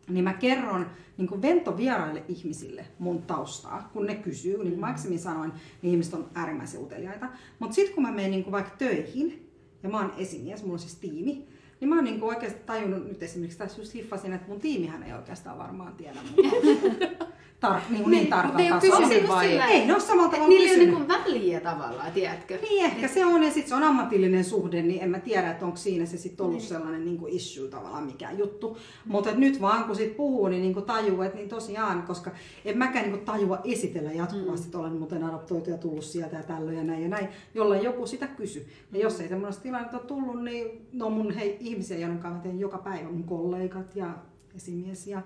niin 0.08 0.24
mä 0.24 0.32
kerron 0.32 0.86
niin 1.16 1.42
ventovieraille 1.42 2.22
ihmisille 2.28 2.86
mun 2.98 3.22
taustaa, 3.22 3.90
kun 3.92 4.06
ne 4.06 4.14
kysyy. 4.14 4.58
Niin 4.58 4.68
kuin 4.68 4.80
mä 4.80 4.86
aikaisemmin 4.86 5.18
sanoin, 5.18 5.52
niin 5.82 5.90
ihmiset 5.90 6.14
on 6.14 6.30
äärimmäisen 6.34 6.80
uteliaita. 6.80 7.26
Mutta 7.58 7.74
sitten 7.74 7.94
kun 7.94 8.02
mä 8.02 8.12
menen 8.12 8.30
niin 8.30 8.52
vaikka 8.52 8.76
töihin, 8.78 9.50
ja 9.82 9.88
mä 9.88 10.00
oon 10.00 10.14
esimies, 10.18 10.62
mulla 10.62 10.72
on 10.72 10.78
siis 10.78 10.94
tiimi, 10.94 11.48
niin 11.80 11.88
mä 11.88 11.94
oon 11.94 12.04
niin 12.04 12.22
oikeasti 12.22 12.60
tajunnut 12.66 13.08
nyt 13.08 13.22
esimerkiksi 13.22 13.58
tässä 13.58 13.80
just 13.80 13.94
hiffasin, 13.94 14.32
että 14.32 14.48
mun 14.48 14.60
tiimihän 14.60 15.02
ei 15.02 15.12
oikeastaan 15.12 15.58
varmaan 15.58 15.94
tiedä 15.94 16.18
mun 16.36 16.50
tar- 17.64 17.80
niin, 17.90 18.10
niin 18.10 18.28
Mutta 18.44 18.62
ei 18.62 18.72
ole 18.72 18.80
tasolla. 18.80 19.08
kysynyt 19.08 19.28
vai? 19.28 19.48
sillä 19.48 19.66
Ei 19.66 19.86
ne 19.86 19.92
ole 19.92 20.00
samalla 20.00 20.30
tavalla 20.30 20.48
Niillä 20.48 20.70
ei 20.70 20.76
ole 20.76 20.86
niinku 20.86 21.08
väliä 21.08 21.60
tavallaan, 21.60 22.12
tiedätkö? 22.12 22.58
Niin 22.62 22.84
ehkä 22.84 23.08
se 23.08 23.26
on, 23.26 23.42
ja 23.42 23.50
sitten 23.50 23.68
se 23.68 23.74
on 23.74 23.82
ammatillinen 23.82 24.44
suhde, 24.44 24.82
niin 24.82 25.02
en 25.02 25.10
mä 25.10 25.18
tiedä, 25.18 25.50
että 25.50 25.64
onko 25.64 25.76
siinä 25.76 26.06
se 26.06 26.16
sitten 26.16 26.46
ollut 26.46 26.62
sellainen 26.62 27.04
niin 27.04 27.18
kuin 27.18 27.32
issue 27.32 27.68
tavallaan 27.68 28.04
mikä 28.04 28.30
juttu. 28.30 28.78
Mutta 29.04 29.30
nyt 29.34 29.60
vaan 29.60 29.84
kun 29.84 29.96
sit 29.96 30.16
puhuu, 30.16 30.48
niin, 30.48 30.62
niin 30.62 30.74
kuin 30.74 30.86
tajuu, 30.86 31.22
että 31.22 31.36
niin 31.38 31.48
tosiaan, 31.48 32.02
koska 32.02 32.30
en 32.64 32.78
mäkään 32.78 33.04
niin 33.04 33.14
kuin 33.14 33.24
tajua 33.24 33.60
esitellä 33.64 34.12
jatkuvasti, 34.12 34.66
että 34.66 34.78
olen 34.78 34.92
muuten 34.92 35.24
adoptoitu 35.24 35.70
ja 35.70 35.78
tullut 35.78 36.04
sieltä 36.04 36.36
ja 36.36 36.42
tällöin 36.42 36.78
ja 36.78 36.84
näin 36.84 37.02
ja 37.02 37.08
näin, 37.08 37.28
jolla 37.54 37.76
joku 37.76 38.06
sitä 38.06 38.26
kysy. 38.26 38.66
Ja 38.92 38.98
jos 38.98 39.20
ei 39.20 39.28
semmoista 39.28 39.62
tilannetta 39.62 39.96
ole 39.96 40.06
tullut, 40.06 40.44
niin 40.44 40.88
no 40.92 41.10
mun 41.10 41.34
hei, 41.34 41.56
ihmisiä, 41.60 41.98
joiden 41.98 42.18
kanssa 42.18 42.48
joka 42.48 42.78
päivä, 42.78 43.10
mun 43.10 43.24
kollegat 43.24 43.96
ja 43.96 44.14
esimies 44.56 45.06
ja 45.06 45.22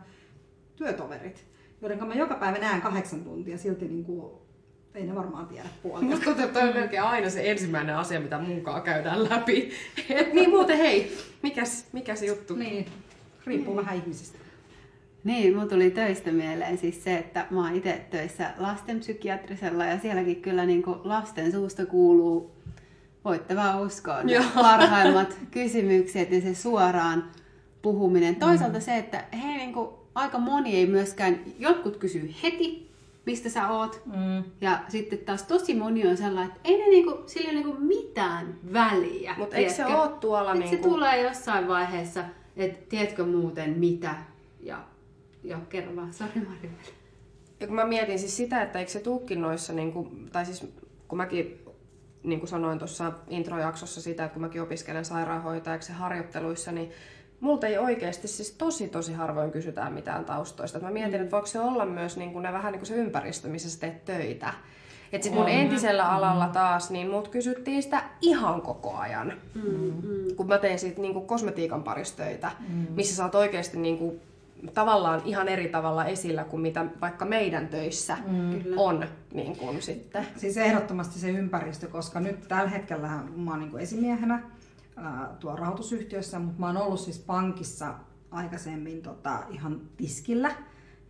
työtoverit, 0.77 1.50
joiden 1.83 2.09
mä 2.09 2.15
joka 2.15 2.35
päivä 2.35 2.59
näen 2.59 2.81
kahdeksan 2.81 3.25
tuntia, 3.25 3.59
silti 3.59 3.89
niin 3.89 4.05
kuin, 4.05 4.33
ei 4.95 5.07
ne 5.07 5.15
varmaan 5.15 5.47
tiedä 5.47 5.69
puolia. 5.83 6.09
Tuntuu, 6.11 6.45
että 6.45 6.61
toi 6.61 6.69
on 6.69 6.75
melkein 6.75 7.03
aina 7.03 7.31
se 7.31 7.51
ensimmäinen 7.51 7.97
asia, 7.97 8.21
mitä 8.21 8.39
munkaan 8.39 8.83
käydään 8.83 9.25
läpi. 9.31 9.71
Et 10.09 10.33
niin 10.35 10.51
muuten 10.51 10.79
hei, 10.79 11.17
mikäs, 11.43 11.87
mikäs 11.93 12.23
juttu? 12.23 12.55
Niin, 12.55 12.87
riippuu 13.47 13.77
vähän 13.77 13.97
ihmisistä. 13.97 14.39
Niin, 15.25 15.57
mun 15.57 15.69
tuli 15.69 15.91
töistä 15.91 16.33
mieleen 16.33 16.79
siis 16.79 17.05
se, 17.05 17.17
että 17.17 17.47
mä 17.51 17.61
oon 17.61 17.77
itse 17.77 18.07
töissä 18.11 18.51
lastenpsykiatrisella 18.59 19.85
ja 19.85 19.99
sielläkin 19.99 20.43
kyllä 20.43 20.67
niin 20.67 20.83
kuin 20.83 20.99
lasten 21.05 21.53
suusta 21.53 21.87
kuuluu, 21.87 22.51
voitte 23.25 23.57
vaan 23.57 23.83
uskoa, 23.83 24.23
ne 24.23 24.45
parhaimmat 24.55 25.39
kysymykset 25.51 26.31
ja 26.31 26.41
se 26.41 26.55
suoraan 26.55 27.31
puhuminen. 27.83 28.37
Toisaalta 28.37 28.81
se, 28.81 28.97
että 28.97 29.25
he 29.43 29.57
niin 29.57 29.73
kuin, 29.73 29.89
aika 30.21 30.39
moni 30.39 30.77
ei 30.77 30.87
myöskään, 30.87 31.41
jotkut 31.59 31.97
kysyy 31.97 32.35
heti, 32.43 32.91
mistä 33.27 33.49
sä 33.49 33.69
oot, 33.69 34.03
Mm. 34.07 34.45
ja 34.61 34.79
sitten 34.89 35.19
taas 35.19 35.43
tosi 35.43 35.75
moni 35.75 36.07
on 36.07 36.17
sellainen, 36.17 36.49
että 36.57 36.61
ei 36.65 36.79
ne 36.79 36.89
niinku, 36.89 37.23
sillä 37.27 37.51
ei 37.51 37.57
ole 37.57 37.65
niinku 37.65 37.85
mitään 37.85 38.55
väliä. 38.73 39.35
Mutta 39.39 39.57
eikö 39.57 39.73
se 39.73 39.87
oo 39.87 40.09
tuolla 40.09 40.53
Et 40.55 40.59
se 40.65 40.71
niinku... 40.71 40.89
tulee 40.89 41.23
jossain 41.23 41.69
vaiheessa, 41.69 42.25
että 42.57 42.87
tiedätkö 42.89 43.25
muuten 43.25 43.71
mitä, 43.79 44.15
ja, 44.61 44.85
ja 45.45 45.59
kerro 45.69 45.97
vaan, 45.97 46.13
sori 46.15 46.31
Mari. 46.49 46.71
Ja 47.61 47.67
kun 47.67 47.77
mä 47.77 47.85
mietin 47.85 48.19
siis 48.19 48.37
sitä, 48.37 48.63
että 48.63 48.79
eikö 48.79 48.91
se 48.91 49.01
tuukin 49.01 49.41
noissa, 49.43 49.73
niin 49.73 49.93
kuin, 49.93 50.29
tai 50.33 50.47
siis 50.47 50.67
kun 51.09 51.17
mäkin 51.17 51.65
niin 52.23 52.41
kuin 52.41 52.49
sanoin 52.49 52.79
tuossa 52.79 53.13
introjaksossa 53.29 54.01
sitä, 54.03 54.25
että 54.25 54.33
kun 54.33 54.43
mäkin 54.43 54.63
opiskelen 54.63 55.05
sairaanhoitajaksi 55.05 55.93
harjoitteluissa, 55.93 56.73
niin 56.73 56.91
multa 57.41 57.67
ei 57.67 57.79
oikeasti 57.79 58.29
siis 58.29 58.51
tosi 58.51 58.89
tosi 58.89 59.13
harvoin 59.13 59.51
kysytään 59.51 59.93
mitään 59.93 60.25
taustoista. 60.25 60.79
Mä 60.79 60.91
mietin, 60.91 61.21
että 61.21 61.31
voiko 61.31 61.47
se 61.47 61.61
olla 61.61 61.87
myös 61.87 62.17
niin 62.17 62.33
kuin 62.33 62.43
ne 62.43 62.53
vähän 62.53 62.73
niin 62.73 62.81
kuin 62.81 62.89
se 62.89 62.95
ympäristö, 62.95 63.49
missä 63.49 63.71
sä 63.71 63.81
teet 63.81 64.05
töitä. 64.05 64.53
Et 65.13 65.23
sit 65.23 65.35
mun 65.35 65.49
entisellä 65.49 66.09
alalla 66.09 66.49
taas, 66.49 66.91
niin 66.91 67.11
mut 67.11 67.29
kysyttiin 67.29 67.83
sitä 67.83 68.03
ihan 68.21 68.63
koko 68.63 68.97
ajan. 68.97 69.33
Mm, 69.55 70.37
Kun 70.37 70.49
mä 70.49 70.59
tein 70.59 70.79
siitä 70.79 71.01
niin 71.01 71.13
kuin 71.15 71.27
kosmetiikan 71.27 71.83
parissa 71.83 72.17
töitä, 72.17 72.51
missä 72.95 73.17
sä 73.17 73.25
oot 73.25 73.35
oikeasti 73.35 73.79
niin 73.79 73.99
kuin, 73.99 74.21
tavallaan 74.75 75.23
ihan 75.25 75.49
eri 75.49 75.69
tavalla 75.69 76.05
esillä 76.05 76.45
kuin 76.45 76.63
mitä 76.63 76.87
vaikka 77.01 77.25
meidän 77.25 77.69
töissä 77.69 78.17
Kyllä. 78.63 78.77
on 78.81 79.05
niin 79.33 79.57
kuin 79.57 79.83
sitten. 79.83 80.27
Siis 80.37 80.57
ehdottomasti 80.57 81.19
se 81.19 81.31
ympäristö, 81.31 81.87
koska 81.87 82.21
nyt 82.21 82.49
tällä 82.49 82.71
hetkellä 82.71 83.09
mä 83.37 83.51
oon 83.51 83.61
niin 83.61 83.79
esimiehenä 83.79 84.35
ää, 84.35 84.43
tuo 85.41 85.57
rahoitusyhtiössä, 85.57 86.39
mutta 86.39 86.61
mä 86.61 86.67
oon 86.67 86.77
ollut 86.77 87.01
siis 87.01 87.19
pankissa 87.19 87.95
aikaisemmin 88.31 89.03
tota, 89.03 89.39
ihan 89.51 89.81
tiskillä. 89.97 90.51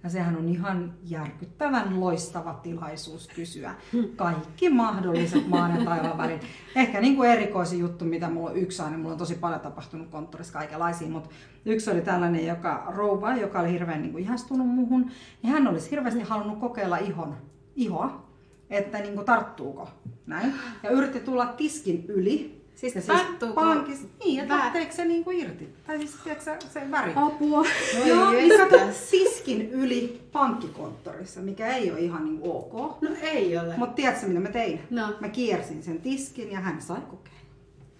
Ja 0.02 0.10
sehän 0.10 0.36
on 0.36 0.48
ihan 0.48 0.94
järkyttävän 1.02 2.00
loistava 2.00 2.54
tilaisuus 2.54 3.28
kysyä 3.34 3.74
kaikki 4.16 4.70
mahdolliset 4.70 5.48
maan 5.48 5.78
ja 5.78 5.84
taivaan 5.84 6.18
välin. 6.18 6.40
Ehkä 6.76 7.00
niin 7.00 7.16
kuin 7.16 7.30
erikoisin 7.30 7.78
juttu, 7.78 8.04
mitä 8.04 8.30
mulla 8.30 8.50
on 8.50 8.56
yksi 8.56 8.82
aina, 8.82 8.98
mulla 8.98 9.12
on 9.12 9.18
tosi 9.18 9.34
paljon 9.34 9.60
tapahtunut 9.60 10.08
konttorissa 10.08 10.52
kaikenlaisia, 10.52 11.08
mutta 11.08 11.30
yksi 11.64 11.90
oli 11.90 12.00
tällainen 12.00 12.46
joka, 12.46 12.84
rouva, 12.88 13.36
joka 13.36 13.60
oli 13.60 13.72
hirveän 13.72 14.02
niin 14.02 14.12
kuin 14.12 14.24
ihastunut 14.24 14.68
muhun. 14.68 15.10
Ja 15.42 15.48
hän 15.48 15.68
olisi 15.68 15.90
hirveästi 15.90 16.22
halunnut 16.22 16.58
kokeilla 16.58 16.96
ihon, 16.96 17.36
ihoa, 17.76 18.26
että 18.70 18.98
niin 18.98 19.14
kuin 19.14 19.26
tarttuuko 19.26 19.88
näin. 20.26 20.54
Ja 20.82 20.90
yritti 20.90 21.20
tulla 21.20 21.46
tiskin 21.46 22.04
yli. 22.08 22.59
Siis 22.80 22.94
ja 22.94 23.02
tarttuuko 23.02 23.54
pankissa, 23.54 24.08
niin, 24.24 24.40
että 24.40 24.56
lähteekö 24.56 24.92
se 24.92 25.04
niin 25.04 25.24
kuin 25.24 25.38
irti. 25.38 25.68
Tai 25.86 25.98
siis 25.98 26.14
tiedätkö, 26.24 26.44
se, 26.44 26.58
se 26.72 26.90
väri. 26.90 27.12
Apua. 27.16 27.62
No 27.98 28.04
Joo, 28.06 28.30
ei 28.30 28.48
niin 28.48 28.92
tiskin 29.10 29.70
yli 29.70 30.20
pankkikonttorissa, 30.32 31.40
mikä 31.40 31.66
ei 31.76 31.90
ole 31.90 32.00
ihan 32.00 32.24
niin 32.24 32.40
ok. 32.42 33.02
No 33.02 33.10
ei 33.22 33.58
ole. 33.58 33.76
Mutta 33.76 33.94
tiedätkö 33.94 34.26
mitä 34.26 34.40
mä 34.40 34.48
tein? 34.48 34.80
No. 34.90 35.14
Mä 35.20 35.28
kiersin 35.28 35.82
sen 35.82 36.00
tiskin 36.00 36.52
ja 36.52 36.60
hän 36.60 36.82
sai 36.82 37.00
kokeilla. 37.10 37.40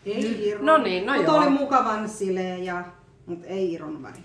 Ei 0.07 0.49
irronnut. 0.49 0.76
No 0.76 0.83
niin, 0.85 1.07
no 1.07 1.14
Mutta 1.14 1.33
joo. 1.33 1.41
oli 1.41 1.51
mukavan 1.51 2.09
sileen, 2.09 2.64
ja, 2.64 2.85
mutta 3.26 3.47
ei 3.47 3.72
irronnut 3.72 4.03
väri. 4.03 4.18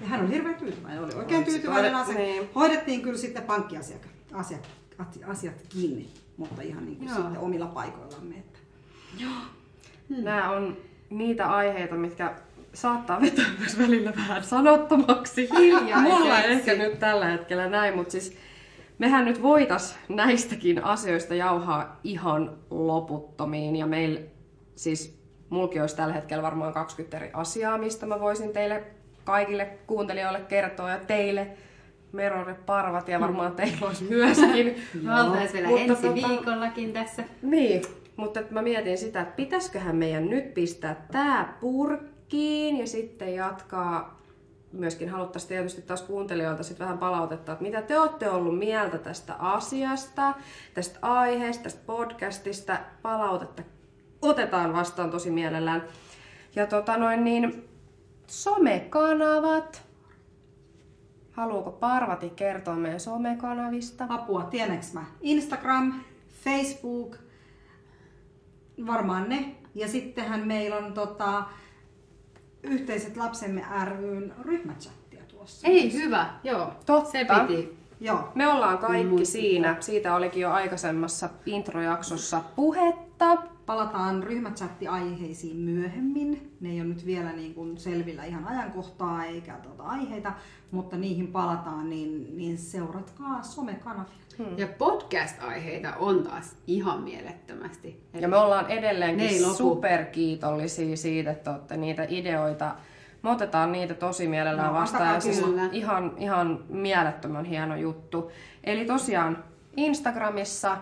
Ja 0.00 0.06
hän 0.06 0.20
oli 0.20 0.30
hirveän 0.30 0.54
tyytyväinen, 0.54 1.04
oli 1.04 1.14
oikein 1.14 1.44
tyytyväinen 1.44 1.94
asia. 1.94 2.14
niin. 2.14 2.48
Hoidettiin 2.54 3.02
kyllä 3.02 3.18
sitten 3.18 3.42
pankkiasiat 3.42 4.08
asiat, 4.32 4.68
asiat 5.26 5.54
kiinni, 5.68 6.08
mutta 6.36 6.62
ihan 6.62 6.84
niin 6.84 6.96
kuin 6.96 7.08
Joo. 7.08 7.16
sitten 7.16 7.38
omilla 7.38 7.66
paikoillamme. 7.66 8.34
Että. 8.34 8.58
Nämä 10.08 10.50
on 10.50 10.76
niitä 11.10 11.46
aiheita, 11.46 11.94
mitkä 11.94 12.34
saattaa 12.74 13.20
vetää 13.20 13.44
myös 13.58 13.78
välillä 13.78 14.12
vähän 14.16 14.44
sanottomaksi. 14.44 15.48
Hiljaiseksi. 15.58 16.18
Mulla 16.18 16.40
ei 16.40 16.52
ehkä 16.52 16.74
nyt 16.74 16.98
tällä 16.98 17.26
hetkellä 17.26 17.68
näin, 17.68 17.96
mutta 17.96 18.12
siis 18.12 18.36
mehän 18.98 19.24
nyt 19.24 19.42
voitais 19.42 19.98
näistäkin 20.08 20.84
asioista 20.84 21.34
jauhaa 21.34 22.00
ihan 22.04 22.56
loputtomiin. 22.70 23.76
Ja 23.76 23.86
meillä 23.86 24.20
siis 24.76 25.18
mulki 25.50 25.80
olisi 25.80 25.96
tällä 25.96 26.14
hetkellä 26.14 26.42
varmaan 26.42 26.72
20 26.72 27.16
eri 27.16 27.30
asiaa, 27.32 27.78
mistä 27.78 28.06
mä 28.06 28.20
voisin 28.20 28.52
teille 28.52 28.84
kaikille 29.24 29.78
kuuntelijoille 29.86 30.40
kertoa 30.40 30.90
ja 30.90 30.98
teille 30.98 31.48
Merore 32.12 32.54
Parvat 32.54 33.08
ja 33.08 33.20
varmaan 33.20 33.52
teillä 33.52 33.86
olisi 33.86 34.04
myöskin. 34.04 34.66
Me 35.02 35.48
vielä 35.52 35.68
Mutta 35.68 35.92
ensi 35.92 36.08
tota- 36.08 36.14
viikollakin 36.28 36.92
tässä. 36.92 37.24
Niin, 37.42 37.82
mutta 38.16 38.40
mä 38.50 38.62
mietin 38.62 38.98
sitä, 38.98 39.20
että 39.20 39.36
pitäisiköhän 39.36 39.96
meidän 39.96 40.30
nyt 40.30 40.54
pistää 40.54 41.06
tää 41.12 41.56
purkkiin 41.60 42.78
ja 42.78 42.86
sitten 42.86 43.34
jatkaa. 43.34 44.22
Myöskin 44.72 45.08
haluttaisiin 45.08 45.48
tietysti 45.48 45.82
taas 45.82 46.02
kuuntelijoilta 46.02 46.62
sitten 46.62 46.84
vähän 46.84 46.98
palautetta, 46.98 47.52
että 47.52 47.62
mitä 47.62 47.82
te 47.82 47.98
olette 47.98 48.30
ollut 48.30 48.58
mieltä 48.58 48.98
tästä 48.98 49.34
asiasta, 49.34 50.34
tästä 50.74 50.98
aiheesta, 51.02 51.62
tästä 51.62 51.80
podcastista. 51.86 52.76
Palautetta 53.02 53.62
otetaan 54.22 54.72
vastaan 54.72 55.10
tosi 55.10 55.30
mielellään. 55.30 55.82
Ja 56.56 56.66
tota 56.66 56.96
noin 56.96 57.24
niin, 57.24 57.68
somekanavat. 58.26 59.82
Haluuko 61.32 61.70
Parvati 61.70 62.30
kertoa 62.30 62.76
meidän 62.76 63.00
somekanavista? 63.00 64.06
Apua, 64.08 64.42
tiedänkö 64.42 64.86
mä? 64.92 65.04
Instagram, 65.20 66.00
Facebook, 66.44 67.16
varmaan 68.86 69.28
ne. 69.28 69.54
Ja 69.74 69.88
sittenhän 69.88 70.46
meillä 70.46 70.76
on 70.76 70.92
tota, 70.92 71.44
yhteiset 72.62 73.16
lapsemme 73.16 73.64
ryn 73.84 74.34
ryhmächattia 74.42 75.22
tuossa. 75.28 75.68
Ei 75.68 75.92
hyvä, 75.92 76.30
joo. 76.44 76.72
Totta. 76.86 77.10
Se 77.10 77.26
piti. 77.46 77.78
Joo. 78.00 78.28
Me 78.34 78.48
ollaan 78.48 78.78
kaikki 78.78 79.04
Muistutan. 79.04 79.42
siinä. 79.42 79.76
Siitä 79.80 80.14
olikin 80.14 80.42
jo 80.42 80.50
aikaisemmassa 80.50 81.28
introjaksossa 81.46 82.40
puhetta. 82.56 83.36
Palataan 83.66 84.22
ryhmächatti-aiheisiin 84.22 85.56
myöhemmin. 85.56 86.52
Ne 86.60 86.68
ei 86.70 86.80
ole 86.80 86.88
nyt 86.88 87.06
vielä 87.06 87.32
niin 87.32 87.54
kuin 87.54 87.78
selvillä 87.78 88.24
ihan 88.24 88.48
ajankohtaa 88.48 89.24
eikä 89.24 89.54
tuota 89.54 89.82
aiheita, 89.82 90.32
mutta 90.70 90.96
niihin 90.96 91.26
palataan, 91.26 91.90
niin, 91.90 92.36
niin 92.36 92.58
seuratkaa 92.58 93.42
somekanavia. 93.42 94.14
Ja 94.56 94.66
podcast-aiheita 94.66 95.96
on 95.96 96.22
taas 96.22 96.56
ihan 96.66 97.02
mielettömästi. 97.02 98.02
Ja 98.14 98.28
me 98.28 98.36
ollaan 98.36 98.70
edelleenkin 98.70 99.44
superkiitollisia 99.54 100.96
siitä, 100.96 101.30
että 101.30 101.50
olette 101.50 101.76
niitä 101.76 102.06
ideoita. 102.08 102.74
Me 103.22 103.30
otetaan 103.30 103.72
niitä 103.72 103.94
tosi 103.94 104.28
mielellään 104.28 104.74
No, 104.74 104.80
vastaan. 104.80 105.14
Ja 105.14 105.20
siis 105.20 105.44
ihan, 105.72 106.12
ihan 106.18 106.64
mielettömän 106.68 107.44
hieno 107.44 107.76
juttu. 107.76 108.30
Eli 108.64 108.84
tosiaan 108.84 109.44
Instagramissa 109.76 110.76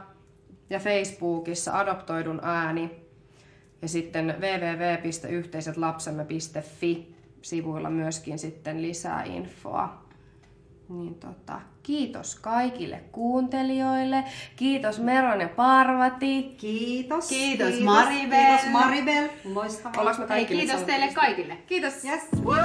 ja 0.72 0.78
Facebookissa 0.78 1.78
adoptoidun 1.78 2.40
ääni 2.42 2.90
ja 3.82 3.88
sitten 3.88 4.26
www.yhteisetlapsemme.fi 4.26 7.14
sivuilla 7.42 7.90
myöskin 7.90 8.38
sitten 8.38 8.82
lisää 8.82 9.24
infoa. 9.24 10.02
Niin 10.88 11.14
tota, 11.14 11.60
kiitos 11.82 12.34
kaikille 12.34 13.00
kuuntelijoille. 13.12 14.24
Kiitos 14.56 14.98
Meron 14.98 15.40
ja 15.40 15.48
Parvati. 15.48 16.42
Kiitos. 16.42 17.28
Kiitos, 17.28 17.80
Maribel. 17.80 18.46
Kiitos 18.46 18.66
Maribel. 18.72 19.28
Loistavaa. 19.44 20.00
Ollaanko 20.00 20.22
me 20.22 20.28
Hei, 20.28 20.40
kaikille 20.40 20.62
kiitos 20.62 20.82
teille 20.82 21.12
kaikille. 21.14 21.56
Kiitos. 21.66 22.04
Yes. 22.04 22.22
Woo! 22.44 22.56